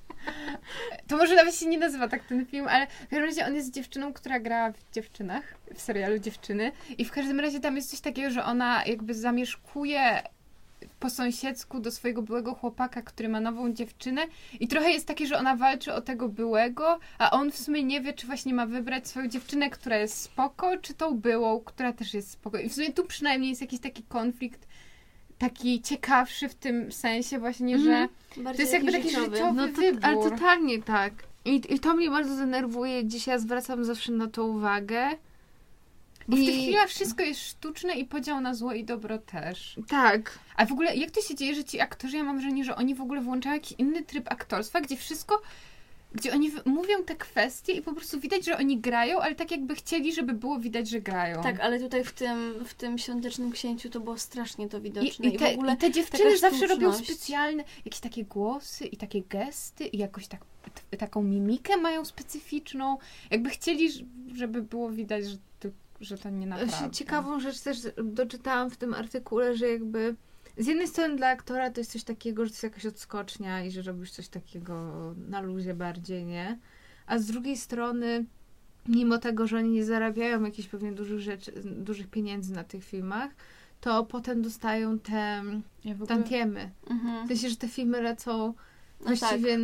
To 1.08 1.18
może 1.18 1.36
nawet 1.36 1.56
się 1.56 1.66
nie 1.66 1.78
nazywa 1.78 2.08
tak 2.08 2.24
ten 2.24 2.45
film, 2.45 2.68
ale 2.70 2.88
w 2.88 3.08
każdym 3.08 3.24
razie 3.24 3.45
on 3.45 3.56
jest 3.56 3.74
dziewczyną, 3.74 4.14
która 4.14 4.39
gra 4.39 4.72
w 4.72 4.91
dziewczynach, 4.93 5.43
w 5.74 5.82
serialu 5.82 6.20
Dziewczyny 6.20 6.72
i 6.97 7.06
w 7.06 7.12
każdym 7.12 7.39
razie 7.39 7.60
tam 7.60 7.76
jest 7.76 7.89
coś 7.89 7.99
takiego, 7.99 8.30
że 8.30 8.43
ona 8.43 8.86
jakby 8.86 9.14
zamieszkuje 9.14 10.22
po 10.99 11.09
sąsiedzku 11.09 11.79
do 11.79 11.91
swojego 11.91 12.21
byłego 12.21 12.53
chłopaka, 12.55 13.01
który 13.01 13.29
ma 13.29 13.39
nową 13.39 13.73
dziewczynę 13.73 14.21
i 14.59 14.67
trochę 14.67 14.91
jest 14.91 15.07
takie, 15.07 15.27
że 15.27 15.38
ona 15.38 15.55
walczy 15.55 15.93
o 15.93 16.01
tego 16.01 16.29
byłego, 16.29 16.99
a 17.17 17.31
on 17.31 17.51
w 17.51 17.57
sumie 17.57 17.83
nie 17.83 18.01
wie, 18.01 18.13
czy 18.13 18.27
właśnie 18.27 18.53
ma 18.53 18.65
wybrać 18.65 19.07
swoją 19.07 19.27
dziewczynę, 19.27 19.69
która 19.69 19.97
jest 19.97 20.21
spoko, 20.21 20.77
czy 20.77 20.93
tą 20.93 21.17
byłą, 21.17 21.59
która 21.59 21.93
też 21.93 22.13
jest 22.13 22.31
spoko. 22.31 22.57
I 22.59 22.69
w 22.69 22.73
sumie 22.73 22.91
tu 22.93 23.05
przynajmniej 23.05 23.49
jest 23.49 23.61
jakiś 23.61 23.79
taki 23.79 24.03
konflikt 24.03 24.67
taki 25.38 25.81
ciekawszy 25.81 26.49
w 26.49 26.55
tym 26.55 26.91
sensie 26.91 27.39
właśnie, 27.39 27.79
że 27.79 27.89
Mhm. 27.91 28.09
Bardziej 28.38 28.55
To 28.55 28.61
jest 28.61 28.73
jakby 28.73 28.91
taki 28.91 29.09
życiowy. 29.09 29.38
życiowy- 29.38 29.55
No 29.55 29.67
to, 29.67 29.73
wybór. 29.81 29.99
ale 30.05 30.17
totalnie 30.29 30.81
tak. 30.83 31.13
I, 31.45 31.61
I 31.73 31.79
to 31.79 31.93
mnie 31.93 32.09
bardzo 32.09 32.36
denerwuje. 32.36 33.05
Dzisiaj 33.05 33.31
ja 33.33 33.39
zwracam 33.39 33.86
zawsze 33.86 34.11
na 34.11 34.27
to 34.27 34.43
uwagę. 34.45 35.09
Bo 36.28 36.38
w 36.38 36.39
I- 36.39 36.45
tych 36.45 36.55
chwilach 36.55 36.89
wszystko 36.89 37.23
jest 37.23 37.47
sztuczne 37.47 37.93
i 37.93 38.05
podział 38.05 38.41
na 38.41 38.53
zło 38.53 38.73
i 38.73 38.84
dobro 38.84 39.17
też. 39.17 39.80
Tak. 39.88 40.39
A 40.55 40.65
w 40.65 40.71
ogóle 40.71 40.95
jak 40.95 41.11
to 41.11 41.21
się 41.21 41.36
dzieje, 41.36 41.55
że 41.55 41.63
ci 41.63 41.82
aktorzy, 41.82 42.17
ja 42.17 42.23
mam 42.23 42.38
wrażenie, 42.38 42.63
że 42.63 42.76
oni 42.76 42.95
w 42.95 43.01
ogóle 43.01 43.21
włączają 43.21 43.55
jakiś 43.55 43.76
inny 43.78 44.03
tryb 44.03 44.32
aktorstwa, 44.32 44.82
gdzie 44.82 44.97
wszystko, 44.97 45.41
gdzie 46.13 46.34
oni 46.34 46.51
mówią 46.65 47.03
te 47.03 47.15
kwestie 47.15 47.73
i 47.73 47.82
po 47.82 47.93
prostu 47.93 48.19
widać, 48.19 48.45
że 48.45 48.57
oni 48.57 48.78
grają, 48.78 49.19
ale 49.19 49.36
tak 49.36 49.51
jakby 49.51 49.76
chcieli, 49.76 50.13
żeby 50.13 50.34
było 50.34 50.59
widać, 50.59 50.89
że 50.89 51.01
grają. 51.01 51.43
Tak, 51.43 51.59
ale 51.59 51.80
tutaj 51.80 52.03
w 52.03 52.13
tym, 52.13 52.65
w 52.65 52.73
tym 52.73 52.97
świątecznym 52.97 53.51
księciu 53.51 53.89
to 53.89 53.99
było 53.99 54.17
strasznie 54.17 54.69
to 54.69 54.78
I, 54.78 54.82
widoczne. 54.82 55.30
i, 55.30 55.38
te, 55.38 55.51
w 55.51 55.53
ogóle 55.53 55.73
I 55.73 55.78
te 55.78 55.91
dziewczyny 55.91 56.38
zawsze 56.38 56.67
robią 56.67 56.93
specjalne, 56.93 57.63
jakieś 57.86 57.99
takie 57.99 58.23
głosy 58.23 58.86
i 58.86 58.97
takie 58.97 59.21
gesty 59.21 59.86
i 59.86 59.97
jakoś 59.97 60.28
tak, 60.28 60.41
taką 60.97 61.23
mimikę 61.23 61.78
mają 61.78 62.05
specyficzną. 62.05 62.97
Jakby 63.32 63.49
chcieli, 63.49 63.89
żeby 64.36 64.61
było 64.61 64.89
widać, 64.89 65.26
że 65.26 65.38
to, 65.59 65.67
że 66.01 66.17
to 66.17 66.29
nie 66.29 66.47
naprawdę. 66.47 66.91
Ciekawą 66.91 67.39
rzecz 67.39 67.61
też 67.61 67.77
doczytałam 68.03 68.69
w 68.69 68.77
tym 68.77 68.93
artykule, 68.93 69.57
że 69.57 69.67
jakby 69.67 70.15
z 70.57 70.67
jednej 70.67 70.87
strony 70.87 71.15
dla 71.15 71.27
aktora 71.27 71.69
to 71.69 71.79
jest 71.79 71.91
coś 71.91 72.03
takiego, 72.03 72.45
że 72.45 72.49
to 72.49 72.53
jest 72.53 72.63
jakaś 72.63 72.85
odskocznia 72.85 73.63
i 73.63 73.71
że 73.71 73.81
robisz 73.81 74.11
coś 74.11 74.27
takiego 74.27 74.93
na 75.29 75.41
luzie 75.41 75.73
bardziej, 75.73 76.25
nie? 76.25 76.59
A 77.07 77.17
z 77.17 77.25
drugiej 77.25 77.57
strony, 77.57 78.25
mimo 78.87 79.17
tego, 79.17 79.47
że 79.47 79.57
oni 79.57 79.69
nie 79.69 79.85
zarabiają 79.85 80.43
jakichś 80.43 80.67
pewnie 80.67 80.91
dużych 80.91 81.19
rzeczy, 81.19 81.51
dużych 81.63 82.07
pieniędzy 82.07 82.53
na 82.53 82.63
tych 82.63 82.83
filmach, 82.83 83.31
to 83.81 84.05
potem 84.05 84.41
dostają 84.41 84.99
te 84.99 85.43
Ja 85.83 85.93
ogóle... 85.93 86.07
tantiemy. 86.07 86.71
Mhm. 86.89 87.25
W 87.25 87.27
sensie, 87.27 87.49
że 87.49 87.55
te 87.55 87.67
filmy 87.67 88.01
lecą 88.01 88.53
No 88.99 89.05
właściwie 89.05 89.57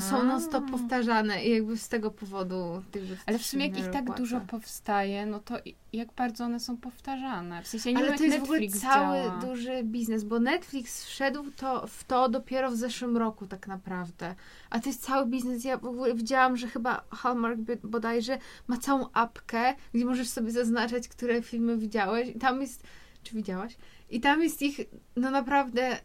są 0.00 0.24
non 0.24 0.40
stop 0.40 0.70
powtarzane 0.70 1.44
i 1.44 1.50
jakby 1.50 1.78
z 1.78 1.88
tego 1.88 2.10
powodu 2.10 2.82
Ale 3.26 3.38
w 3.38 3.46
sumie 3.46 3.66
jak 3.66 3.78
ich 3.78 3.90
tak 3.90 4.16
dużo 4.16 4.40
powstaje, 4.40 5.26
no 5.26 5.40
to 5.40 5.54
jak 5.92 6.12
bardzo 6.12 6.44
one 6.44 6.60
są 6.60 6.76
powtarzane. 6.76 7.62
W 7.62 7.68
sensie 7.68 7.92
nie 7.92 7.98
Ale 7.98 8.08
wiem, 8.08 8.18
to 8.18 8.24
jest 8.24 8.38
w 8.38 8.42
ogóle 8.42 8.60
Netflix 8.60 8.82
cały 8.82 9.16
działa. 9.16 9.38
duży 9.40 9.82
biznes, 9.84 10.24
bo 10.24 10.40
Netflix 10.40 11.04
wszedł 11.04 11.44
to, 11.56 11.86
w 11.86 12.04
to 12.04 12.28
dopiero 12.28 12.70
w 12.70 12.76
zeszłym 12.76 13.16
roku 13.16 13.46
tak 13.46 13.68
naprawdę. 13.68 14.34
A 14.70 14.80
to 14.80 14.88
jest 14.88 15.04
cały 15.04 15.26
biznes. 15.26 15.64
Ja 15.64 15.78
w 15.78 15.86
ogóle 15.86 16.14
widziałam, 16.14 16.56
że 16.56 16.68
chyba 16.68 17.04
Hallmark 17.10 17.60
bodajże 17.82 18.38
ma 18.66 18.76
całą 18.76 19.06
apkę, 19.12 19.74
gdzie 19.94 20.04
możesz 20.04 20.28
sobie 20.28 20.50
zaznaczać, 20.50 21.08
które 21.08 21.42
filmy 21.42 21.76
widziałeś. 21.76 22.28
I 22.28 22.38
tam 22.38 22.60
jest, 22.60 22.82
czy 23.22 23.34
widziałaś? 23.34 23.76
I 24.10 24.20
tam 24.20 24.42
jest 24.42 24.62
ich 24.62 24.80
no 25.16 25.30
naprawdę 25.30 26.00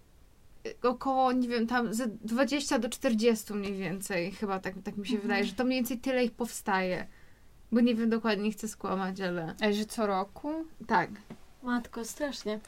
około, 0.84 1.32
nie 1.32 1.47
wiem, 1.47 1.67
tam 1.67 1.93
ze 1.93 2.07
20 2.07 2.80
do 2.80 2.89
40 2.89 3.53
mniej 3.53 3.74
więcej. 3.74 4.32
Chyba 4.32 4.59
tak, 4.59 4.74
tak 4.84 4.97
mi 4.97 5.07
się 5.07 5.13
Mhm. 5.13 5.22
wydaje, 5.22 5.45
że 5.45 5.53
to 5.53 5.63
mniej 5.63 5.80
więcej 5.80 5.97
tyle 5.97 6.24
ich 6.26 6.32
powstaje. 6.32 7.07
Bo 7.72 7.80
nie 7.82 7.95
wiem 7.95 8.09
dokładnie, 8.09 8.43
nie 8.43 8.51
chcę 8.51 8.67
skłamać, 8.67 9.22
ale 9.22 9.55
Ale 9.61 9.74
że 9.74 9.86
co 9.86 10.07
roku? 10.07 10.53
tak. 10.88 11.09
Matko, 11.63 12.05
strasznie. 12.05 12.59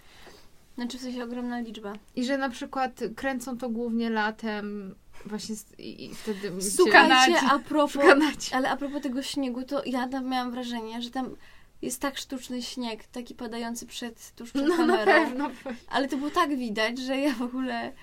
Znaczy 0.76 0.98
w 0.98 1.02
sensie 1.02 1.24
ogromna 1.24 1.60
liczba. 1.60 1.94
I 2.16 2.26
że 2.26 2.38
na 2.38 2.50
przykład 2.50 3.00
kręcą 3.16 3.58
to 3.58 3.70
głównie 3.70 4.10
latem, 4.10 4.96
właśnie 5.26 5.56
z, 5.56 5.80
i, 5.80 6.06
i 6.06 6.16
wtedy... 6.16 6.52
W 6.52 6.58
gdzie-. 6.58 6.72
Słuchajcie, 6.72 7.38
a 7.52 7.60
propos, 7.60 8.06
ale 8.54 8.70
a 8.70 8.78
propos 8.78 9.02
tego 9.02 9.22
śniegu, 9.24 9.64
to 9.64 9.82
ja 9.86 10.08
tam 10.08 10.30
miałam 10.30 10.52
wrażenie, 10.52 11.02
że 11.02 11.10
tam 11.12 11.36
jest 11.82 12.02
tak 12.02 12.18
sztuczny 12.18 12.62
śnieg, 12.62 13.08
taki 13.08 13.36
padający 13.36 13.86
przed, 13.86 14.36
tuż 14.36 14.52
przed 14.52 14.68
No 14.68 14.78
na 14.86 14.98
kamerą. 14.98 15.06
pewno. 15.06 15.52
Ale 15.90 16.08
to 16.08 16.18
było 16.18 16.30
tak 16.30 16.58
widać, 16.58 17.00
że 17.00 17.18
ja 17.18 17.34
w 17.34 17.42
ogóle... 17.42 17.94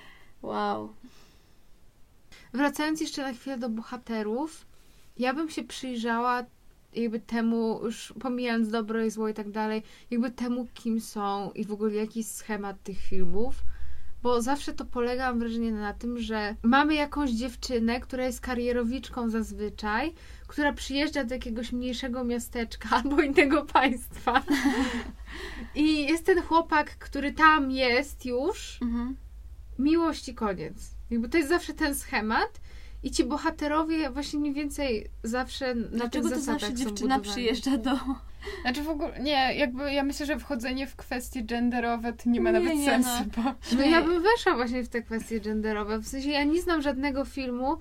Wow. 0.43 0.95
Wracając 2.53 3.01
jeszcze 3.01 3.23
na 3.23 3.33
chwilę 3.33 3.59
do 3.59 3.69
bohaterów, 3.69 4.67
ja 5.17 5.35
bym 5.35 5.51
się 5.51 5.65
przyjrzała 5.65 6.45
jakby 6.95 7.21
temu, 7.21 7.81
już 7.85 8.15
pomijając 8.21 8.69
dobro 8.71 9.05
i 9.05 9.11
zło 9.11 9.29
i 9.29 9.35
tak 9.35 9.51
dalej, 9.51 9.83
jakby 10.11 10.31
temu, 10.31 10.67
kim 10.75 11.01
są 11.01 11.51
i 11.55 11.65
w 11.65 11.73
ogóle 11.73 11.95
jaki 11.95 12.19
jest 12.19 12.37
schemat 12.37 12.83
tych 12.83 12.99
filmów. 12.99 13.55
Bo 14.23 14.43
zawsze 14.43 14.73
to 14.73 14.85
polega, 14.85 15.31
mam 15.31 15.39
wrażenie, 15.39 15.73
na 15.73 15.95
tym, 15.95 16.19
że 16.19 16.57
mamy 16.63 16.95
jakąś 16.95 17.31
dziewczynę, 17.31 18.01
która 18.01 18.27
jest 18.27 18.41
karierowiczką 18.41 19.31
zazwyczaj, 19.31 20.15
która 20.49 20.73
przyjeżdża 20.73 21.25
do 21.25 21.35
jakiegoś 21.35 21.73
mniejszego 21.73 22.25
miasteczka 22.25 22.89
albo 22.91 23.21
innego 23.23 23.65
państwa. 23.65 24.43
I 25.75 26.07
jest 26.07 26.27
ten 26.27 26.43
chłopak, 26.43 26.99
który 26.99 27.33
tam 27.33 27.71
jest 27.71 28.27
już, 28.27 28.79
Mhm. 28.83 29.17
miłość 29.79 30.29
i 30.29 30.35
koniec. 30.35 30.75
Jakby 31.11 31.29
to 31.29 31.37
jest 31.37 31.49
zawsze 31.49 31.75
ten 31.75 31.95
schemat 31.95 32.61
i 33.03 33.11
ci 33.11 33.25
bohaterowie 33.25 34.11
właśnie 34.11 34.39
mniej 34.41 34.53
więcej 34.53 35.11
zawsze 35.23 35.75
na 35.75 35.89
Dlaczego 35.89 36.29
tych 36.29 36.39
to 36.39 36.41
zasadach 36.41 36.61
zawsze 36.61 36.77
są 36.77 36.85
dziewczyna 36.85 37.15
budowani. 37.19 37.23
przyjeżdża 37.35 37.77
do... 37.77 37.91
Znaczy 38.63 38.83
w 38.83 38.89
ogóle, 38.89 39.21
nie, 39.21 39.55
jakby 39.55 39.93
ja 39.93 40.03
myślę, 40.05 40.27
że 40.27 40.39
wchodzenie 40.39 40.87
w 40.87 40.97
kwestie 40.97 41.43
genderowe 41.43 42.13
to 42.13 42.31
nie 42.31 42.41
ma 42.41 42.51
Nie, 42.51 42.59
nawet 42.61 42.79
nie, 42.79 42.85
sensu, 42.85 43.11
no. 43.37 43.43
bo... 43.43 43.55
No 43.77 43.83
ja 43.85 44.03
bym 44.03 44.23
weszła 44.23 44.55
właśnie 44.55 44.83
w 44.83 44.89
te 44.89 45.03
kwestie 45.03 45.41
genderowe. 45.41 45.99
W 45.99 46.09
sensie 46.09 46.31
ja 46.31 46.45
nie 46.45 46.63
znam 46.63 46.83
żadnego 46.83 47.25
filmu 47.25 47.77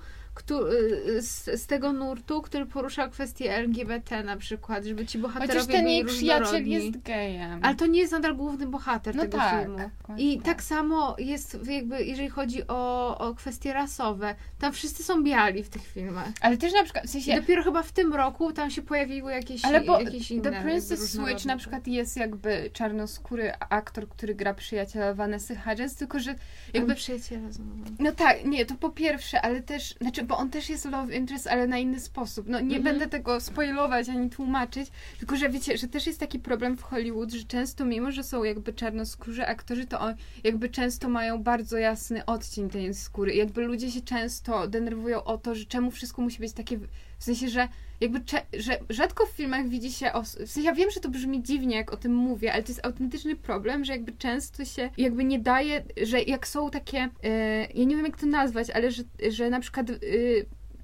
z, 1.19 1.61
z 1.61 1.65
tego 1.65 1.93
nurtu, 1.93 2.41
który 2.41 2.65
porusza 2.65 3.07
kwestie 3.07 3.55
LGBT 3.55 4.23
na 4.23 4.37
przykład, 4.37 4.85
żeby 4.85 5.05
ci 5.05 5.17
bohaterowie 5.17 5.59
Chociaż 5.59 5.75
ten 5.75 5.87
jej 5.87 6.05
przyjaciel 6.05 6.67
jest 6.67 7.01
gejem. 7.01 7.59
Ale 7.63 7.75
to 7.75 7.85
nie 7.85 7.99
jest 7.99 8.11
nadal 8.11 8.35
główny 8.35 8.67
bohater 8.67 9.15
no 9.15 9.21
tego 9.21 9.37
tak. 9.37 9.63
filmu. 9.63 9.77
tak. 9.77 10.19
I 10.19 10.41
tak 10.41 10.63
samo 10.63 11.15
jest 11.19 11.59
jakby, 11.69 12.05
jeżeli 12.05 12.29
chodzi 12.29 12.67
o, 12.67 13.17
o 13.17 13.35
kwestie 13.35 13.73
rasowe. 13.73 14.35
Tam 14.59 14.73
wszyscy 14.73 15.03
są 15.03 15.23
biali 15.23 15.63
w 15.63 15.69
tych 15.69 15.87
filmach. 15.87 16.29
Ale 16.41 16.57
też 16.57 16.73
na 16.73 16.83
przykład, 16.83 17.05
w 17.05 17.09
sensie... 17.09 17.35
dopiero 17.35 17.63
chyba 17.63 17.83
w 17.83 17.91
tym 17.91 18.13
roku 18.13 18.53
tam 18.53 18.71
się 18.71 18.81
pojawiły 18.81 19.31
jakieś, 19.31 19.65
Ale 19.65 19.81
bo 19.81 20.01
jakieś 20.01 20.31
inne. 20.31 20.51
The 20.51 20.61
Princess. 20.61 21.11
Switch 21.11 21.45
na 21.45 21.57
przykład 21.57 21.87
jest 21.87 22.17
jakby 22.17 22.69
czarnoskóry 22.73 23.51
aktor, 23.69 24.09
który 24.09 24.35
gra 24.35 24.53
przyjaciela 24.53 25.13
Vanessa 25.13 25.53
Hudgens, 25.55 25.95
tylko 25.95 26.19
że 26.19 26.35
Jakby 26.73 26.95
przyjaciele 26.95 27.51
znowu. 27.51 27.71
No 27.99 28.11
tak, 28.11 28.45
nie, 28.45 28.65
to 28.65 28.75
po 28.75 28.89
pierwsze, 28.89 29.41
ale 29.41 29.61
też, 29.61 29.95
znaczy, 30.01 30.23
bo 30.27 30.37
on 30.37 30.49
też 30.49 30.69
jest 30.69 30.85
love 30.85 31.15
interest, 31.15 31.47
ale 31.47 31.67
na 31.67 31.77
inny 31.77 31.99
sposób. 31.99 32.47
No 32.49 32.59
nie 32.59 32.77
Mhm. 32.77 32.83
będę 32.83 33.07
tego 33.07 33.41
spoilować 33.41 34.09
ani 34.09 34.29
tłumaczyć, 34.29 34.89
tylko 35.19 35.35
że 35.35 35.49
wiecie, 35.49 35.77
że 35.77 35.87
też 35.87 36.07
jest 36.07 36.19
taki 36.19 36.39
problem 36.39 36.77
w 36.77 36.81
Hollywood, 36.81 37.31
że 37.31 37.43
często 37.43 37.85
mimo, 37.85 38.11
że 38.11 38.23
są 38.23 38.43
jakby 38.43 38.73
czarnoskórzy 38.73 39.45
aktorzy, 39.47 39.85
to 39.85 39.99
on, 39.99 40.13
jakby 40.43 40.69
często 40.69 41.09
mają 41.09 41.43
bardzo 41.43 41.77
jasny 41.77 42.25
odcień 42.25 42.69
tej 42.69 42.93
skóry. 42.93 43.35
Jakby 43.35 43.61
ludzie 43.65 43.91
się 43.91 44.01
często 44.01 44.67
denerwują 44.67 45.23
o 45.23 45.37
to, 45.37 45.55
że 45.55 45.65
czemu 45.65 45.91
wszystko 45.91 46.21
musi 46.21 46.39
być 46.39 46.53
takie, 46.53 46.79
w 47.19 47.23
sensie, 47.23 47.49
że 47.49 47.67
jakby, 48.01 48.21
że 48.57 48.79
rzadko 48.89 49.25
w 49.25 49.29
filmach 49.29 49.67
widzi 49.67 49.91
się, 49.91 50.13
os- 50.13 50.35
w 50.35 50.51
sensie 50.51 50.61
ja 50.69 50.75
wiem, 50.75 50.91
że 50.91 50.99
to 50.99 51.09
brzmi 51.09 51.43
dziwnie, 51.43 51.75
jak 51.75 51.93
o 51.93 51.97
tym 51.97 52.15
mówię, 52.15 52.53
ale 52.53 52.63
to 52.63 52.69
jest 52.69 52.85
autentyczny 52.85 53.35
problem, 53.35 53.85
że 53.85 53.91
jakby 53.93 54.11
często 54.11 54.65
się 54.65 54.89
jakby 54.97 55.23
nie 55.23 55.39
daje, 55.39 55.83
że 56.03 56.21
jak 56.21 56.47
są 56.47 56.69
takie, 56.69 57.09
e, 57.23 57.67
ja 57.73 57.83
nie 57.85 57.95
wiem 57.95 58.05
jak 58.05 58.17
to 58.17 58.25
nazwać, 58.25 58.69
ale 58.69 58.91
że, 58.91 59.03
że 59.29 59.49
na 59.49 59.59
przykład 59.59 59.89
e, 59.89 59.95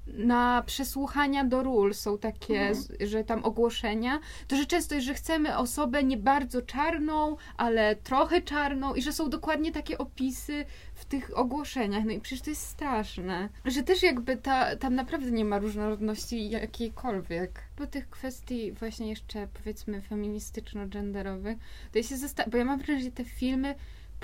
na 0.06 0.62
przesłuchania 0.66 1.44
do 1.44 1.62
ról 1.62 1.94
są 1.94 2.18
takie, 2.18 2.60
Mhm. 2.60 3.08
że 3.08 3.24
tam 3.24 3.44
ogłoszenia, 3.44 4.20
to 4.48 4.56
że 4.56 4.66
często 4.66 4.94
jest, 4.94 5.06
że 5.06 5.14
chcemy 5.14 5.56
osobę 5.58 6.02
nie 6.04 6.16
bardzo 6.16 6.62
czarną, 6.62 7.36
ale 7.56 7.96
trochę 7.96 8.42
czarną 8.42 8.94
i 8.94 9.02
że 9.02 9.12
są 9.12 9.30
dokładnie 9.30 9.72
takie 9.72 9.98
opisy 9.98 10.64
w 10.94 11.04
tych 11.04 11.38
ogłoszeniach. 11.38 12.04
No 12.04 12.12
i 12.12 12.20
przecież 12.20 12.42
to 12.42 12.50
jest 12.50 12.66
straszne. 12.66 13.48
Że 13.64 13.82
też 13.82 14.02
jakby 14.02 14.36
ta, 14.36 14.76
tam 14.76 14.94
naprawdę 14.94 15.30
nie 15.30 15.44
ma 15.44 15.58
różnorodności 15.58 16.50
jakiejkolwiek. 16.50 17.60
Po 17.76 17.86
tych 17.86 18.10
kwestii 18.10 18.72
właśnie 18.72 19.08
jeszcze 19.08 19.48
powiedzmy 19.54 20.00
feministyczno-genderowych, 20.00 21.58
to 21.92 21.98
ja 21.98 22.04
się 22.04 22.16
zastanawiam, 22.16 22.50
bo 22.50 22.58
ja 22.58 22.64
mam 22.64 22.78
wrażenie, 22.78 23.00
że 23.04 23.10
te 23.10 23.24
filmy 23.24 23.74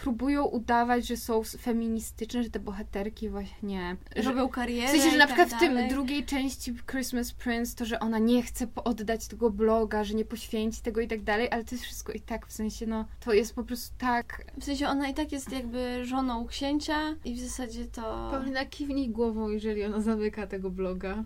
próbują 0.00 0.44
udawać, 0.44 1.06
że 1.06 1.16
są 1.16 1.42
feministyczne, 1.42 2.42
że 2.42 2.50
te 2.50 2.60
bohaterki 2.60 3.28
właśnie... 3.28 3.96
Że, 4.16 4.22
Robią 4.22 4.48
karierę. 4.48 4.88
w 4.88 4.90
sensie, 4.90 5.10
że 5.10 5.18
na 5.18 5.26
tak 5.26 5.36
przykład 5.36 5.58
w 5.58 5.60
tym 5.60 5.88
drugiej 5.88 6.24
części 6.24 6.74
Christmas 6.90 7.32
Prince 7.32 7.74
to, 7.74 7.84
że 7.84 8.00
ona 8.00 8.18
nie 8.18 8.42
chce 8.42 8.66
oddać 8.84 9.28
tego 9.28 9.50
bloga, 9.50 10.04
że 10.04 10.14
nie 10.14 10.24
poświęci 10.24 10.82
tego 10.82 11.00
i 11.00 11.08
tak 11.08 11.22
dalej, 11.22 11.48
ale 11.50 11.64
to 11.64 11.74
jest 11.74 11.84
wszystko 11.84 12.12
i 12.12 12.20
tak, 12.20 12.46
w 12.46 12.52
sensie, 12.52 12.86
no, 12.86 13.04
to 13.20 13.32
jest 13.32 13.54
po 13.54 13.64
prostu 13.64 13.94
tak... 13.98 14.44
W 14.60 14.64
sensie 14.64 14.88
ona 14.88 15.08
i 15.08 15.14
tak 15.14 15.32
jest 15.32 15.52
jakby 15.52 16.04
żoną 16.04 16.46
księcia 16.46 17.16
i 17.24 17.34
w 17.34 17.40
zasadzie 17.40 17.84
to... 17.84 18.28
Paulina, 18.30 18.64
kiwnij 18.64 19.08
głową, 19.08 19.48
jeżeli 19.48 19.84
ona 19.84 20.00
zamyka 20.00 20.46
tego 20.46 20.70
bloga. 20.70 21.24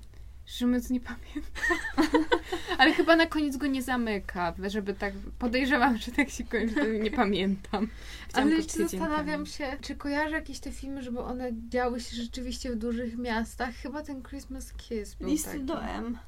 Mówiąc, 0.60 0.90
nie 0.90 1.00
pamiętam. 1.00 2.22
Ale 2.78 2.92
chyba 2.92 3.16
na 3.16 3.26
koniec 3.26 3.56
go 3.56 3.66
nie 3.66 3.82
zamyka, 3.82 4.54
żeby 4.66 4.94
tak... 4.94 5.14
Podejrzewam, 5.38 5.98
że 5.98 6.12
tak 6.12 6.30
się 6.30 6.44
kończy, 6.44 6.98
nie 7.02 7.10
pamiętam. 7.10 7.88
Chciałam 8.28 8.48
Ale 8.48 8.56
jeszcze 8.56 8.78
zastanawiam 8.88 9.46
się, 9.46 9.76
czy 9.80 9.96
kojarzę 9.96 10.36
jakieś 10.36 10.60
te 10.60 10.72
filmy, 10.72 11.02
żeby 11.02 11.20
one 11.20 11.50
działy 11.68 12.00
się 12.00 12.16
rzeczywiście 12.16 12.70
w 12.70 12.76
dużych 12.76 13.18
miastach. 13.18 13.74
Chyba 13.74 14.02
ten 14.02 14.22
Christmas 14.22 14.72
Kiss 14.72 15.14
był 15.14 15.28
Listy 15.28 15.50
taki. 15.50 15.64
do 15.64 15.82
M. 15.84 16.18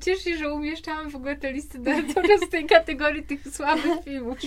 Cieszę 0.00 0.22
się, 0.22 0.36
że 0.36 0.52
umieszczałam 0.52 1.10
w 1.10 1.16
ogóle 1.16 1.36
te 1.36 1.52
listy 1.52 1.78
do 1.78 1.90
teraz 2.14 2.40
w 2.40 2.48
tej 2.48 2.66
kategorii 2.66 3.22
tych 3.22 3.48
słabych 3.48 4.04
filmów. 4.04 4.38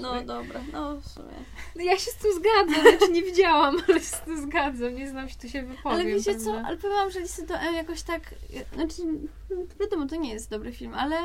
No 0.00 0.22
dobra, 0.22 0.60
no 0.72 1.00
w 1.00 1.08
sumie. 1.08 1.34
No 1.76 1.82
ja 1.82 1.98
się 1.98 2.10
z 2.10 2.16
tym 2.16 2.30
zgadzam, 2.32 2.82
znaczy 2.82 3.12
nie 3.12 3.22
widziałam, 3.22 3.76
ale 3.88 4.00
się 4.00 4.06
z 4.06 4.20
tym 4.20 4.42
zgadzam, 4.42 4.94
nie 4.94 5.08
znam 5.10 5.28
się, 5.28 5.36
tu 5.36 5.48
się 5.48 5.62
wypowiem. 5.62 6.00
Ale 6.00 6.04
wiecie 6.04 6.36
co, 6.36 6.50
prawda? 6.50 6.68
ale 6.68 6.76
powiem 6.76 7.10
że 7.10 7.20
Listy 7.20 7.46
do 7.46 7.54
M 7.54 7.74
jakoś 7.74 8.02
tak, 8.02 8.34
znaczy, 8.74 9.02
wiadomo, 9.80 10.06
to 10.06 10.16
nie 10.16 10.32
jest 10.32 10.50
dobry 10.50 10.72
film, 10.72 10.94
ale 10.94 11.16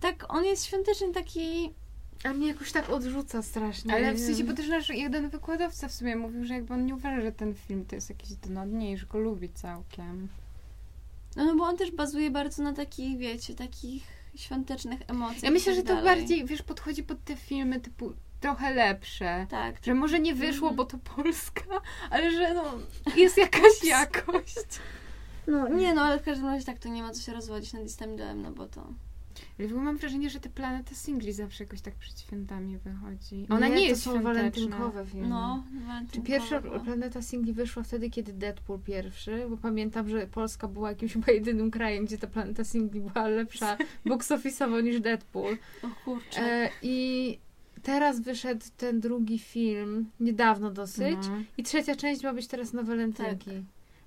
tak, 0.00 0.24
on 0.28 0.44
jest 0.44 0.64
świąteczny 0.64 1.12
taki, 1.12 1.74
A 2.24 2.32
mnie 2.32 2.48
jakoś 2.48 2.72
tak 2.72 2.90
odrzuca 2.90 3.42
strasznie. 3.42 3.94
Ale 3.94 4.14
w 4.14 4.20
sensie, 4.20 4.44
bo 4.44 4.52
też 4.52 4.68
nasz 4.68 4.88
jeden 4.88 5.28
wykładowca 5.28 5.88
w 5.88 5.92
sumie 5.92 6.16
mówił, 6.16 6.44
że 6.44 6.54
jakby 6.54 6.74
on 6.74 6.86
nie 6.86 6.94
uważa, 6.94 7.20
że 7.20 7.32
ten 7.32 7.54
film 7.54 7.84
to 7.86 7.94
jest 7.94 8.10
jakiś 8.10 8.28
dno 8.28 8.66
dnie 8.66 8.98
że 8.98 9.06
go 9.06 9.18
lubi 9.18 9.48
całkiem. 9.48 10.28
No, 11.36 11.44
no 11.44 11.56
bo 11.56 11.64
on 11.64 11.76
też 11.76 11.90
bazuje 11.90 12.30
bardzo 12.30 12.62
na 12.62 12.72
takich, 12.72 13.18
wiecie, 13.18 13.54
takich 13.54 14.02
świątecznych 14.36 15.00
emocjach. 15.08 15.42
Ja 15.42 15.50
myślę, 15.50 15.72
i 15.72 15.76
że 15.76 15.82
tak 15.82 15.96
to 15.96 16.02
dalej. 16.02 16.18
bardziej, 16.20 16.44
wiesz, 16.44 16.62
podchodzi 16.62 17.02
pod 17.04 17.24
te 17.24 17.36
filmy 17.36 17.80
typu 17.80 18.12
trochę 18.40 18.74
lepsze. 18.74 19.46
Tak, 19.50 19.76
Że 19.84 19.94
może 19.94 20.20
nie 20.20 20.34
wyszło, 20.34 20.68
Mhm. 20.68 20.76
bo 20.76 20.84
to 20.84 20.98
Polska, 20.98 21.64
ale 22.10 22.30
że 22.30 22.54
no, 22.54 22.64
jest 23.16 23.36
jakaś 23.38 23.84
jakość. 23.84 24.56
no 25.46 25.68
nie 25.68 25.94
no, 25.94 26.02
ale 26.02 26.18
w 26.18 26.22
każdym 26.22 26.46
razie 26.46 26.64
tak, 26.66 26.78
to 26.78 26.88
nie 26.88 27.02
ma 27.02 27.10
co 27.12 27.22
się 27.22 27.32
rozwodzić 27.32 27.72
nad 27.72 27.82
listami 27.82 28.16
do 28.16 28.24
M, 28.24 28.42
no 28.42 28.50
bo 28.52 28.66
to... 28.66 28.86
Ale 29.58 29.68
w 29.68 29.70
ogóle 29.70 29.84
mam 29.84 29.96
wrażenie, 29.96 30.30
że 30.30 30.40
te 30.40 30.48
planeta 30.48 30.94
singli 30.94 31.32
zawsze 31.32 31.64
jakoś 31.64 31.80
tak 31.80 31.94
przed 31.94 32.20
świętami 32.20 32.78
wychodzi. 32.78 33.36
Nie, 33.36 33.48
Ona 33.48 33.68
nie, 33.68 33.74
to 33.74 33.80
jest 33.80 34.02
są 34.02 34.10
świąteczna. 34.10 34.34
walentynkowe 34.34 35.06
filmy. 35.06 35.28
No, 35.28 35.64
Czy 35.80 35.86
walentynkowe, 35.86 36.26
pierwsza 36.26 36.60
bo- 36.60 36.80
Planeta 36.80 37.22
Singli 37.22 37.52
wyszła 37.52 37.82
wtedy, 37.82 38.10
kiedy 38.10 38.32
Deadpool 38.32 38.78
pierwszy, 38.80 39.46
bo 39.50 39.56
pamiętam, 39.56 40.08
że 40.08 40.26
Polska 40.26 40.68
była 40.68 40.88
jakimś 40.88 41.12
chyba 41.12 41.32
jedynym 41.32 41.70
krajem, 41.70 42.04
gdzie 42.04 42.18
ta 42.18 42.26
Planeta 42.26 42.64
Singli 42.64 43.00
była 43.00 43.28
lepsza 43.28 43.76
box 44.06 44.30
office'owo 44.30 44.82
niż 44.84 45.00
Deadpool. 45.00 45.56
O 45.82 45.88
kurczę. 46.04 46.40
E, 46.42 46.70
I 46.82 47.38
teraz 47.82 48.20
wyszedł 48.20 48.64
ten 48.76 49.00
drugi 49.00 49.38
film, 49.38 50.10
niedawno 50.20 50.70
dosyć, 50.70 51.16
No. 51.28 51.36
i 51.58 51.62
trzecia 51.62 51.96
część 51.96 52.22
ma 52.22 52.34
być 52.34 52.46
teraz 52.46 52.72
na 52.72 52.82
walentynki. 52.82 53.50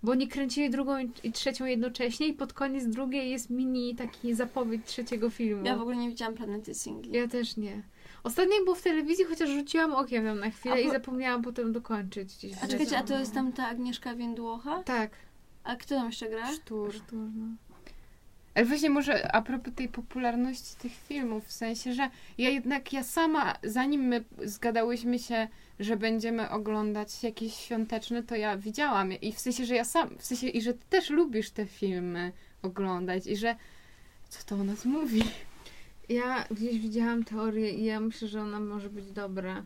Bo 0.04 0.12
oni 0.12 0.28
kręcili 0.28 0.70
drugą 0.70 0.98
i- 1.24 1.32
trzecią 1.32 1.66
jednocześnie 1.66 2.28
i 2.28 2.34
pod 2.34 2.54
koniec 2.54 2.86
drugiej 2.88 3.32
jest 3.32 3.50
mini 3.50 3.96
taki 3.96 4.34
zapowiedź 4.34 4.82
trzeciego 4.86 5.30
filmu. 5.30 5.66
Ja 5.66 5.76
w 5.78 5.82
ogóle 5.82 5.96
nie 5.98 6.10
widziałam 6.10 6.34
Planety 6.36 6.74
Singli. 6.74 7.12
Ja 7.12 7.28
też 7.28 7.58
nie. 7.58 7.84
Ostatnio 8.24 8.56
było 8.64 8.76
w 8.76 8.82
telewizji, 8.82 9.26
chociaż 9.26 9.50
rzuciłam 9.50 9.94
okiem 9.94 10.26
tam 10.26 10.40
na 10.40 10.50
chwilę 10.50 10.76
A 10.76 10.80
i 10.80 10.86
po- 10.86 10.92
zapomniałam 10.92 11.42
potem 11.42 11.74
dokończyć. 11.74 12.36
Gdzieś 12.38 12.54
A 12.64 12.68
czekajcie, 12.68 12.98
a 12.98 13.04
to 13.04 13.20
jest 13.20 13.34
tam 13.34 13.54
ta 13.54 13.68
Agnieszka 13.68 14.16
Więdłocha? 14.16 14.84
Tak. 14.84 15.12
A 15.64 15.76
kto 15.76 15.96
tam 15.96 16.06
jeszcze 16.06 16.30
gra? 16.30 16.54
Sztur. 16.54 16.94
Sztur, 16.94 17.30
no. 17.36 17.46
Ale 18.56 18.66
właśnie 18.66 18.90
może 18.90 19.32
a 19.36 19.42
propos 19.42 19.74
tej 19.76 19.88
popularności 19.90 20.76
tych 20.76 20.92
filmów, 21.08 21.46
w 21.46 21.52
sensie, 21.52 21.94
że 21.94 22.10
ja 22.38 22.50
jednak, 22.50 22.94
ja 22.94 23.04
sama, 23.04 23.56
zanim 23.64 24.02
my 24.02 24.24
zgadałyśmy 24.44 25.20
się, 25.20 25.48
że 25.80 25.98
będziemy 25.98 26.50
oglądać 26.50 27.24
jakieś 27.24 27.54
świąteczne, 27.54 28.24
to 28.24 28.36
ja 28.36 28.58
widziałam 28.58 29.14
i 29.14 29.34
w 29.34 29.40
sensie, 29.40 29.66
że 29.66 29.76
ja 29.76 29.86
sam, 29.86 30.18
w 30.18 30.26
sensie, 30.26 30.48
i 30.48 30.62
że 30.62 30.74
ty 30.74 30.86
też 30.90 31.10
lubisz 31.10 31.50
te 31.50 31.66
filmy 31.66 32.32
oglądać 32.62 33.28
i 33.28 33.38
że 33.38 33.56
co 34.30 34.44
to 34.46 34.56
o 34.56 34.64
nas 34.64 34.86
mówi? 34.86 35.24
Ja 36.10 36.46
gdzieś 36.52 36.80
widziałam 36.80 37.24
teorię 37.24 37.72
i 37.72 37.84
ja 37.84 38.00
myślę, 38.00 38.28
że 38.28 38.42
ona 38.42 38.60
może 38.60 38.90
być 38.90 39.12
dobra, 39.12 39.64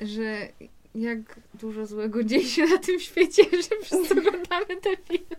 że 0.00 0.48
jak 0.94 1.40
dużo 1.54 1.86
złego 1.86 2.24
dzieje 2.28 2.44
się 2.44 2.66
na 2.66 2.78
tym 2.78 3.00
świecie, 3.00 3.42
że 3.50 3.76
wszyscy 3.82 4.18
oglądamy 4.18 4.76
te 4.82 4.96
filmy. 4.96 5.36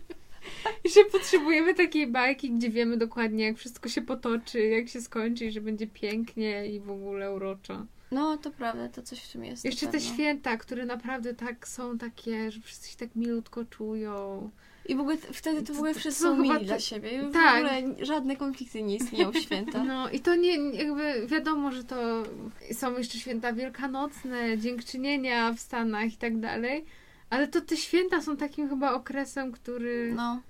I 0.84 0.90
że 0.90 1.06
potrzebujemy 1.12 1.74
takiej 1.74 2.08
bajki, 2.08 2.52
gdzie 2.52 2.70
wiemy 2.70 2.98
dokładnie, 2.98 3.46
jak 3.46 3.58
wszystko 3.58 3.90
się 3.90 4.02
potoczy, 4.02 4.68
jak 4.68 4.90
się 4.90 5.02
skończy 5.02 5.46
i 5.46 5.52
że 5.52 5.62
będzie 5.62 5.88
pięknie 5.88 6.68
i 6.68 6.80
w 6.80 6.92
ogóle 6.92 7.34
uroczo. 7.34 7.86
No, 8.14 8.38
to 8.38 8.52
prawda, 8.52 8.90
to 8.90 9.02
coś 9.02 9.20
w 9.20 9.32
tym 9.32 9.46
jest. 9.46 9.66
Jeszcze 9.66 9.88
te 9.88 10.00
święta, 10.02 10.58
które 10.58 10.86
naprawdę 10.86 11.34
tak 11.34 11.68
są 11.68 11.98
takie, 11.98 12.52
że 12.52 12.62
wszyscy 12.62 12.90
się 12.90 12.98
tak 12.98 13.16
milutko 13.16 13.66
czują. 13.66 14.50
I 14.86 14.96
w 14.96 15.00
ogóle 15.00 15.18
wtedy 15.18 15.64
to 15.64 15.74
w 15.74 15.78
ogóle 15.78 15.94
wszyscy 15.94 16.22
są 16.22 16.38
mili 16.38 16.66
dla 16.66 16.80
siebie. 16.80 17.30
W 17.30 17.34
Tak. 17.34 17.56
ogóle 17.56 18.06
żadne 18.06 18.36
konflikty 18.36 18.84
nie 18.84 18.96
istnieją 18.96 19.32
w 19.32 19.38
święta. 19.38 19.84
No 19.84 20.10
i 20.10 20.20
to 20.20 20.36
nie, 20.36 20.58
jakby 20.58 21.28
wiadomo, 21.28 21.72
że 21.72 21.84
to 21.84 22.24
są 22.72 22.98
jeszcze 22.98 23.18
święta 23.18 23.54
wielkanocne, 23.54 24.58
dziękczynienia 24.58 25.54
w 25.54 25.60
Stanach 25.60 26.14
i 26.14 26.18
tak 26.18 26.40
dalej, 26.40 26.86
ale 27.30 27.48
to 27.48 27.62
te 27.62 27.78
święta 27.78 28.22
są 28.22 28.38
takim 28.38 28.70
chyba 28.70 28.94
okresem, 28.94 29.52
który... 29.52 30.14
No, 30.16 30.42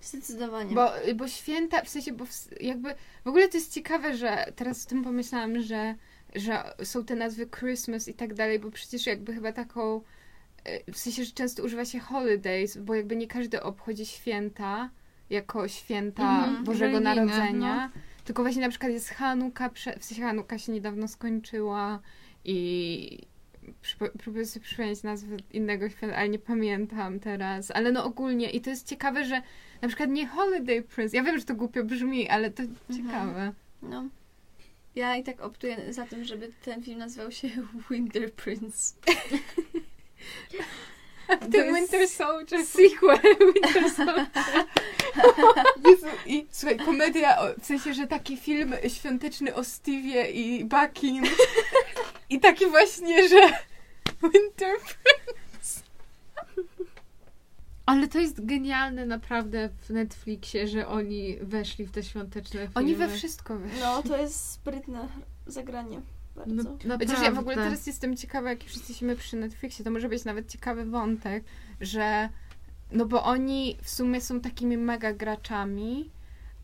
zdecydowanie. 0.00 0.74
Bo, 0.74 0.92
bo 1.14 1.28
święta, 1.28 1.82
w 1.82 1.88
sensie, 1.88 2.12
bo 2.12 2.24
w, 2.26 2.60
jakby, 2.60 2.94
w 3.24 3.28
ogóle 3.28 3.48
to 3.48 3.56
jest 3.56 3.72
ciekawe, 3.72 4.16
że 4.16 4.52
teraz 4.56 4.86
o 4.86 4.88
tym 4.88 5.04
pomyślałam, 5.04 5.62
że, 5.62 5.94
że 6.34 6.74
są 6.84 7.04
te 7.04 7.16
nazwy 7.16 7.46
Christmas 7.46 8.08
i 8.08 8.14
tak 8.14 8.34
dalej, 8.34 8.58
bo 8.58 8.70
przecież 8.70 9.06
jakby 9.06 9.34
chyba 9.34 9.52
taką, 9.52 10.00
e, 10.64 10.92
w 10.92 10.98
sensie, 10.98 11.24
że 11.24 11.32
często 11.32 11.62
używa 11.62 11.84
się 11.84 11.98
holidays, 11.98 12.76
bo 12.76 12.94
jakby 12.94 13.16
nie 13.16 13.26
każdy 13.26 13.62
obchodzi 13.62 14.06
święta 14.06 14.90
jako 15.30 15.68
święta 15.68 16.44
Mhm, 16.44 16.64
Bożego 16.64 17.00
religijne, 17.00 17.14
Narodzenia, 17.14 17.90
tylko 18.24 18.42
właśnie 18.42 18.62
na 18.62 18.68
przykład 18.68 18.92
jest 18.92 19.10
Hanuka, 19.10 19.70
w 19.98 20.04
sensie 20.04 20.22
Hanuka 20.22 20.58
się 20.58 20.72
niedawno 20.72 21.08
skończyła 21.08 22.00
i 22.44 23.26
próbuję 24.18 24.46
sobie 24.46 24.64
przypomnieć 24.64 25.02
nazwę 25.02 25.36
innego 25.52 25.90
święta, 25.90 26.16
ale 26.16 26.28
nie 26.28 26.38
pamiętam 26.38 27.20
teraz, 27.20 27.70
ale 27.70 27.92
no 27.92 28.04
ogólnie 28.04 28.50
i 28.50 28.60
to 28.60 28.70
jest 28.70 28.88
ciekawe, 28.88 29.24
że 29.24 29.42
na 29.82 29.88
przykład 29.88 30.10
nie 30.10 30.26
Holiday 30.26 30.82
Prince. 30.82 31.16
Ja 31.16 31.22
wiem, 31.22 31.38
że 31.38 31.44
to 31.44 31.54
głupio 31.54 31.84
brzmi, 31.84 32.28
ale 32.28 32.50
to 32.50 32.62
ciekawe. 32.96 33.52
No. 33.82 34.08
Ja 34.94 35.16
i 35.16 35.24
tak 35.24 35.40
optuję 35.40 35.92
za 35.92 36.06
tym, 36.06 36.24
żeby 36.24 36.52
ten 36.64 36.82
film 36.82 36.98
nazywał 36.98 37.32
się 37.32 37.48
Winter 37.90 38.32
Prince. 38.32 38.94
Ten 41.52 41.52
jest 41.52 41.76
Winter 41.80 42.08
Soldier. 42.08 42.66
Sequel 42.66 43.18
Winter 43.54 43.90
Soldier. 43.90 44.26
Jezu, 45.84 46.06
I 46.26 46.46
słuchaj, 46.50 46.76
komedia, 46.76 47.38
o, 47.38 47.54
w 47.60 47.66
sensie, 47.66 47.94
że 47.94 48.06
taki 48.06 48.36
film 48.36 48.74
świąteczny 48.88 49.54
o 49.54 49.60
Steve'ie 49.60 50.30
i 50.32 50.64
Buckim. 50.64 51.24
I 52.30 52.40
taki 52.40 52.66
właśnie, 52.66 53.28
że 53.28 53.40
Winter 54.22 54.76
Ale 57.86 58.08
to 58.08 58.18
jest 58.18 58.46
genialne 58.46 59.06
naprawdę 59.06 59.68
w 59.68 59.90
Netflixie, 59.90 60.68
że 60.68 60.88
oni 60.88 61.36
weszli 61.42 61.84
w 61.84 61.90
te 61.90 62.02
świąteczne 62.02 62.60
filmy. 62.60 62.74
Oni 62.74 62.94
we 62.94 63.08
wszystko 63.08 63.58
weszli. 63.58 63.80
No, 63.80 64.02
to 64.02 64.16
jest 64.16 64.50
sprytne 64.50 65.08
zagranie. 65.46 66.00
Bardzo. 66.36 66.54
No, 66.54 66.62
naprawdę. 66.62 67.06
Chociaż 67.06 67.22
ja 67.22 67.30
w 67.30 67.38
ogóle 67.38 67.56
teraz 67.56 67.86
jestem 67.86 68.16
ciekawa, 68.16 68.50
jak 68.50 68.64
już 68.64 68.76
jesteśmy 68.76 69.16
przy 69.16 69.36
Netflixie, 69.36 69.84
to 69.84 69.90
może 69.90 70.08
być 70.08 70.24
nawet 70.24 70.48
ciekawy 70.48 70.84
wątek, 70.84 71.44
że 71.80 72.28
no 72.92 73.06
bo 73.06 73.24
oni 73.24 73.76
w 73.82 73.90
sumie 73.90 74.20
są 74.20 74.40
takimi 74.40 74.76
mega 74.76 75.12
graczami, 75.12 76.10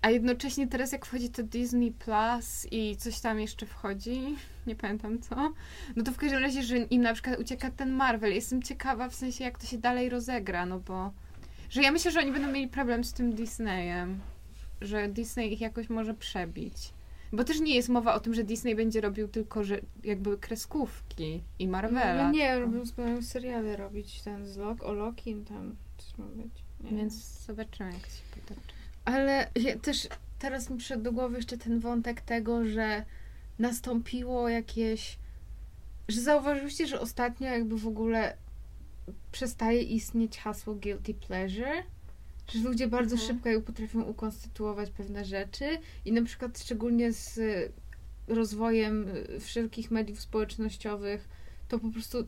a 0.03 0.11
jednocześnie 0.11 0.67
teraz 0.67 0.93
jak 0.93 1.07
wchodzi 1.07 1.31
to 1.31 1.43
Disney 1.43 1.93
Plus 1.93 2.67
i 2.71 2.97
coś 2.97 3.21
tam 3.21 3.41
jeszcze 3.41 3.67
wchodzi, 3.67 4.21
nie 4.67 4.77
pamiętam 4.77 5.19
co, 5.19 5.53
no 5.97 6.05
to 6.05 6.13
w 6.13 6.17
każdym 6.17 6.43
razie, 6.43 6.63
że 6.63 6.79
im 6.79 7.03
na 7.03 7.15
przykład 7.15 7.41
ucieka 7.41 7.71
ten 7.71 7.91
Marvel. 7.91 8.35
Jestem 8.35 8.63
ciekawa 8.63 9.09
w 9.09 9.15
sensie, 9.15 9.45
jak 9.45 9.59
to 9.59 9.67
się 9.67 9.79
dalej 9.79 10.09
rozegra, 10.09 10.67
no 10.67 10.81
bo 10.81 11.13
Że 11.71 11.83
ja 11.83 11.93
myślę, 11.93 12.11
że 12.11 12.21
oni 12.21 12.33
będą 12.33 12.53
mieli 12.53 12.69
problem 12.69 13.05
z 13.05 13.13
tym 13.13 13.35
Disneyem. 13.35 14.21
Że 14.81 15.09
Disney 15.09 15.53
ich 15.53 15.61
jakoś 15.61 15.91
może 15.91 16.15
przebić. 16.15 16.93
Bo 17.33 17.45
też 17.45 17.61
nie 17.61 17.75
jest 17.75 17.89
mowa 17.89 18.15
o 18.15 18.21
tym, 18.21 18.35
że 18.35 18.45
Disney 18.45 18.75
będzie 18.75 19.01
robił 19.01 19.29
tylko 19.29 19.65
że 19.65 19.81
jakby 20.05 20.39
kreskówki 20.39 21.43
i 21.59 21.69
Marvela. 21.69 22.25
No 22.25 22.31
nie, 22.31 22.59
robią 22.59 22.83
mają 22.99 23.23
seriale 23.23 23.77
robić, 23.77 24.23
ten 24.23 24.47
z 24.47 24.57
Lok, 24.57 24.83
o 24.83 24.93
Loki, 24.93 25.35
tam 25.35 25.77
coś 25.99 26.19
ma 26.19 26.25
być. 26.25 26.53
Więc 26.81 27.15
zobaczymy, 27.47 27.93
jak 27.93 28.03
się 28.03 28.23
potoczy. 28.35 28.78
Ale 29.09 29.51
ja 29.55 29.79
też 29.79 30.09
teraz 30.39 30.71
mi 30.71 30.79
przyszedł 30.79 31.03
do 31.03 31.13
głowy 31.13 31.37
jeszcze 31.37 31.59
ten 31.59 31.81
wątek 31.81 32.21
tego, 32.21 32.65
że 32.65 33.05
nastąpiło 33.59 34.49
jakieś. 34.49 35.19
Że 36.09 36.21
zauważyliście, 36.21 36.87
że 36.87 37.01
ostatnio 37.01 37.49
jakby 37.49 37.77
w 37.79 37.87
ogóle 37.87 38.37
przestaje 39.33 39.83
istnieć 39.83 40.39
hasło 40.39 40.75
guilty 40.75 41.15
pleasure? 41.15 41.83
Że 42.53 42.59
ludzie 42.59 42.89
bardzo 42.89 43.15
Mhm. 43.15 43.29
szybko 43.29 43.49
jakby 43.49 43.65
potrafią 43.65 44.03
ukonstytuować 44.03 44.91
pewne 44.91 45.25
rzeczy 45.25 45.65
i 46.05 46.13
na 46.13 46.23
przykład 46.23 46.59
szczególnie 46.59 47.13
z 47.13 47.41
rozwojem 48.29 49.07
wszelkich 49.41 49.91
mediów 49.91 50.21
społecznościowych, 50.21 51.29
to 51.69 51.79
po 51.79 51.89
prostu 51.89 52.27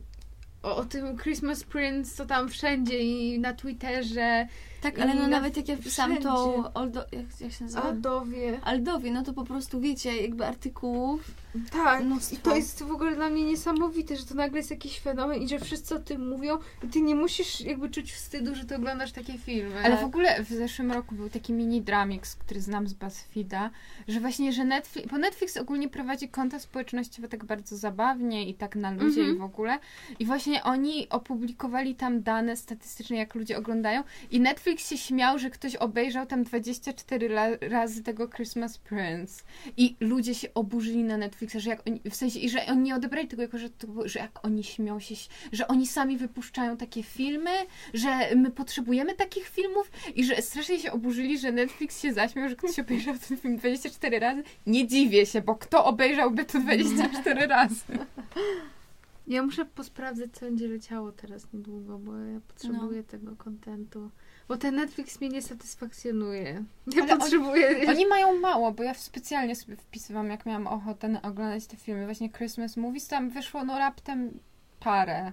o, 0.63 0.75
o 0.75 0.85
tym 0.85 1.17
Christmas 1.17 1.63
Prince 1.63 2.15
to 2.15 2.25
tam 2.25 2.49
wszędzie 2.49 2.99
i 2.99 3.39
na 3.39 3.53
Twitterze, 3.53 4.47
Tak, 4.81 4.99
ale 4.99 5.13
no 5.15 5.21
na- 5.21 5.27
nawet 5.27 5.57
jak 5.57 5.67
ja 5.67 5.77
wpisałam 5.77 6.17
tą 6.17 6.51
wszędzie. 6.51 6.73
Oldo, 6.73 6.99
jak, 7.11 7.41
jak 7.41 7.51
się 7.51 7.63
nazywa? 7.63 7.83
Aldowie. 7.83 8.59
Aldowie, 8.63 9.11
no 9.11 9.23
to 9.23 9.33
po 9.33 9.43
prostu 9.43 9.79
wiecie, 9.81 10.21
jakby 10.21 10.45
artykułów. 10.45 11.31
Tak, 11.71 12.03
Mnóstwo. 12.03 12.35
i 12.35 12.39
to 12.39 12.55
jest 12.55 12.83
w 12.83 12.91
ogóle 12.91 13.15
dla 13.15 13.29
mnie 13.29 13.43
niesamowite, 13.43 14.15
że 14.17 14.25
to 14.25 14.35
nagle 14.35 14.57
jest 14.57 14.71
jakiś 14.71 14.99
fenomen 14.99 15.41
i 15.41 15.47
że 15.47 15.59
wszyscy 15.59 15.95
o 15.95 15.99
tym 15.99 16.29
mówią 16.29 16.57
i 16.83 16.87
ty 16.87 17.01
nie 17.01 17.15
musisz 17.15 17.61
jakby 17.61 17.89
czuć 17.89 18.11
wstydu, 18.13 18.55
że 18.55 18.65
ty 18.65 18.75
oglądasz 18.75 19.11
takie 19.11 19.37
filmy. 19.37 19.75
Ale 19.83 19.89
Tak. 19.95 20.01
w 20.01 20.05
ogóle 20.05 20.43
w 20.43 20.49
zeszłym 20.49 20.91
roku 20.91 21.15
był 21.15 21.29
taki 21.29 21.53
mini 21.53 21.81
dramix, 21.81 22.35
który 22.35 22.61
znam 22.61 22.87
z 22.87 22.93
BuzzFeeda, 22.93 23.69
że 24.07 24.19
właśnie, 24.19 24.53
że 24.53 24.65
Netflix, 24.65 25.07
bo 25.11 25.17
Netflix 25.17 25.57
ogólnie 25.57 25.89
prowadzi 25.89 26.29
konta 26.29 26.59
społecznościowe 26.59 27.27
tak 27.27 27.45
bardzo 27.45 27.77
zabawnie 27.77 28.49
i 28.49 28.53
tak 28.53 28.75
na 28.75 28.91
luzie 28.91 29.21
Mhm. 29.21 29.35
i 29.35 29.39
w 29.39 29.43
ogóle. 29.43 29.79
I 30.19 30.25
właśnie 30.25 30.63
oni 30.63 31.09
opublikowali 31.09 31.95
tam 31.95 32.21
dane 32.23 32.55
statystyczne, 32.57 33.17
jak 33.17 33.35
ludzie 33.35 33.57
oglądają 33.57 34.03
i 34.31 34.39
Netflix 34.39 34.70
się 34.79 34.97
śmiał, 34.97 35.39
że 35.39 35.49
ktoś 35.49 35.75
obejrzał 35.75 36.25
tam 36.25 36.43
24 36.43 37.25
la- 37.29 37.57
razy 37.61 38.03
tego 38.03 38.27
Christmas 38.27 38.77
Prince. 38.77 39.43
I 39.77 39.95
ludzie 39.99 40.35
się 40.35 40.53
oburzyli 40.53 41.03
na 41.03 41.17
Netflixa, 41.17 41.55
że 41.59 41.69
jak 41.69 41.87
oni, 41.87 42.01
w 42.09 42.15
sensie, 42.15 42.39
i 42.39 42.49
że 42.49 42.65
oni 42.65 42.81
nie 42.81 42.95
odebrali 42.95 43.27
tego 43.27 43.41
jako, 43.41 43.57
że, 43.57 43.69
to, 43.69 43.87
że 44.05 44.19
jak 44.19 44.45
oni 44.45 44.63
śmią 44.63 44.99
się, 44.99 45.15
że 45.51 45.67
oni 45.67 45.87
sami 45.87 46.17
wypuszczają 46.17 46.77
takie 46.77 47.03
filmy, 47.03 47.51
że 47.93 48.35
my 48.35 48.51
potrzebujemy 48.51 49.15
takich 49.15 49.47
filmów 49.47 49.91
i 50.15 50.25
że 50.25 50.41
strasznie 50.41 50.79
się 50.79 50.91
oburzyli, 50.91 51.39
że 51.39 51.51
Netflix 51.51 52.01
się 52.01 52.13
zaśmiał, 52.13 52.49
że 52.49 52.55
ktoś 52.55 52.79
obejrzał 52.79 53.15
ten 53.27 53.37
film 53.37 53.57
24 53.57 54.19
razy. 54.19 54.43
Nie 54.67 54.87
dziwię 54.87 55.25
się, 55.25 55.41
bo 55.41 55.55
kto 55.55 55.85
obejrzałby 55.85 56.45
to 56.45 56.59
24 56.59 57.47
razy? 57.47 57.83
Ja 59.27 59.43
muszę 59.43 59.65
posprawdzać, 59.65 60.29
co 60.33 60.45
będzie 60.45 60.67
leciało 60.67 61.11
teraz 61.11 61.53
niedługo, 61.53 61.99
bo 61.99 62.17
ja 62.17 62.39
potrzebuję 62.47 63.03
tego 63.03 63.35
kontentu. 63.35 64.09
Bo 64.51 64.57
ten 64.57 64.75
Netflix 64.75 65.21
mnie 65.21 65.29
nie 65.29 65.41
satysfakcjonuje. 65.41 66.63
Ja 66.87 67.03
Ale 67.03 67.17
potrzebuję... 67.17 67.85
Oni 67.87 68.05
mają 68.07 68.39
mało, 68.39 68.71
bo 68.71 68.83
ja 68.83 68.93
specjalnie 68.93 69.55
sobie 69.55 69.75
wpisywałam, 69.77 70.29
jak 70.29 70.45
miałam 70.45 70.67
ochotę 70.67 71.07
na 71.07 71.21
oglądać 71.21 71.67
te 71.67 71.77
filmy, 71.77 72.05
właśnie 72.05 72.29
Christmas 72.29 72.77
Movies, 72.77 73.07
tam 73.07 73.29
wyszło 73.29 73.63
no 73.63 73.79
raptem 73.79 74.39
parę. 74.79 75.31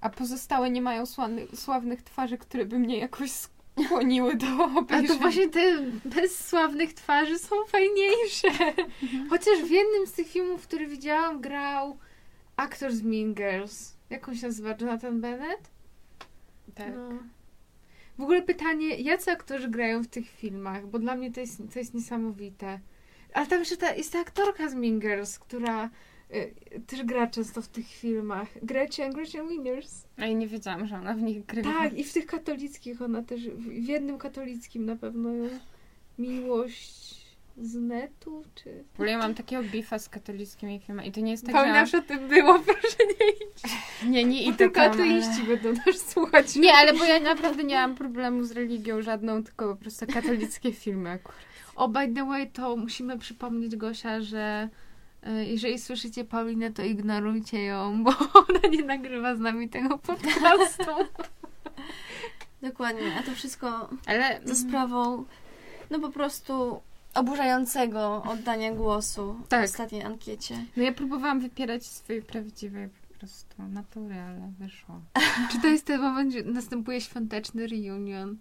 A 0.00 0.10
pozostałe 0.10 0.70
nie 0.70 0.82
mają 0.82 1.06
sławnych, 1.06 1.48
sławnych 1.54 2.02
twarzy, 2.02 2.38
które 2.38 2.64
by 2.64 2.78
mnie 2.78 2.98
jakoś 2.98 3.30
skłoniły 3.30 4.36
do 4.36 4.46
A 4.74 4.78
obejrzenia. 4.78 5.08
to 5.08 5.20
właśnie 5.20 5.48
te 5.48 5.82
bez 6.04 6.48
sławnych 6.48 6.94
twarzy 6.94 7.38
są 7.38 7.56
fajniejsze. 7.66 8.48
Chociaż 9.30 9.58
w 9.58 9.70
jednym 9.70 10.06
z 10.06 10.12
tych 10.12 10.28
filmów, 10.28 10.62
który 10.66 10.86
widziałam, 10.86 11.40
grał 11.40 11.98
aktor 12.56 12.92
z 12.92 13.02
Mean 13.02 13.34
Girls. 13.34 13.94
Jak 14.10 14.28
on 14.28 14.36
się 14.36 14.46
nazywa? 14.46 14.74
Jonathan 14.80 15.20
Bennett? 15.20 15.70
Tak. 16.74 16.94
No. 16.96 17.37
W 18.18 18.22
ogóle 18.22 18.42
pytanie, 18.42 18.96
jacy 18.96 19.30
aktorzy 19.30 19.68
grają 19.68 20.02
w 20.02 20.08
tych 20.08 20.30
filmach? 20.30 20.86
Bo 20.86 20.98
dla 20.98 21.14
mnie 21.14 21.32
to 21.32 21.40
jest, 21.40 21.62
to 21.72 21.78
jest 21.78 21.94
niesamowite. 21.94 22.80
Ale 23.34 23.46
tam 23.46 23.58
jeszcze 23.58 23.76
ta, 23.76 23.94
jest 23.94 24.12
ta 24.12 24.20
aktorka 24.20 24.68
z 24.68 24.74
Mean 24.74 25.00
Girls, 25.00 25.38
która 25.38 25.90
y, 26.34 26.80
też 26.86 27.04
gra 27.04 27.26
często 27.26 27.62
w 27.62 27.68
tych 27.68 27.86
filmach. 27.86 28.48
Gretchen, 28.62 29.12
Gretchen 29.12 29.48
Winners. 29.48 30.04
A 30.16 30.26
ja 30.26 30.32
nie 30.32 30.46
wiedziałam, 30.48 30.86
że 30.86 30.96
ona 30.96 31.14
w 31.14 31.22
nich 31.22 31.46
grywa. 31.46 31.72
Tak, 31.72 31.98
i 31.98 32.04
w 32.04 32.12
tych 32.12 32.26
katolickich 32.26 33.02
ona 33.02 33.22
też, 33.22 33.48
w 33.48 33.68
w 33.68 33.88
jednym 33.88 34.18
katolickim 34.18 34.86
na 34.86 34.96
pewno 34.96 35.32
ją 35.34 35.48
miłość 36.18 37.17
z 37.60 37.74
netu, 37.74 38.44
czy... 38.54 38.84
W 38.92 38.94
ogóle 38.94 39.10
ja 39.10 39.18
mam 39.18 39.34
takiego 39.34 39.62
bifa 39.62 39.98
z 39.98 40.08
katolickimi 40.08 40.80
filmami 40.80 41.08
i 41.08 41.12
to 41.12 41.20
nie 41.20 41.30
jest 41.30 41.46
tak, 41.46 41.54
Paulina 41.54 41.80
już 41.80 41.90
że... 41.90 41.98
o 41.98 42.02
tym 42.02 42.28
było, 42.28 42.58
proszę 42.66 42.96
nie 43.20 43.28
iść. 43.30 43.76
Nie, 44.06 44.24
nie 44.24 44.42
idę 44.42 44.56
tylko 44.56 44.80
tam, 44.80 44.92
ateiści 44.92 45.42
ale... 45.46 45.56
będą 45.56 45.82
nas 45.86 46.08
słuchać. 46.08 46.56
Nie, 46.56 46.72
ale 46.72 46.92
bo 46.92 47.04
ja 47.04 47.20
naprawdę 47.20 47.64
nie 47.64 47.74
mam 47.74 47.94
problemu 47.94 48.44
z 48.44 48.52
religią 48.52 49.02
żadną, 49.02 49.44
tylko 49.44 49.74
po 49.74 49.80
prostu 49.80 50.06
katolickie 50.06 50.72
filmy 50.82 51.10
akurat. 51.10 51.38
O, 51.76 51.88
by 51.88 52.14
the 52.14 52.26
way, 52.26 52.50
to 52.50 52.76
musimy 52.76 53.18
przypomnieć 53.18 53.76
Gosia, 53.76 54.20
że 54.20 54.68
e, 55.22 55.44
jeżeli 55.44 55.78
słyszycie 55.78 56.24
Paulinę, 56.24 56.72
to 56.72 56.82
ignorujcie 56.82 57.64
ją, 57.64 57.98
bo 58.04 58.10
ona 58.34 58.68
nie 58.70 58.84
nagrywa 58.84 59.36
z 59.36 59.40
nami 59.40 59.68
tego 59.68 59.98
podcastu. 59.98 60.90
Dokładnie, 62.62 63.16
a 63.18 63.22
to 63.22 63.32
wszystko 63.32 63.90
Ale 64.06 64.40
za 64.44 64.54
sprawą, 64.54 65.24
no 65.90 66.00
po 66.00 66.10
prostu 66.10 66.80
oburzającego 67.18 68.22
oddania 68.22 68.72
głosu 68.72 69.36
Tak. 69.48 69.60
w 69.66 69.70
ostatniej 69.70 70.02
ankiecie. 70.02 70.64
no 70.76 70.82
ja 70.82 70.92
próbowałam 70.92 71.40
wypierać 71.40 71.86
swojej 71.86 72.22
prawdziwej 72.22 72.88
po 72.88 73.18
prostu 73.18 73.62
natury, 73.68 74.14
ale 74.14 74.52
wyszło. 74.58 75.00
Czy 75.52 75.60
to 75.60 75.66
jest 75.66 75.84
ten 75.86 76.00
moment, 76.00 76.32
że 76.32 76.42
następuje 76.42 77.00
świąteczny 77.00 77.66
reunion? 77.66 78.36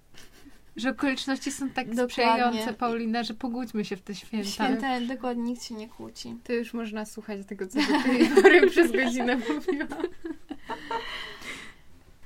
Że 0.75 0.89
okoliczności 0.89 1.51
są 1.51 1.69
tak 1.69 1.85
Dokładnie. 1.87 2.09
sprzyjające, 2.09 2.73
Paulina, 2.73 3.23
że 3.23 3.33
pogódźmy 3.33 3.85
się 3.85 3.95
w 3.97 4.01
te 4.01 4.15
święta. 4.15 4.49
Święta 4.49 5.01
dokładnie 5.01 5.43
nikt 5.43 5.63
się 5.63 5.75
nie 5.75 5.87
kłóci. 5.89 6.35
To 6.43 6.53
już 6.53 6.73
można 6.73 7.05
słuchać 7.05 7.39
tego, 7.47 7.67
co 7.67 7.79
do 7.79 8.03
tej 8.03 8.29
pory 8.29 8.67
przez 8.69 8.91
godzinę 8.91 9.35
mówiłam. 9.35 9.87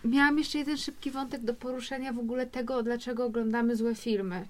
Miałam 0.05 0.37
jeszcze 0.37 0.57
jeden 0.57 0.77
szybki 0.77 1.11
wątek 1.11 1.43
do 1.43 1.53
poruszenia 1.53 2.13
w 2.13 2.19
ogóle 2.19 2.45
tego, 2.45 2.83
dlaczego 2.83 3.25
oglądamy 3.25 3.75
złe 3.75 3.95
filmy. 3.95 4.45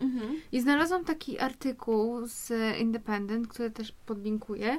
Mhm. 0.00 0.40
I 0.52 0.60
znalazłam 0.60 1.04
taki 1.04 1.38
artykuł 1.38 2.26
z 2.26 2.52
Independent, 2.80 3.48
który 3.48 3.70
też 3.70 3.92
podlinkuję, 4.06 4.78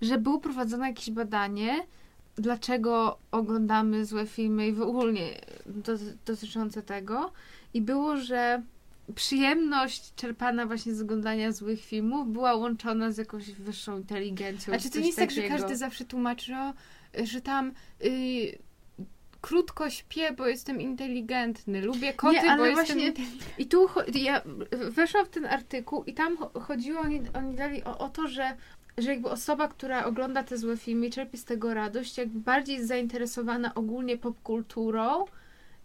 że 0.00 0.18
było 0.18 0.40
prowadzone 0.40 0.88
jakieś 0.88 1.10
badanie, 1.10 1.86
dlaczego 2.36 3.18
oglądamy 3.30 4.04
złe 4.04 4.26
filmy 4.26 4.68
i 4.68 4.72
w 4.72 4.82
ogóle 4.82 5.20
do, 5.66 5.92
dotyczące 6.26 6.82
tego. 6.82 7.32
I 7.74 7.82
było, 7.82 8.16
że 8.16 8.62
przyjemność 9.14 10.14
czerpana 10.14 10.66
właśnie 10.66 10.94
z 10.94 11.02
oglądania 11.02 11.52
złych 11.52 11.84
filmów 11.84 12.32
była 12.32 12.54
łączona 12.54 13.12
z 13.12 13.18
jakąś 13.18 13.50
wyższą 13.50 13.96
inteligencją. 13.96 14.74
A 14.74 14.78
czy 14.78 14.90
to 14.90 14.98
nie 14.98 15.06
jest 15.06 15.18
tak, 15.18 15.30
że 15.30 15.42
każdy 15.42 15.76
zawsze 15.76 16.04
tłumaczy, 16.04 16.52
że 17.24 17.40
tam 17.40 17.72
y, 18.04 18.58
krótko 19.40 19.90
śpię, 19.90 20.32
bo 20.32 20.46
jestem 20.46 20.80
inteligentny, 20.80 21.80
lubię 21.82 22.12
koty, 22.12 22.34
Nie, 22.34 22.50
ale 22.50 22.58
bo 22.58 22.66
jestem 22.66 22.86
właśnie- 22.86 23.06
inteligentny. 23.08 23.46
I 23.58 23.66
tu 23.66 23.86
ja 24.14 24.42
weszłam 24.90 25.26
w 25.26 25.28
ten 25.28 25.46
artykuł 25.46 26.04
i 26.04 26.14
tam 26.14 26.36
cho- 26.36 26.60
chodziło, 26.60 27.00
oni, 27.00 27.20
oni 27.34 27.54
dali 27.54 27.84
o, 27.84 27.98
o 27.98 28.08
to, 28.08 28.28
że, 28.28 28.56
że 28.98 29.10
jakby 29.10 29.28
osoba, 29.30 29.68
która 29.68 30.04
ogląda 30.04 30.42
te 30.42 30.58
złe 30.58 30.76
filmy 30.76 31.06
i 31.06 31.10
czerpie 31.10 31.38
z 31.38 31.44
tego 31.44 31.74
radość, 31.74 32.18
jakby 32.18 32.40
bardziej 32.40 32.76
jest 32.76 32.88
zainteresowana 32.88 33.74
ogólnie 33.74 34.16
popkulturą 34.18 35.24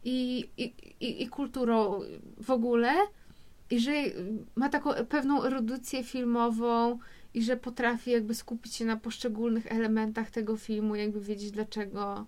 i, 0.04 0.50
i, 0.58 0.74
i, 1.00 1.24
i 1.24 1.28
kulturą 1.30 2.00
w 2.42 2.52
ogóle 2.52 2.94
i 3.70 3.80
że 3.80 3.92
ma 4.56 4.70
taką 4.70 4.90
pewną 5.10 5.44
erudycję 5.44 6.04
filmową 6.04 7.00
i 7.34 7.44
że 7.44 7.58
potrafi 7.58 8.12
jakby 8.12 8.36
skupić 8.36 8.76
się 8.76 8.86
na 8.86 8.98
poszczególnych 8.98 9.72
elementach 9.72 10.32
tego 10.32 10.58
filmu, 10.58 10.96
jakby 10.96 11.22
wiedzieć 11.22 11.52
dlaczego 11.52 12.26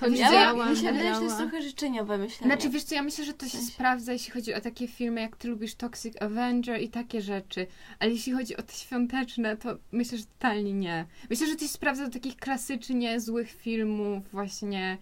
to 0.00 0.10
działa, 0.10 0.70
mi 0.70 0.76
się 0.76 0.82
nie 0.82 0.92
wydaje, 0.92 1.14
że 1.14 1.20
to 1.20 1.24
jest 1.24 1.36
trochę 1.36 1.62
życzeniowe 1.62 2.18
myślenie. 2.18 2.54
Znaczy, 2.54 2.70
wiesz 2.70 2.82
co, 2.84 2.94
ja 2.94 3.02
myślę, 3.02 3.24
że 3.24 3.34
to 3.34 3.46
się 3.46 3.52
sensie. 3.52 3.66
sprawdza, 3.66 4.12
jeśli 4.12 4.32
chodzi 4.32 4.54
o 4.54 4.60
takie 4.60 4.88
filmy, 4.88 5.20
jak 5.20 5.36
ty 5.36 5.48
lubisz 5.48 5.74
Toxic 5.74 6.22
Avenger 6.22 6.82
i 6.82 6.88
takie 6.88 7.22
rzeczy. 7.22 7.66
Ale 7.98 8.10
jeśli 8.10 8.32
chodzi 8.32 8.56
o 8.56 8.62
te 8.62 8.72
świąteczne, 8.72 9.56
to 9.56 9.76
myślę, 9.92 10.18
że 10.18 10.24
totalnie 10.24 10.72
nie. 10.72 11.04
Myślę, 11.30 11.46
że 11.46 11.54
to 11.54 11.60
się 11.60 11.68
sprawdza 11.68 12.04
do 12.04 12.10
takich 12.10 12.36
klasycznie 12.36 13.20
złych 13.20 13.52
filmów, 13.52 14.30
właśnie. 14.32 14.98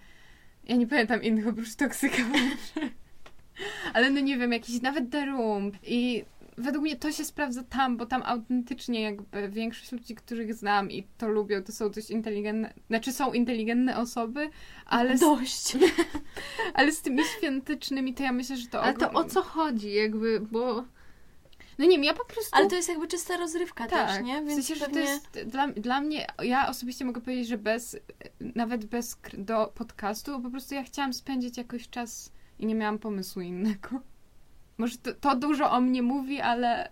Ja 0.65 0.77
nie 0.77 0.87
pamiętam 0.87 1.23
innych 1.23 1.49
oprócz 1.49 1.75
Toxic 1.75 2.13
Avenger. 2.15 2.59
Ale 3.95 4.11
no 4.11 4.21
nie 4.21 4.39
wiem, 4.39 4.53
jakiś 4.53 4.83
nawet 4.83 5.11
The 5.11 5.27
Room. 5.27 5.73
I 5.87 6.25
według 6.59 6.85
mnie 6.85 6.97
to 6.97 7.13
się 7.13 7.25
sprawdza 7.25 7.63
tam, 7.63 7.97
bo 7.97 8.07
tam 8.07 8.23
autentycznie 8.25 9.03
jakby 9.03 9.49
większość 9.49 9.93
ludzi, 9.93 10.15
których 10.15 10.55
znam 10.55 10.91
i 10.91 11.07
to 11.19 11.29
lubią, 11.29 11.63
to 11.63 11.73
są 11.73 11.91
dość 11.91 12.11
inteligentne, 12.11 12.75
znaczy 12.87 13.13
są 13.13 13.33
inteligentne 13.33 13.99
osoby, 13.99 14.51
ale 14.87 15.19
z, 15.19 15.21
Dość. 15.21 15.77
ale 16.75 16.93
z 16.93 17.03
tymi 17.03 17.23
świątecznymi 17.39 18.15
to 18.15 18.23
ja 18.23 18.33
myślę, 18.33 18.57
że 18.57 18.67
to 18.67 18.83
Ale 18.83 18.95
to 18.95 19.07
ogrom- 19.07 19.17
o 19.17 19.25
co 19.25 19.43
chodzi, 19.43 19.93
jakby, 19.93 20.41
bo 20.41 20.85
No 21.79 21.85
nie 21.85 21.91
wiem, 21.91 22.05
ja 22.05 22.15
po 22.15 22.25
prostu... 22.25 22.51
Ale 22.57 22.69
to 22.69 22.77
jest 22.77 22.89
jakby 22.89 23.09
czysta 23.09 23.37
rozrywka 23.37 23.87
tak, 23.87 24.09
też, 24.09 24.25
nie? 24.25 24.43
w 24.43 24.47
Więc 24.47 24.67
sensie, 24.67 24.75
że 24.75 24.87
pewnie... 24.87 25.03
to 25.05 25.11
jest 25.11 25.51
dla, 25.51 25.69
dla 25.69 26.01
mnie, 26.01 26.27
ja 26.43 26.69
osobiście 26.69 27.05
mogę 27.05 27.21
powiedzieć, 27.21 27.49
że 27.49 27.59
bez, 27.59 27.97
nawet 28.41 28.85
bez 28.85 29.19
do 29.39 29.73
podcastu, 29.75 30.41
po 30.43 30.51
prostu 30.51 30.75
ja 30.75 30.83
chciałam 30.85 31.13
spędzić 31.13 31.57
jakoś 31.57 31.89
czas 31.89 32.33
i 32.59 32.67
nie 32.67 32.75
miałam 32.75 32.99
pomysłu 32.99 33.43
innego. 33.43 33.89
Może 34.79 34.99
to, 34.99 35.13
to 35.13 35.37
dużo 35.37 35.71
o 35.71 35.81
mnie 35.81 36.03
mówi, 36.03 36.41
ale, 36.41 36.91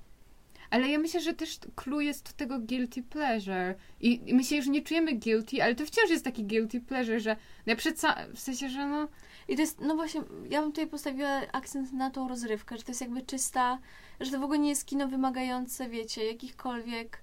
ale 0.70 0.88
ja 0.88 0.98
myślę, 0.98 1.20
że 1.20 1.34
też 1.34 1.58
clue 1.76 2.00
jest 2.00 2.32
tego 2.32 2.58
guilty 2.58 3.02
pleasure. 3.02 3.74
I, 4.00 4.30
I 4.30 4.34
myślę, 4.34 4.62
że 4.62 4.70
nie 4.70 4.82
czujemy 4.82 5.12
guilty, 5.12 5.62
ale 5.62 5.74
to 5.74 5.86
wciąż 5.86 6.10
jest 6.10 6.24
taki 6.24 6.44
guilty 6.44 6.80
pleasure, 6.80 7.20
że 7.20 7.36
no 7.66 7.70
ja 7.70 7.76
przed 7.76 8.02
w 8.34 8.40
sensie, 8.40 8.68
że 8.68 8.86
no 8.86 9.08
I 9.48 9.54
to 9.54 9.60
jest, 9.60 9.80
no 9.80 9.94
właśnie, 9.94 10.22
ja 10.50 10.62
bym 10.62 10.72
tutaj 10.72 10.86
postawiła 10.86 11.40
akcent 11.52 11.92
na 11.92 12.10
tą 12.10 12.28
rozrywkę, 12.28 12.76
że 12.76 12.82
to 12.82 12.90
jest 12.90 13.00
jakby 13.00 13.22
czysta, 13.22 13.78
że 14.20 14.30
to 14.30 14.40
w 14.40 14.44
ogóle 14.44 14.58
nie 14.58 14.68
jest 14.68 14.86
kino 14.86 15.08
wymagające, 15.08 15.88
wiecie, 15.88 16.24
jakichkolwiek... 16.24 17.22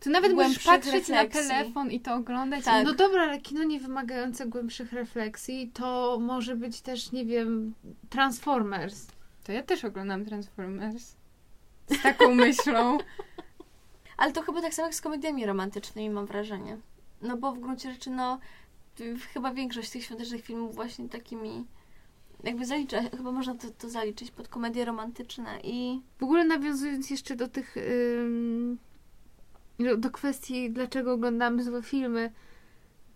to 0.00 0.10
nawet 0.10 0.32
możesz 0.32 0.64
patrzeć 0.64 1.08
na 1.08 1.22
refleksji. 1.22 1.48
telefon 1.48 1.90
i 1.90 2.00
to 2.00 2.14
oglądać. 2.14 2.64
Tak. 2.64 2.84
No 2.84 2.94
dobra, 2.94 3.22
ale 3.22 3.40
kino 3.40 3.64
nie 3.64 3.80
wymagające 3.80 4.46
głębszych 4.46 4.92
refleksji 4.92 5.70
to 5.74 6.18
może 6.20 6.56
być 6.56 6.80
też, 6.80 7.12
nie 7.12 7.24
wiem, 7.24 7.74
Transformers. 8.10 9.06
To 9.46 9.52
ja 9.52 9.62
też 9.62 9.84
oglądam 9.84 10.24
Transformers. 10.24 11.16
Z 11.86 12.02
taką 12.02 12.34
myślą. 12.44 12.98
Ale 14.16 14.32
to 14.32 14.42
chyba 14.42 14.62
tak 14.62 14.74
samo 14.74 14.86
jak 14.88 14.94
z 14.94 15.00
komediami 15.00 15.46
romantycznymi, 15.46 16.10
mam 16.10 16.26
wrażenie. 16.26 16.78
No 17.22 17.36
bo 17.36 17.52
w 17.52 17.58
gruncie 17.60 17.92
rzeczy, 17.92 18.10
no, 18.10 18.38
chyba 19.34 19.54
większość 19.54 19.90
tych 19.90 20.04
świątecznych 20.04 20.44
filmów 20.44 20.74
właśnie 20.74 21.08
takimi, 21.08 21.66
jakby 22.44 22.64
zalicza, 22.66 23.02
chyba 23.02 23.32
można 23.32 23.54
to, 23.54 23.70
to 23.70 23.88
zaliczyć 23.90 24.30
pod 24.30 24.48
komedie 24.48 24.84
romantyczne 24.84 25.60
i... 25.62 26.00
W 26.18 26.22
ogóle 26.22 26.44
nawiązując 26.44 27.10
jeszcze 27.10 27.36
do 27.36 27.48
tych, 27.48 27.76
ym, 27.76 28.78
do- 29.78 29.96
do 29.96 30.10
kwestii, 30.10 30.70
dlaczego 30.70 31.12
oglądamy 31.12 31.62
złe 31.64 31.82
filmy, 31.82 32.32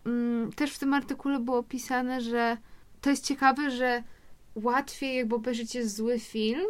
ym, 0.06 0.50
też 0.56 0.72
w 0.72 0.78
tym 0.78 0.94
artykule 0.94 1.40
było 1.40 1.58
opisane, 1.58 2.20
że 2.20 2.56
to 3.00 3.10
jest 3.10 3.24
ciekawe, 3.24 3.70
że 3.70 4.02
łatwiej 4.62 5.16
jakby 5.16 5.34
obejrzeć 5.34 5.86
zły 5.86 6.18
film, 6.18 6.66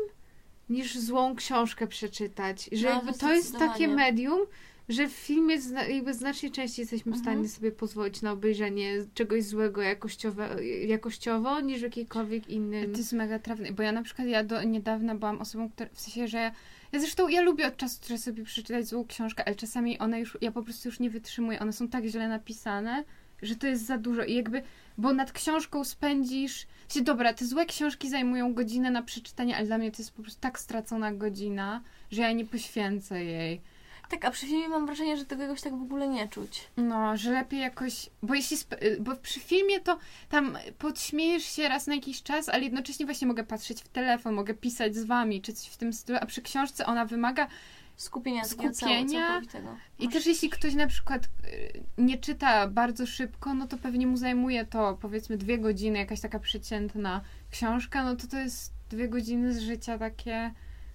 niż 0.69 0.99
złą 0.99 1.37
książkę 1.37 1.87
przeczytać. 1.87 2.69
Że 2.73 2.89
No, 2.89 2.95
jakby 2.95 3.13
to 3.13 3.35
jest 3.35 3.59
takie 3.59 3.89
medium, 3.89 4.41
że 4.89 5.09
w 5.09 5.13
filmie 5.13 5.61
zna, 5.61 5.85
jakby 5.85 6.15
znacznie 6.15 6.51
częściej 6.51 6.83
jesteśmy 6.83 7.13
w 7.13 7.17
Mhm. 7.17 7.23
stanie 7.37 7.49
sobie 7.49 7.73
pozwolić 7.73 8.23
na 8.23 8.33
obejrzenie 8.33 8.95
czegoś 9.15 9.45
złego 9.45 9.83
jakościowe, 9.83 10.65
jakościowo, 10.87 11.61
niż 11.61 11.81
w 11.81 11.83
jakikolwiek 11.83 12.49
innym. 12.49 12.93
To 12.93 12.99
jest 12.99 13.13
mega 13.13 13.39
trafne, 13.39 13.73
bo 13.73 13.83
ja 13.83 13.93
na 13.93 14.03
przykład 14.03 14.29
ja 14.29 14.45
do 14.45 14.63
niedawna 14.63 15.15
byłam 15.15 15.41
osobą, 15.41 15.71
która, 15.71 15.91
w 15.93 16.01
sensie, 16.01 16.29
że 16.29 16.39
ja, 16.39 16.53
ja 16.93 17.01
zresztą 17.01 17.29
ja 17.29 17.41
lubię 17.41 17.67
od 17.67 17.77
czasu 17.77 18.01
do 18.01 18.09
czasu 18.09 18.23
sobie 18.23 18.45
przeczytać 18.45 18.87
złą 18.87 19.07
książkę, 19.07 19.45
ale 19.47 19.57
czasami 19.57 19.99
one 19.99 20.21
już, 20.21 20.39
ja 20.41 20.53
po 20.53 20.63
prostu 20.63 20.89
już 20.89 21.01
nie 21.01 21.11
wytrzymuję, 21.11 21.61
one 21.61 21.73
są 21.73 21.89
tak 21.89 22.05
źle 22.05 22.29
napisane, 22.29 23.05
że 23.43 23.57
to 23.57 23.67
jest 23.67 23.87
za 23.87 23.99
dużo 23.99 24.25
i 24.25 24.35
jakby, 24.35 24.63
bo 24.99 25.13
nad 25.13 25.33
książką 25.33 25.85
spędzisz, 25.85 26.67
się 26.89 27.01
dobra, 27.01 27.35
te 27.35 27.47
złe 27.47 27.67
książki 27.67 28.11
zajmują 28.11 28.55
godzinę 28.55 28.91
na 28.91 29.03
przeczytanie, 29.03 29.57
ale 29.57 29.67
dla 29.67 29.79
mnie 29.79 29.91
to 29.91 29.99
jest 29.99 30.13
po 30.13 30.23
prostu 30.23 30.41
tak 30.41 30.59
stracona 30.59 31.13
godzina, 31.13 31.81
że 32.11 32.23
ja 32.23 32.33
nie 32.33 32.45
poświęcę 32.45 33.25
jej. 33.25 33.61
Tak, 34.11 34.25
a 34.25 34.31
przy 34.31 34.47
filmie 34.47 34.69
mam 34.69 34.87
wrażenie, 34.87 35.17
że 35.17 35.25
tego 35.25 35.43
jakoś 35.43 35.61
tak 35.61 35.79
w 35.79 35.83
ogóle 35.83 36.09
nie 36.09 36.29
czuć. 36.29 36.69
No, 36.77 37.17
że 37.17 37.33
lepiej 37.33 37.61
jakoś, 37.61 38.11
bo 38.23 38.35
jeśli, 38.35 38.57
bo 39.01 39.17
przy 39.17 39.41
filmie 39.41 39.81
to 39.81 39.99
tam 40.29 40.59
podśmiejesz 40.79 41.45
się 41.45 41.69
raz 41.69 41.87
na 41.87 41.95
jakiś 41.95 42.23
czas, 42.23 42.49
ale 42.49 42.63
jednocześnie 42.63 43.07
właśnie 43.07 43.27
mogę 43.27 43.45
patrzeć 43.45 43.83
w 43.83 43.89
telefon, 43.89 44.35
mogę 44.35 44.55
pisać 44.55 44.97
z 44.97 45.05
wami, 45.05 45.43
czy 45.43 45.53
coś 45.53 45.69
w 45.69 45.77
tym 45.77 45.93
stylu, 45.93 46.19
a 46.23 46.27
przy 46.27 46.43
książce 46.43 46.87
ona 46.87 47.05
wymaga 47.05 47.47
Skupienia, 48.01 48.45
Skupienia. 48.45 49.41
i 49.99 50.09
też 50.09 50.27
jeśli 50.27 50.51
ktoś 50.51 50.75
na 50.75 50.87
przykład 50.87 51.25
y, 51.25 51.83
nie 51.99 52.19
czyta 52.19 52.69
bardzo 52.69 53.07
szybko, 53.07 53.55
no 53.55 53.67
to 53.67 53.79
pewnie 53.79 54.07
mu 54.07 54.17
zajmuje 54.17 54.67
to 54.67 54.99
powiedzmy 55.01 55.37
dwie 55.37 55.59
godziny, 55.59 55.99
jakaś 55.99 56.21
taka 56.21 56.39
przeciętna 56.39 57.21
książka, 57.51 58.05
no 58.05 58.17
to 58.17 58.27
to 58.27 58.39
jest 58.39 58.73
dwie 58.91 59.09
godziny 59.09 59.55
z 59.55 59.61
życia 59.61 59.99
takie, 59.99 60.51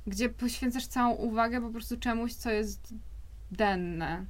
gdzie 0.08 0.30
poświęcasz 0.30 0.88
całą 0.88 1.16
uwagę 1.16 1.62
po 1.62 1.70
prostu 1.70 1.98
czemuś, 1.98 2.34
co 2.34 2.52
jest 2.52 2.94
denne. 3.52 4.26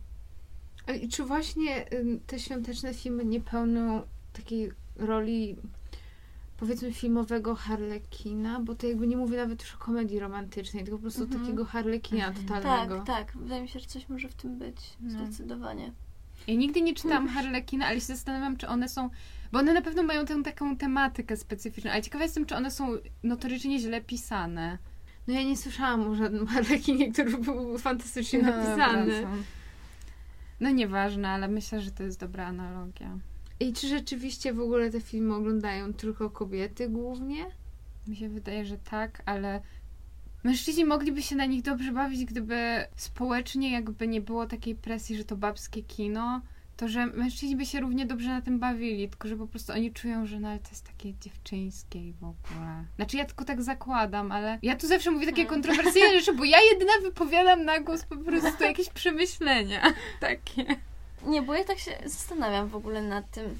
I 1.01 1.09
czy 1.09 1.23
właśnie 1.23 1.85
te 2.27 2.39
świąteczne 2.39 2.93
filmy 2.93 3.25
nie 3.25 3.41
pełnią 3.41 4.01
takiej 4.33 4.71
roli 4.95 5.55
powiedzmy 6.57 6.93
filmowego 6.93 7.55
harlekina, 7.55 8.59
bo 8.59 8.75
to 8.75 8.87
jakby 8.87 9.07
nie 9.07 9.17
mówię 9.17 9.37
nawet 9.37 9.61
już 9.61 9.75
o 9.75 9.77
komedii 9.77 10.19
romantycznej, 10.19 10.83
tylko 10.83 10.97
po 10.97 11.01
prostu 11.01 11.23
Mhm. 11.23 11.41
takiego 11.41 11.65
harlekina 11.65 12.27
Mhm. 12.27 12.45
totalnego. 12.47 12.95
Tak, 12.97 13.05
tak. 13.05 13.37
Wydaje 13.37 13.61
mi 13.61 13.67
się, 13.69 13.79
że 13.79 13.85
coś 13.85 14.09
może 14.09 14.29
w 14.29 14.33
tym 14.35 14.57
być. 14.59 14.77
No. 15.01 15.25
Zdecydowanie. 15.25 15.91
Ja 16.47 16.55
nigdy 16.55 16.81
nie 16.81 16.93
czytałam 16.93 17.27
Harlekina, 17.27 17.85
ale 17.85 17.95
się 17.99 18.05
zastanawiam, 18.05 18.57
czy 18.57 18.67
one 18.67 18.89
są. 18.89 19.09
Bo 19.51 19.59
one 19.59 19.73
na 19.73 19.81
pewno 19.81 20.03
mają 20.03 20.25
tę 20.25 20.43
taką 20.43 20.77
tematykę 20.77 21.37
specyficzną, 21.37 21.91
ale 21.91 22.01
ciekawa 22.01 22.23
jestem, 22.23 22.45
czy 22.45 22.55
one 22.55 22.71
są 22.71 22.87
notorycznie 23.23 23.79
źle 23.79 24.01
pisane. 24.01 24.77
No 25.27 25.33
ja 25.33 25.43
nie 25.43 25.57
słyszałam 25.57 26.07
o 26.07 26.15
żadnym 26.15 26.47
harlekinie, 26.53 27.11
który 27.11 27.37
był 27.37 27.77
fantastycznie 27.77 28.39
No, 28.41 28.49
napisany. 28.49 29.05
wracam. 29.05 29.43
No 30.59 30.69
nieważne, 30.69 31.29
ale 31.29 31.47
myślę, 31.47 31.81
że 31.81 31.91
to 31.91 32.03
jest 32.03 32.19
dobra 32.19 32.45
analogia. 32.47 33.17
I 33.59 33.73
czy 33.73 33.87
rzeczywiście 33.87 34.53
w 34.53 34.59
ogóle 34.59 34.91
te 34.91 35.01
filmy 35.01 35.35
oglądają 35.35 35.93
tylko 35.93 36.29
kobiety 36.29 36.89
głównie? 36.89 37.45
Mi 38.07 38.15
się 38.15 38.29
wydaje, 38.29 38.65
że 38.65 38.77
tak, 38.77 39.21
ale 39.25 39.61
mężczyźni 40.43 40.85
mogliby 40.85 41.21
się 41.21 41.35
na 41.35 41.45
nich 41.45 41.61
dobrze 41.61 41.91
bawić, 41.91 42.25
gdyby 42.25 42.85
społecznie 42.95 43.71
jakby 43.71 44.07
nie 44.07 44.21
było 44.21 44.47
takiej 44.47 44.75
presji, 44.75 45.17
że 45.17 45.23
to 45.23 45.35
babskie 45.35 45.83
kino, 45.83 46.41
to 46.77 46.87
że 46.87 47.05
mężczyźni 47.05 47.55
by 47.55 47.65
się 47.65 47.79
równie 47.79 48.05
dobrze 48.05 48.29
na 48.29 48.41
tym 48.41 48.59
bawili, 48.59 49.09
tylko 49.09 49.27
że 49.27 49.35
po 49.35 49.47
prostu 49.47 49.73
oni 49.73 49.91
czują, 49.91 50.25
że 50.25 50.39
no 50.39 50.49
ale 50.49 50.59
to 50.59 50.69
jest 50.69 50.85
takie 50.87 51.13
dziewczyńskie 51.13 51.99
i 52.09 52.13
w 52.13 52.23
ogóle. 52.23 52.85
Znaczy 52.95 53.17
ja 53.17 53.25
tylko 53.25 53.45
tak 53.45 53.61
zakładam, 53.61 54.31
ale 54.31 54.59
ja 54.61 54.75
tu 54.75 54.87
zawsze 54.87 55.11
mówię 55.11 55.25
takie 55.25 55.45
Hmm. 55.45 55.61
kontrowersyjne 55.61 56.19
rzeczy, 56.19 56.33
bo 56.33 56.43
ja 56.43 56.57
jedyna 56.71 56.91
wypowiadam 57.03 57.65
na 57.65 57.79
głos 57.79 58.05
po 58.05 58.17
prostu 58.17 58.63
jakieś 58.63 58.89
przemyślenia 58.89 59.81
takie. 60.19 60.65
Nie, 61.25 61.41
bo 61.41 61.53
ja 61.53 61.63
tak 61.63 61.79
się 61.79 61.97
zastanawiam 62.05 62.67
w 62.67 62.75
ogóle 62.75 63.01
nad 63.01 63.31
tym. 63.31 63.59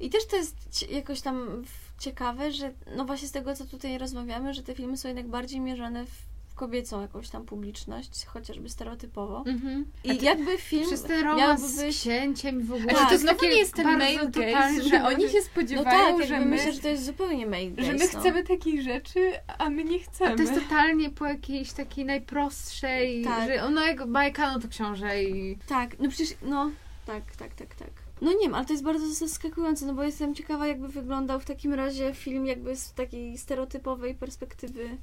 I 0.00 0.10
też 0.10 0.26
to 0.26 0.36
jest 0.36 0.90
jakoś 0.90 1.20
tam 1.20 1.64
ciekawe, 1.98 2.52
że 2.52 2.72
no 2.96 3.04
właśnie 3.04 3.28
z 3.28 3.32
tego, 3.32 3.56
co 3.56 3.64
tutaj 3.66 3.98
rozmawiamy, 3.98 4.54
że 4.54 4.62
te 4.62 4.74
filmy 4.74 4.96
są 4.96 5.08
jednak 5.08 5.28
bardziej 5.28 5.60
mierzone 5.60 6.06
w, 6.06 6.26
kobiecą 6.56 7.02
jakąś 7.02 7.28
tam 7.28 7.46
publiczność, 7.46 8.26
chociażby 8.26 8.68
stereotypowo. 8.68 9.44
Mhm. 9.46 9.84
I 10.04 10.24
jakby 10.24 10.58
film 10.58 10.86
Przez 10.86 11.02
ten 11.02 11.24
miałby 11.24 11.40
romans 11.42 11.76
być... 11.82 11.96
z 11.96 12.00
księciem 12.00 12.60
i 12.60 12.64
w 12.64 12.72
ogóle. 12.72 12.88
Ale 12.88 12.98
Tak, 12.98 13.10
to 13.10 13.18
znowu 13.18 13.44
nie 13.44 13.58
jest 13.58 13.74
ten 13.74 13.98
male 13.98 14.28
gaze, 14.28 14.82
że 14.82 15.04
oni 15.04 15.28
się 15.28 15.38
No 15.38 15.44
spodziewają, 15.44 16.18
tak, 16.18 16.28
że 16.28 16.40
my... 16.40 16.46
myślę, 16.46 16.72
że 16.72 16.80
to 16.80 16.88
jest 16.88 17.04
zupełnie 17.04 17.46
male 17.46 17.70
gaze, 17.70 17.86
że 17.86 17.92
my 17.92 18.12
no. 18.12 18.20
chcemy 18.20 18.44
takich 18.44 18.82
rzeczy, 18.82 19.32
a 19.58 19.70
my 19.70 19.84
nie 19.84 19.98
chcemy. 19.98 20.32
A 20.32 20.36
to 20.36 20.42
jest 20.42 20.54
totalnie 20.54 21.10
po 21.10 21.26
jakiejś 21.26 21.72
takiej 21.72 22.04
najprostszej, 22.04 23.24
Tak. 23.24 23.48
że 23.48 23.62
ona 23.62 23.86
jak 23.86 24.06
bajka, 24.06 24.52
no 24.52 24.60
to 24.60 24.68
książę 24.68 25.22
i... 25.22 25.58
Tak, 25.68 25.98
no 25.98 26.08
przecież, 26.08 26.36
no, 26.42 26.70
tak, 27.06 27.36
tak, 27.36 27.54
tak, 27.54 27.74
tak. 27.74 27.90
No 28.20 28.32
nie 28.32 28.38
wiem, 28.38 28.54
ale 28.54 28.64
to 28.64 28.72
jest 28.72 28.84
bardzo 28.84 29.14
zaskakujące, 29.14 29.86
no 29.86 29.94
bo 29.94 30.02
jestem 30.02 30.34
ciekawa, 30.34 30.66
jakby 30.66 30.88
wyglądał 30.88 31.40
w 31.40 31.44
takim 31.44 31.74
razie 31.74 32.14
film 32.14 32.46
jakby 32.46 32.76
z 32.76 32.92
takiej 32.92 33.38
stereotypowej 33.38 34.14
perspektywy 34.14 34.96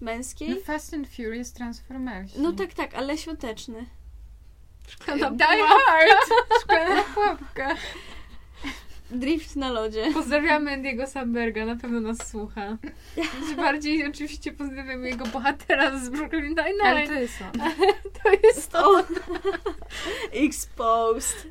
męskiej. 0.00 0.50
No 0.50 0.56
Fast 0.64 0.94
and 0.94 1.08
Furious 1.08 1.52
Transformersi. 1.52 2.40
No 2.40 2.52
tak, 2.52 2.74
tak, 2.74 2.94
ale 2.94 3.18
świąteczny. 3.18 3.86
Szklana 4.88 5.30
Die 5.30 5.46
Hard! 5.46 6.30
Szklana 6.62 7.02
pułapka. 7.14 7.76
Drift 9.10 9.56
na 9.56 9.70
lodzie. 9.70 10.10
Pozdrawiamy 10.12 10.70
Andiego 10.72 11.06
Samberga, 11.06 11.66
na 11.66 11.76
pewno 11.76 12.00
nas 12.00 12.28
słucha. 12.30 12.76
Bardziej 13.56 14.06
oczywiście 14.08 14.52
pozdrawiamy 14.52 15.08
jego 15.08 15.26
bohatera 15.26 15.98
z 15.98 16.08
Brooklyn 16.08 16.54
Ale 16.58 16.72
Nine-Nine. 16.72 17.06
to 17.08 17.12
jest 17.20 17.34
on. 17.42 17.60
To 18.22 18.30
jest 18.46 18.70
to. 18.70 18.90
O! 18.90 19.04
Exposed. 20.44 21.46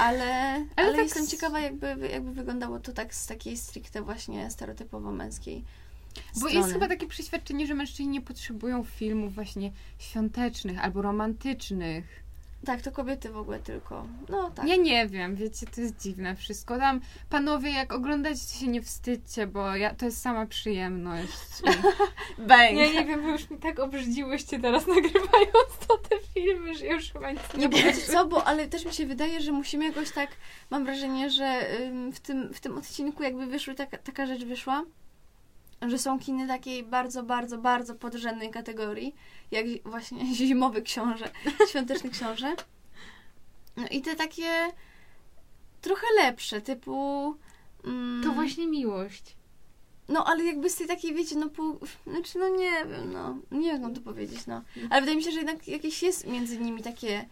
Ale, 0.00 0.64
ale, 0.76 0.92
tak 0.94 1.02
jestem 1.04 1.26
z- 1.26 1.30
ciekawa, 1.30 1.60
jakby, 1.60 2.08
jakby 2.12 2.32
wyglądało 2.32 2.80
to 2.80 2.92
tak 2.92 3.14
z 3.14 3.26
takiej 3.26 3.56
stricte 3.56 4.02
właśnie 4.02 4.50
stereotypowo 4.50 5.12
męskiej 5.12 5.64
Bo 6.34 6.38
strony. 6.40 6.54
jest 6.54 6.72
chyba 6.72 6.88
takie 6.88 7.06
przeświadczenie, 7.06 7.66
że 7.66 7.74
mężczyźni 7.74 8.08
nie 8.08 8.20
potrzebują 8.20 8.84
filmów 8.84 9.34
właśnie 9.34 9.72
świątecznych 9.98 10.84
albo 10.84 11.02
romantycznych. 11.02 12.23
Tak, 12.66 12.82
to 12.82 12.92
kobiety 12.92 13.30
w 13.30 13.36
ogóle 13.36 13.58
tylko. 13.58 14.06
No 14.28 14.50
tak. 14.50 14.68
Ja 14.68 14.76
nie 14.76 15.06
wiem, 15.06 15.36
wiecie, 15.36 15.66
to 15.66 15.80
jest 15.80 16.02
dziwne 16.02 16.36
wszystko. 16.36 16.78
Tam, 16.78 17.00
panowie, 17.30 17.70
jak 17.70 17.92
oglądacie, 17.92 18.58
się 18.60 18.66
nie 18.66 18.82
wstydźcie, 18.82 19.46
bo 19.46 19.76
ja, 19.76 19.94
to 19.94 20.04
jest 20.04 20.20
sama 20.20 20.46
przyjemność. 20.46 21.62
Bang! 22.48 22.72
Ja 22.78 22.92
nie 22.92 23.04
wiem, 23.04 23.22
wy 23.22 23.30
już 23.30 23.50
mi 23.50 23.58
tak 23.58 23.78
obrzydziłyście 23.78 24.60
teraz 24.60 24.86
nagrywając 24.96 25.78
to 25.88 25.98
te 25.98 26.16
filmy, 26.34 26.74
że 26.74 26.86
już 26.86 27.12
chyba 27.12 27.32
nic 27.32 27.40
nie 27.54 27.60
Nie, 27.60 27.68
bo 27.68 27.76
wiecie 27.76 28.12
co, 28.12 28.26
bo 28.26 28.44
ale 28.44 28.68
też 28.68 28.84
mi 28.84 28.92
się 28.92 29.06
wydaje, 29.06 29.40
że 29.40 29.52
musimy 29.52 29.84
jakoś 29.84 30.10
tak, 30.10 30.30
mam 30.70 30.84
wrażenie, 30.84 31.30
że 31.30 31.66
w 32.12 32.20
tym, 32.20 32.54
w 32.54 32.60
tym 32.60 32.78
odcinku 32.78 33.22
jakby 33.22 33.46
wyszły, 33.46 33.74
taka, 33.74 33.98
taka 33.98 34.26
rzecz 34.26 34.44
wyszła, 34.44 34.84
że 35.88 35.98
są 35.98 36.18
kiny 36.18 36.48
takiej 36.48 36.82
bardzo, 36.82 37.22
bardzo, 37.22 37.58
bardzo 37.58 37.94
podrzędnej 37.94 38.50
kategorii, 38.50 39.14
jak 39.50 39.66
właśnie 39.84 40.26
zimowy 40.34 40.82
książę, 40.82 41.30
świąteczny 41.70 42.10
książę. 42.10 42.56
No 43.76 43.84
i 43.90 44.02
te 44.02 44.16
takie 44.16 44.50
trochę 45.80 46.06
lepsze, 46.16 46.60
typu... 46.60 47.36
mm, 47.84 48.24
To 48.24 48.32
właśnie 48.32 48.66
miłość. 48.66 49.36
No, 50.08 50.24
ale 50.26 50.44
jakby 50.44 50.70
z 50.70 50.76
tej 50.76 50.86
takiej, 50.86 51.14
wiecie, 51.14 51.36
no 51.36 51.48
pół... 51.48 51.78
Znaczy, 52.06 52.38
no 52.38 52.48
nie 52.48 52.70
wiem, 52.70 53.12
no. 53.12 53.38
Nie 53.50 53.72
wiem, 53.72 53.82
jak 53.82 53.94
to 53.94 54.00
powiedzieć, 54.00 54.46
no. 54.46 54.62
Ale 54.90 55.00
wydaje 55.00 55.16
mi 55.16 55.22
się, 55.24 55.30
że 55.30 55.38
jednak 55.38 55.68
jakieś 55.68 56.02
jest 56.02 56.26
między 56.26 56.58
nimi 56.58 56.82
takie 56.82 57.24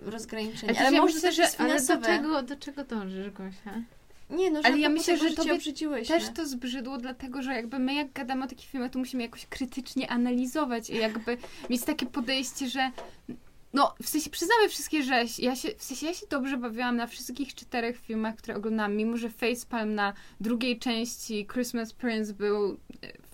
rozgraniczenie. 0.00 0.80
Ale, 0.80 0.92
ja 0.92 1.02
może 1.02 1.14
myślę, 1.14 1.28
też 1.28 1.36
że, 1.36 1.60
ale 1.64 1.82
do 1.82 2.02
czego, 2.06 2.42
do 2.42 2.56
czego 2.56 2.84
dążysz, 2.84 3.30
Gosia? 3.30 3.82
Nie, 4.30 4.50
no, 4.50 4.62
że 4.62 4.68
Ale 4.68 4.78
ja 4.78 4.88
myślę, 4.88 5.16
że 5.16 5.24
tobie. 5.36 5.50
Też 6.08 6.22
to 6.34 6.46
zbrzydło, 6.46 6.98
dlatego 6.98 7.42
że 7.42 7.54
jakby 7.54 7.78
my 7.78 7.94
jak 7.94 8.12
gadamy 8.12 8.44
o 8.44 8.46
takich 8.46 8.68
filmach, 8.70 8.90
to 8.90 8.98
musimy 8.98 9.22
jakoś 9.22 9.46
krytycznie 9.46 10.10
analizować 10.10 10.90
i 10.90 10.96
jakby 10.96 11.36
mieć 11.70 11.84
takie 11.84 12.06
podejście, 12.06 12.68
że 12.68 12.90
no, 13.72 13.94
w 14.02 14.08
sensie 14.08 14.30
przyznamy 14.30 14.68
wszystkie, 14.68 15.02
że 15.02 15.24
ja 15.38 15.56
się, 15.56 15.68
w 15.78 15.84
sensie 15.84 16.06
ja 16.06 16.14
się 16.14 16.26
dobrze 16.30 16.56
bawiłam 16.56 16.96
na 16.96 17.06
wszystkich 17.06 17.54
czterech 17.54 18.00
filmach, 18.00 18.36
które 18.36 18.56
oglądałam, 18.56 18.96
mimo 18.96 19.16
że 19.16 19.30
Facepalm 19.30 19.94
na 19.94 20.12
drugiej 20.40 20.78
części 20.78 21.46
Christmas 21.52 21.92
Prince 21.92 22.32
był 22.32 22.72
e, 22.72 22.76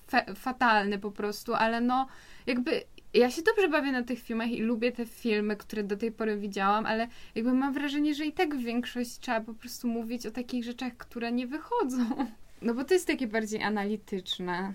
fa- 0.07 0.35
fatalny 0.35 0.99
po 0.99 1.11
prostu, 1.11 1.55
ale 1.55 1.81
no 1.81 2.07
jakby 2.47 2.83
ja 3.15 3.31
się 3.31 3.43
dobrze 3.43 3.69
bawię 3.69 3.93
na 3.93 4.03
tych 4.03 4.19
filmach 4.19 4.51
i 4.51 4.63
lubię 4.63 4.93
te 4.93 5.07
filmy, 5.07 5.57
które 5.57 5.85
do 5.85 5.97
tej 5.97 6.13
pory 6.13 6.37
widziałam, 6.37 6.87
ale 6.87 7.09
jakby 7.35 7.53
mam 7.53 7.73
wrażenie, 7.73 8.15
że 8.15 8.27
i 8.27 8.33
tak 8.33 8.57
w 8.57 8.63
większość 8.63 9.19
trzeba 9.19 9.41
po 9.41 9.55
prostu 9.55 9.89
mówić 9.89 10.27
o 10.27 10.31
takich 10.31 10.65
rzeczach, 10.65 10.97
które 10.97 11.33
nie 11.33 11.47
wychodzą. 11.47 12.27
No 12.63 12.75
bo 12.75 12.85
to 12.85 12.95
jest 12.95 13.07
takie 13.07 13.27
bardziej 13.27 13.63
analityczne. 13.63 14.75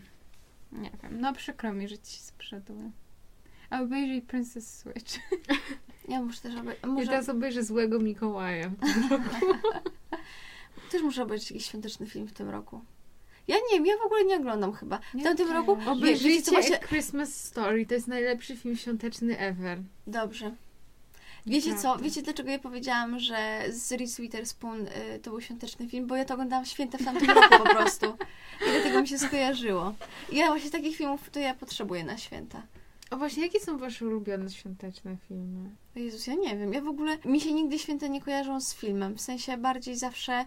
Nie 0.72 0.92
wiem, 1.04 1.22
no 1.22 1.34
przykro 1.34 1.74
mi, 1.74 1.88
że 1.88 1.98
ci 1.98 2.12
się 2.12 2.24
sprzedło. 2.24 2.76
A 3.70 3.82
obejrzyj 3.82 4.22
Princess 4.22 4.80
Switch. 4.80 5.20
Ja 6.08 6.22
muszę 6.22 6.42
też 6.42 6.56
obejrzeć. 6.56 6.84
Ja 6.84 6.90
Może, 6.90 7.08
teraz 7.08 7.30
obejrzę 7.30 7.64
Złego 7.64 8.00
Mikołaja. 8.00 8.72
też 10.92 11.02
muszę 11.02 11.24
obejrzeć 11.24 11.52
jakiś 11.52 11.66
świąteczny 11.66 12.08
film 12.08 12.28
w 12.28 12.34
tym 12.34 12.50
roku. 12.50 12.82
Ja 13.50 13.56
nie 13.56 13.78
wiem, 13.78 13.86
ja 13.86 13.94
w 14.04 14.06
ogóle 14.06 14.26
nie 14.26 14.36
oglądam 14.36 14.74
chyba. 14.74 15.00
W 15.14 15.24
tamtym 15.24 15.48
też. 15.48 15.56
roku... 15.56 15.78
Obejrzyjcie 15.88 16.52
właśnie... 16.52 16.80
Christmas 16.80 17.36
Story, 17.36 17.86
to 17.86 17.94
jest 17.94 18.08
najlepszy 18.08 18.56
film 18.56 18.78
świąteczny 18.78 19.40
ever. 19.40 19.80
Dobrze. 20.08 20.52
Wiecie 21.46 21.76
co? 21.76 21.98
Wiecie 21.98 22.22
dlaczego 22.22 22.52
ja 22.52 22.60
powiedziałam, 22.60 23.20
że 23.20 23.64
z 23.70 23.92
Reese 23.92 24.18
Witherspoon 24.22 24.88
y, 24.88 25.20
to 25.20 25.30
był 25.30 25.42
świąteczny 25.42 25.88
film? 25.88 26.08
Bo 26.08 26.16
ja 26.16 26.26
to 26.26 26.34
oglądałam 26.34 26.66
święta 26.66 26.98
w 26.98 27.06
tamtym 27.06 27.30
roku 27.30 27.58
po 27.64 27.70
prostu. 27.70 28.06
I 28.68 28.72
dlatego 28.72 29.02
mi 29.02 29.08
się 29.08 29.20
skojarzyło. 29.20 29.94
I 30.32 30.36
ja 30.36 30.48
właśnie 30.48 30.72
takich 30.72 30.98
filmów 30.98 31.30
to 31.30 31.40
ja 31.40 31.54
potrzebuję 31.54 32.04
na 32.04 32.18
święta. 32.18 32.62
O 33.12 33.18
właśnie, 33.18 33.44
jakie 33.44 33.60
są 33.60 33.78
wasze 33.78 34.06
ulubione 34.06 34.50
świąteczne 34.50 35.18
filmy? 35.28 35.70
Jezus, 35.96 36.28
ja 36.28 36.34
nie 36.34 36.58
wiem. 36.58 36.74
Ja 36.74 36.82
w 36.82 36.88
ogóle, 36.88 37.18
mi 37.26 37.42
się 37.42 37.54
nigdy 37.54 37.80
święta 37.80 38.08
nie 38.08 38.22
kojarzą 38.22 38.62
z 38.62 38.74
filmem. 38.76 39.16
W 39.16 39.22
sensie 39.22 39.58
bardziej 39.58 39.96
zawsze 39.96 40.46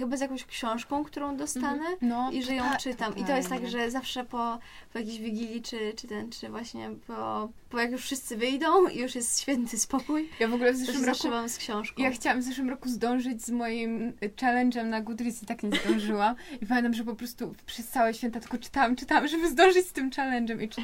chyba 0.00 0.16
z 0.16 0.20
jakąś 0.20 0.44
książką, 0.44 1.04
którą 1.04 1.36
dostanę. 1.36 1.84
No, 2.00 2.30
I 2.32 2.42
że 2.42 2.54
ją 2.54 2.64
ta- 2.64 2.76
czytam. 2.76 3.16
I 3.16 3.24
to 3.24 3.36
jest 3.36 3.48
tak, 3.48 3.68
że 3.68 3.90
zawsze 3.90 4.24
po, 4.24 4.58
po 4.92 4.98
jakiejś 4.98 5.18
wigilii, 5.18 5.62
czy, 5.62 5.92
czy 5.96 6.08
ten, 6.08 6.30
czy 6.30 6.48
właśnie 6.48 6.90
po, 7.06 7.48
po 7.70 7.78
jak 7.78 7.90
już 7.90 8.02
wszyscy 8.02 8.36
wyjdą 8.36 8.88
i 8.88 8.98
już 8.98 9.14
jest 9.14 9.40
święty 9.40 9.78
spokój, 9.78 10.28
Ja 10.40 10.48
w 10.48 10.54
ogóle 10.54 10.72
w 10.72 10.76
zeszłym 10.76 11.04
roku 11.04 11.16
zaszywam 11.16 11.48
z 11.48 11.58
książką. 11.58 12.02
Ja 12.02 12.10
chciałam 12.10 12.40
w 12.40 12.44
zeszłym 12.44 12.70
roku 12.70 12.88
zdążyć 12.88 13.44
z 13.44 13.50
moim 13.50 14.08
y, 14.08 14.30
challenge'em 14.36 14.84
na 14.86 15.00
Goodreads 15.00 15.42
i 15.42 15.46
tak 15.46 15.62
nie 15.62 15.70
zdążyłam. 15.80 16.34
I 16.62 16.66
pamiętam, 16.66 16.94
że 16.94 17.04
po 17.04 17.14
prostu 17.14 17.54
przez 17.66 17.88
całe 17.88 18.14
święta 18.14 18.40
tylko 18.40 18.58
czytałam, 18.58 18.96
czytałam, 18.96 19.28
żeby 19.28 19.50
zdążyć 19.50 19.86
z 19.86 19.92
tym 19.92 20.10
challenge'em. 20.10 20.62
I 20.62 20.68
czy... 20.68 20.82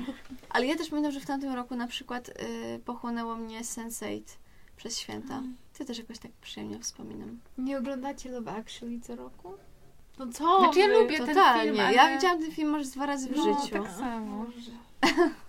Ale 0.50 0.66
ja 0.66 0.76
też 0.76 0.88
pamiętam, 0.88 1.12
że 1.12 1.20
w 1.20 1.26
tamtym 1.26 1.52
roku 1.54 1.76
na 1.76 1.86
przykład 1.86 2.28
y, 2.28 2.32
pochłonęło 2.84 3.36
mnie 3.36 3.60
Sense8 3.60 4.22
przez 4.76 4.98
święta. 4.98 5.42
Ty 5.80 5.86
też 5.86 5.98
jakoś 5.98 6.18
tak 6.18 6.32
przyjemnie 6.32 6.78
wspominam. 6.78 7.40
Nie 7.58 7.78
oglądacie 7.78 8.30
Love 8.30 8.52
Actually 8.52 9.00
co 9.00 9.16
roku? 9.16 9.52
No 10.18 10.26
co 10.32 10.58
Znaczy 10.60 10.78
ja 10.78 10.86
lubię 10.86 11.16
ten 11.18 11.26
Totalnie. 11.26 11.64
film, 11.72 11.80
ale... 11.80 11.94
Ja 11.94 12.14
widziałam 12.16 12.40
ten 12.42 12.52
film 12.52 12.70
może 12.70 12.84
dwa 12.90 13.06
razy 13.06 13.28
w 13.28 13.36
No, 13.36 13.42
życiu. 13.42 13.82
tak 13.82 13.92
samo. 13.92 14.46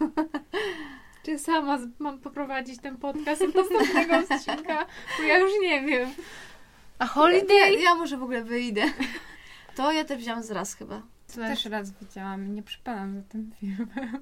Czy 1.26 1.40
sama 1.40 1.80
mam 2.00 2.20
poprowadzić 2.20 2.80
ten 2.82 2.98
podcast 2.98 3.42
od 3.42 3.56
następnego 3.56 4.18
odcinka? 4.18 4.86
Bo 5.18 5.24
ja 5.24 5.38
już 5.40 5.52
nie 5.62 5.82
wiem. 5.82 6.10
A 7.00 7.04
Ja, 7.04 7.08
Holiday? 7.10 7.74
ja 7.82 7.96
może 7.96 8.18
w 8.18 8.24
ogóle 8.24 8.44
wyjdę. 8.44 8.84
To 9.76 9.92
ja 9.92 10.06
też 10.06 10.18
wziąłam 10.20 10.44
z 10.44 10.52
raz 10.52 10.74
chyba. 10.74 11.02
Też 11.36 11.66
raz 11.66 11.92
widziałam 11.92 12.46
i 12.46 12.50
nie 12.50 12.64
przypadam 12.64 13.16
za 13.16 13.22
tym 13.22 13.52
filmem. 13.60 14.22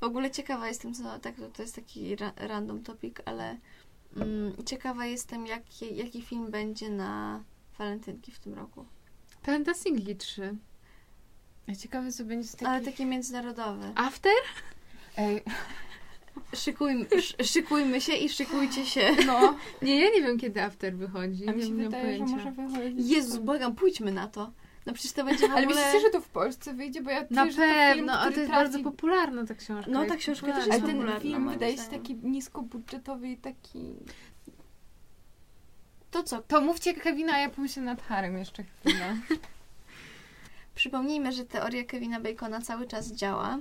W 0.00 0.04
ogóle 0.04 0.30
ciekawa 0.30 0.68
jestem, 0.68 0.94
co, 0.94 1.18
tak, 1.18 1.34
to 1.52 1.62
jest 1.62 1.74
taki 1.74 2.16
ra, 2.16 2.32
random 2.36 2.82
topic, 2.82 3.16
ale 3.24 3.56
ciekawa 4.66 5.06
jestem, 5.06 5.46
jaki, 5.46 5.96
jaki 5.96 6.22
film 6.22 6.50
będzie 6.50 6.90
na 6.90 7.42
walentynki 7.78 8.32
w 8.32 8.38
tym 8.38 8.54
roku. 8.54 8.84
Talenta 9.42 9.74
Singli 9.74 10.16
3. 10.16 10.56
Ja 11.66 11.74
ciekawe, 11.76 12.12
co 12.12 12.24
będzie 12.24 12.48
z 12.48 12.52
takich... 12.52 12.68
Ale 12.68 12.80
taki 12.84 13.06
międzynarodowy. 13.06 13.92
After? 13.94 14.32
Ej, 15.16 15.42
Szykujmy, 16.54 17.06
sz, 17.10 17.50
szykujmy 17.50 18.00
się 18.00 18.12
i 18.12 18.28
szykujcie 18.28 18.86
się. 18.86 19.10
no, 19.26 19.58
Nie, 19.82 20.00
ja 20.00 20.10
nie 20.10 20.22
wiem 20.22 20.38
kiedy 20.38 20.62
After 20.62 20.96
wychodzi. 20.96 21.48
a 21.48 21.52
mi 21.52 21.58
nie 21.58 21.66
się 21.66 21.72
mam 21.72 21.84
wydaje, 21.84 22.18
że 22.18 22.24
pojęcia. 22.24 22.36
może 22.36 22.52
wychodzić. 22.52 23.10
Jezus, 23.10 23.36
błagam, 23.36 23.74
pójdźmy 23.74 24.12
na 24.12 24.28
to. 24.28 24.52
No 24.86 24.92
przecież 24.92 25.12
to 25.12 25.24
będzie 25.24 25.48
w 25.48 25.50
Ale 25.50 25.62
ogóle... 25.66 25.84
myślicie, 25.84 26.00
że 26.06 26.10
to 26.10 26.20
w 26.20 26.28
Polsce 26.28 26.74
wyjdzie? 26.74 27.02
Bo 27.02 27.10
ja 27.10 27.24
Na 27.30 27.46
to 27.46 27.52
film, 27.52 27.68
pewno, 27.68 28.12
a 28.12 28.22
to 28.22 28.30
jest 28.30 28.36
trafi... 28.36 28.50
bardzo 28.52 28.78
popularna 28.78 29.46
ta 29.46 29.54
książka. 29.54 29.90
No, 29.90 30.06
ta 30.06 30.16
książka 30.16 30.46
też 30.46 30.54
popularna. 30.56 30.74
jest 30.74 30.84
Ale 30.84 30.92
ten 30.92 30.96
popularna, 30.96 31.20
film 31.20 31.48
wydaje 31.48 31.76
się 31.76 31.82
taki 31.82 32.14
niskobudżetowy 32.14 33.28
i 33.28 33.36
taki... 33.36 33.94
To 36.10 36.22
co? 36.22 36.42
To 36.42 36.60
mówcie 36.60 36.94
Kevina, 36.94 37.32
a 37.32 37.38
ja 37.38 37.50
pomyślę 37.50 37.82
nad 37.82 38.02
Harem 38.02 38.38
jeszcze 38.38 38.64
chwilę. 38.64 39.16
Przypomnijmy, 40.74 41.32
że 41.32 41.44
teoria 41.44 41.84
Kevina 41.84 42.20
Bacona 42.20 42.60
cały 42.60 42.86
czas 42.86 43.12
działa 43.12 43.58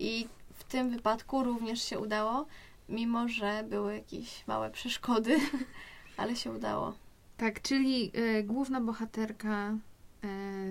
i 0.00 0.26
w 0.54 0.64
tym 0.64 0.90
wypadku 0.90 1.44
również 1.44 1.82
się 1.82 1.98
udało, 1.98 2.46
mimo 2.88 3.28
że 3.28 3.64
były 3.68 3.94
jakieś 3.94 4.46
małe 4.46 4.70
przeszkody, 4.70 5.36
ale 6.16 6.36
się 6.36 6.50
udało. 6.50 6.94
Tak, 7.36 7.62
czyli 7.62 8.10
e, 8.14 8.42
główna 8.42 8.80
bohaterka 8.80 9.74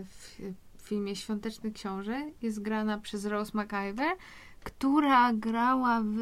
w, 0.03 0.39
w 0.77 0.81
filmie 0.81 1.15
Świąteczny 1.15 1.71
Książę 1.71 2.21
jest 2.41 2.61
grana 2.61 2.97
przez 2.97 3.25
Rose 3.25 3.51
McIver, 3.57 4.17
która 4.63 5.33
grała 5.33 6.01
w 6.03 6.17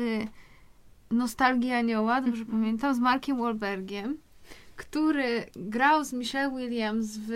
Nostalgii 1.11 1.71
Anioła, 1.71 2.21
dobrze 2.21 2.41
Mhm. 2.41 2.59
pamiętam, 2.59 2.95
z 2.95 2.99
Markiem 2.99 3.37
Wahlbergiem, 3.37 4.17
który 4.75 5.45
grał 5.55 6.03
z 6.03 6.13
Michelle 6.13 6.51
Williams 6.57 7.07
w 7.17 7.31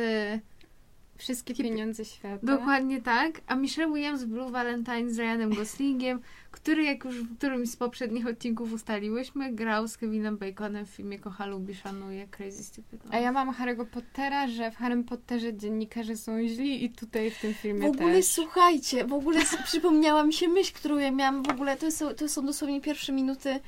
Wszystkie 1.23 1.53
pieniądze 1.55 2.05
świata. 2.05 2.45
Dokładnie 2.45 3.01
tak. 3.01 3.41
A 3.47 3.55
Michelle 3.55 3.93
Williams 3.93 4.23
w 4.23 4.27
Blue 4.27 4.51
Valentine 4.51 5.09
z 5.13 5.19
Ryanem 5.19 5.53
Goslingiem, 5.53 6.19
który, 6.51 6.83
jak 6.83 7.05
już 7.05 7.15
w 7.23 7.37
którymś 7.37 7.69
z 7.69 7.75
poprzednich 7.75 8.27
odcinków 8.27 8.73
ustaliłyśmy, 8.73 9.53
grał 9.53 9.87
z 9.87 9.97
Kevinem 9.97 10.37
Baconem 10.37 10.85
w 10.85 10.89
filmie 10.89 11.19
Kocha, 11.19 11.45
lubi, 11.45 11.75
szanuje 11.75 12.27
Crazy 12.27 12.63
Stupid 12.63 13.03
Love. 13.05 13.15
A 13.15 13.19
ja 13.19 13.31
mam 13.31 13.51
Harry'ego 13.51 13.85
Pottera, 13.85 14.47
że 14.47 14.71
w 14.71 14.75
Harrym 14.75 15.03
Potterze 15.03 15.53
dziennikarze 15.53 16.17
są 16.17 16.47
źli 16.47 16.85
i 16.85 16.89
tutaj 16.89 17.31
w 17.31 17.39
tym 17.39 17.53
filmie 17.53 17.81
W 17.81 17.95
ogóle 17.95 18.13
też. 18.13 18.25
słuchajcie, 18.25 19.05
w 19.05 19.13
ogóle 19.13 19.39
przypomniała 19.65 20.23
mi 20.23 20.33
się 20.33 20.47
myśl, 20.47 20.73
którą 20.75 20.97
ja 20.97 21.11
miałam 21.11 21.43
w 21.43 21.49
ogóle, 21.49 21.77
to 21.77 21.91
są, 21.91 22.13
to 22.13 22.29
są 22.29 22.45
dosłownie 22.45 22.81
pierwsze 22.81 23.11
minuty 23.11 23.59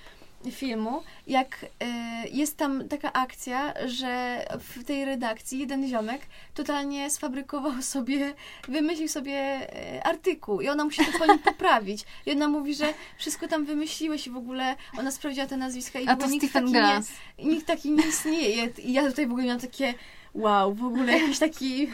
filmu, 0.51 1.03
jak 1.27 1.65
e, 1.79 1.85
jest 2.27 2.57
tam 2.57 2.87
taka 2.87 3.13
akcja, 3.13 3.73
że 3.85 4.45
w 4.59 4.83
tej 4.83 5.05
redakcji 5.05 5.59
jeden 5.59 5.87
ziomek 5.87 6.21
totalnie 6.53 7.09
sfabrykował 7.09 7.81
sobie, 7.95 8.33
wymyślił 8.67 9.07
sobie 9.07 9.33
e, 9.35 10.03
artykuł 10.07 10.61
i 10.61 10.69
ona 10.69 10.83
musi 10.83 11.05
to 11.05 11.19
po 11.19 11.25
nim 11.25 11.39
poprawić. 11.53 12.03
I 12.25 12.31
ona 12.31 12.47
mówi, 12.47 12.75
że 12.75 12.93
wszystko 13.17 13.47
tam 13.47 13.65
wymyśliłeś 13.65 14.27
i 14.27 14.29
w 14.29 14.37
ogóle 14.37 14.75
ona 14.97 15.11
sprawdziła 15.11 15.47
te 15.47 15.57
nazwiska 15.57 15.99
i 15.99 16.07
A 16.07 16.15
to 16.15 16.27
nikt 16.27 16.45
Stephen 16.45 16.63
taki 16.63 16.73
nie, 16.73 16.79
Glass. 16.79 17.09
nikt 17.39 17.67
taki 17.67 17.91
nie 17.91 18.07
istnieje. 18.07 18.69
I 18.83 18.93
ja 18.93 19.07
tutaj 19.09 19.27
w 19.27 19.31
ogóle 19.31 19.45
miałam 19.45 19.61
takie 19.61 19.93
wow, 20.33 20.73
w 20.73 20.83
ogóle 20.83 21.19
jakiś 21.19 21.39
taki 21.39 21.87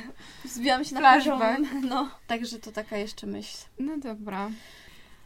zbijałam 0.45 0.83
się 0.85 0.95
na 0.95 0.99
Flashback. 1.01 1.57
poziom. 1.57 1.89
No, 1.89 2.09
także 2.27 2.59
to 2.59 2.71
taka 2.71 2.97
jeszcze 2.97 3.27
myśl. 3.27 3.57
No 3.79 3.97
dobra. 3.97 4.49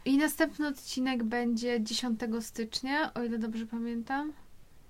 I 0.06 0.18
następny 0.18 0.68
odcinek 0.68 1.24
będzie 1.24 1.82
10 1.82 2.20
stycznia, 2.40 3.14
o 3.14 3.22
ile 3.22 3.38
dobrze 3.38 3.66
pamiętam. 3.66 4.32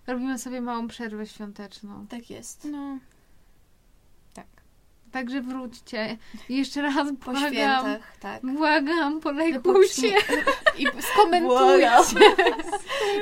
Robimy 0.07 0.39
sobie 0.39 0.61
małą 0.61 0.89
przerwę 0.89 1.27
świąteczną. 1.27 2.07
Tak 2.07 2.31
jest. 2.31 2.69
No. 2.71 2.99
Tak. 4.35 4.47
Także 5.13 5.41
wróćcie. 5.41 6.19
I 6.49 6.57
jeszcze 6.57 6.83
raz 6.83 7.09
Po 7.21 7.33
błagam, 7.33 7.53
świętach, 7.53 8.17
tak. 8.21 8.43
błagam, 8.43 9.21
polajkujcie. 9.21 10.13
I 10.79 10.87
skomentujcie. 11.13 12.27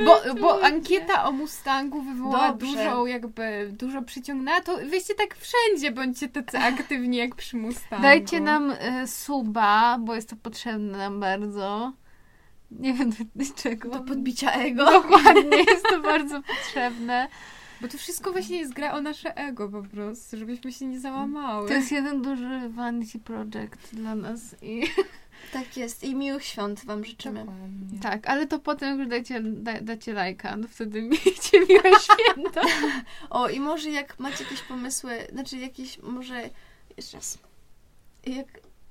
Bo, 0.04 0.34
bo 0.40 0.64
ankieta 0.64 1.24
o 1.24 1.32
Mustangu 1.32 2.02
wywołała 2.02 2.48
Dobrze. 2.48 2.66
dużą, 2.66 3.06
jakby, 3.06 3.70
dużo 3.72 4.02
przyciągnęła, 4.02 4.60
to 4.60 4.76
weźcie 4.90 5.14
tak 5.14 5.36
wszędzie, 5.36 5.90
bądźcie 5.90 6.28
tacy 6.28 6.58
aktywni 6.58 7.16
jak 7.16 7.34
przy 7.34 7.56
Mustangu. 7.56 8.02
Dajcie 8.02 8.40
nam 8.40 8.70
y, 8.70 9.06
suba, 9.06 9.98
bo 10.00 10.14
jest 10.14 10.30
to 10.30 10.36
potrzebne 10.36 10.98
nam 10.98 11.20
bardzo. 11.20 11.92
Nie 12.70 12.94
wiem 12.94 13.10
do, 13.10 13.16
do 13.34 13.44
czego. 13.56 13.88
Do 13.88 14.00
podbicia 14.00 14.52
ego. 14.52 14.84
Dokładnie, 14.84 15.58
jest 15.68 15.88
to 15.88 16.00
bardzo 16.00 16.42
potrzebne. 16.42 17.28
Bo 17.80 17.88
to 17.88 17.98
wszystko 17.98 18.32
właśnie 18.32 18.58
jest 18.58 18.72
gra 18.72 18.92
o 18.92 19.00
nasze 19.00 19.36
ego 19.36 19.68
po 19.68 19.82
prostu, 19.82 20.36
żebyśmy 20.36 20.72
się 20.72 20.86
nie 20.86 21.00
załamały. 21.00 21.68
To 21.68 21.74
jest 21.74 21.92
jeden 21.92 22.22
duży 22.22 22.68
vanity 22.68 23.18
project 23.18 23.94
dla 23.94 24.14
nas. 24.14 24.40
I... 24.62 24.82
Tak 25.52 25.76
jest. 25.76 26.04
I 26.04 26.14
miłych 26.14 26.44
świąt 26.44 26.84
Wam 26.84 27.04
życzymy. 27.04 27.40
Dokładnie. 27.40 27.98
Tak, 28.02 28.28
ale 28.28 28.46
to 28.46 28.58
potem 28.58 28.98
już 28.98 29.08
dajcie, 29.08 29.40
da, 29.42 29.80
dacie 29.80 30.12
lajka, 30.12 30.56
no 30.56 30.68
wtedy 30.68 31.02
miejcie 31.24 31.60
miłe 31.68 31.82
święta. 32.04 32.60
O, 33.30 33.48
i 33.48 33.60
może 33.60 33.90
jak 33.90 34.18
macie 34.18 34.44
jakieś 34.44 34.60
pomysły, 34.62 35.26
znaczy 35.32 35.56
jakieś, 35.58 35.98
może, 35.98 36.50
jeszcze 36.96 37.16
raz, 37.16 37.38
jak 38.26 38.46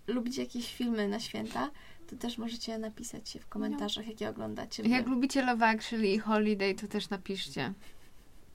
lubicie 0.08 0.42
jakieś 0.44 0.74
filmy 0.76 1.08
na 1.08 1.20
święta, 1.20 1.70
to 2.10 2.16
też 2.16 2.38
możecie 2.38 2.78
napisać 2.78 3.30
się 3.30 3.40
w 3.40 3.48
komentarzach, 3.48 4.08
jakie 4.08 4.30
oglądacie. 4.30 4.84
Jak 4.84 5.08
lubicie 5.08 5.42
Love 5.42 5.68
Actually 5.68 6.08
i 6.08 6.20
Holiday, 6.20 6.76
to 6.76 6.88
też 6.88 7.10
napiszcie. 7.10 7.74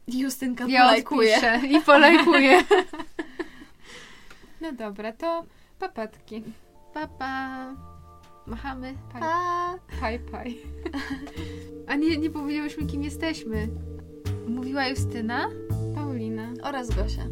Justynka 0.08 0.64
Ja 0.68 0.80
polajkuje. 0.80 1.40
i 1.70 1.80
polajkuję. 1.80 2.62
No 4.60 4.72
dobra, 4.72 5.12
to 5.12 5.44
papatki. 5.78 6.42
Pa, 6.98 7.06
pa. 7.06 7.74
Machamy. 8.46 8.98
Paj, 9.12 9.20
Pa! 9.22 9.78
paj, 10.00 10.18
paj. 10.18 10.58
A 11.86 11.94
nie, 11.94 12.16
nie 12.18 12.30
powiedziałyśmy, 12.30 12.86
kim 12.86 13.02
jesteśmy. 13.02 13.68
Mówiła 14.48 14.88
Justyna. 14.88 15.48
Paulina. 15.94 16.48
Oraz 16.62 16.90
Gosia. 16.90 17.24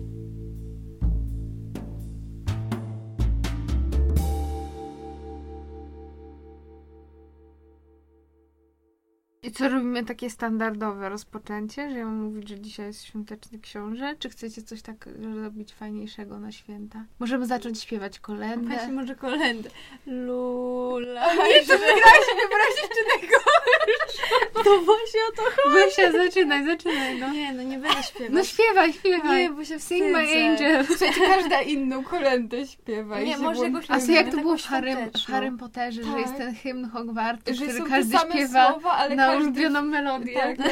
I 9.47 9.53
co 9.53 9.69
robimy 9.69 10.05
takie 10.05 10.31
standardowe 10.31 11.09
rozpoczęcie, 11.09 11.91
że 11.91 11.99
ja 11.99 12.05
mam 12.05 12.15
mówić, 12.15 12.49
że 12.49 12.61
dzisiaj 12.61 12.87
jest 12.87 13.05
świąteczny 13.05 13.59
książę? 13.59 14.15
Czy 14.19 14.31
chcecie 14.31 14.63
coś 14.63 14.83
tak 14.83 15.09
zrobić 15.21 15.73
fajniejszego 15.75 16.39
na 16.39 16.53
święta? 16.53 17.05
Możemy 17.19 17.47
zacząć 17.47 17.81
śpiewać 17.81 18.21
kolędę. 18.21 18.69
Właśnie 18.69 18.93
może 18.93 19.15
kolendę. 19.15 19.71
Lula. 20.07 21.35
Nie, 21.35 21.61
to 21.61 21.73
wygrałaś, 21.73 22.27
wybrałaś 22.43 22.77
jeszcze 22.83 23.21
tego. 23.21 23.37
To 24.65 24.81
właśnie 24.81 25.21
o 25.29 25.37
to 25.37 25.43
Gosia, 25.73 26.13
zaczynaj, 26.13 26.67
zaczynaj, 26.67 27.19
no. 27.19 27.33
Nie, 27.33 27.53
no 27.53 27.63
nie 27.63 27.79
będę 27.79 28.03
śpiewać. 28.03 28.33
No 28.33 28.45
śpiewaj, 28.45 28.93
śpiewaj. 28.93 29.43
nie, 29.43 29.51
bo 29.51 29.65
się 29.65 29.81
Sing 29.81 30.13
my 30.13 30.19
angel. 30.19 30.87
Słuchajcie, 30.87 31.21
każda 31.21 31.63
inną 31.63 32.05
kolędę 32.05 32.67
śpiewa. 32.67 33.21
Nie, 33.21 33.39
może 33.39 33.65
jakoś 33.65 33.85
A 33.89 34.01
co 34.01 34.13
jak 34.13 34.27
no 34.27 34.33
to 34.33 34.39
było 34.39 34.57
w 34.57 34.63
Harrym, 34.63 34.97
w 34.97 35.01
świąteczną. 35.01 35.35
Harrym 35.35 35.59
Potterze, 35.59 36.03
że 36.03 36.11
Tak. 36.11 36.21
jest 36.21 36.37
ten 36.37 36.55
hymn 36.55 36.91
Hogwartu, 36.91 37.55
że 37.55 37.67
który 37.67 37.91
każdy 37.91 38.17
śpiewa 38.19 38.71
słowa, 38.71 38.91
ale 38.91 39.17
na. 39.17 39.36
Ulubioną 39.37 39.82
melodię. 39.82 40.34
Tak. 40.34 40.57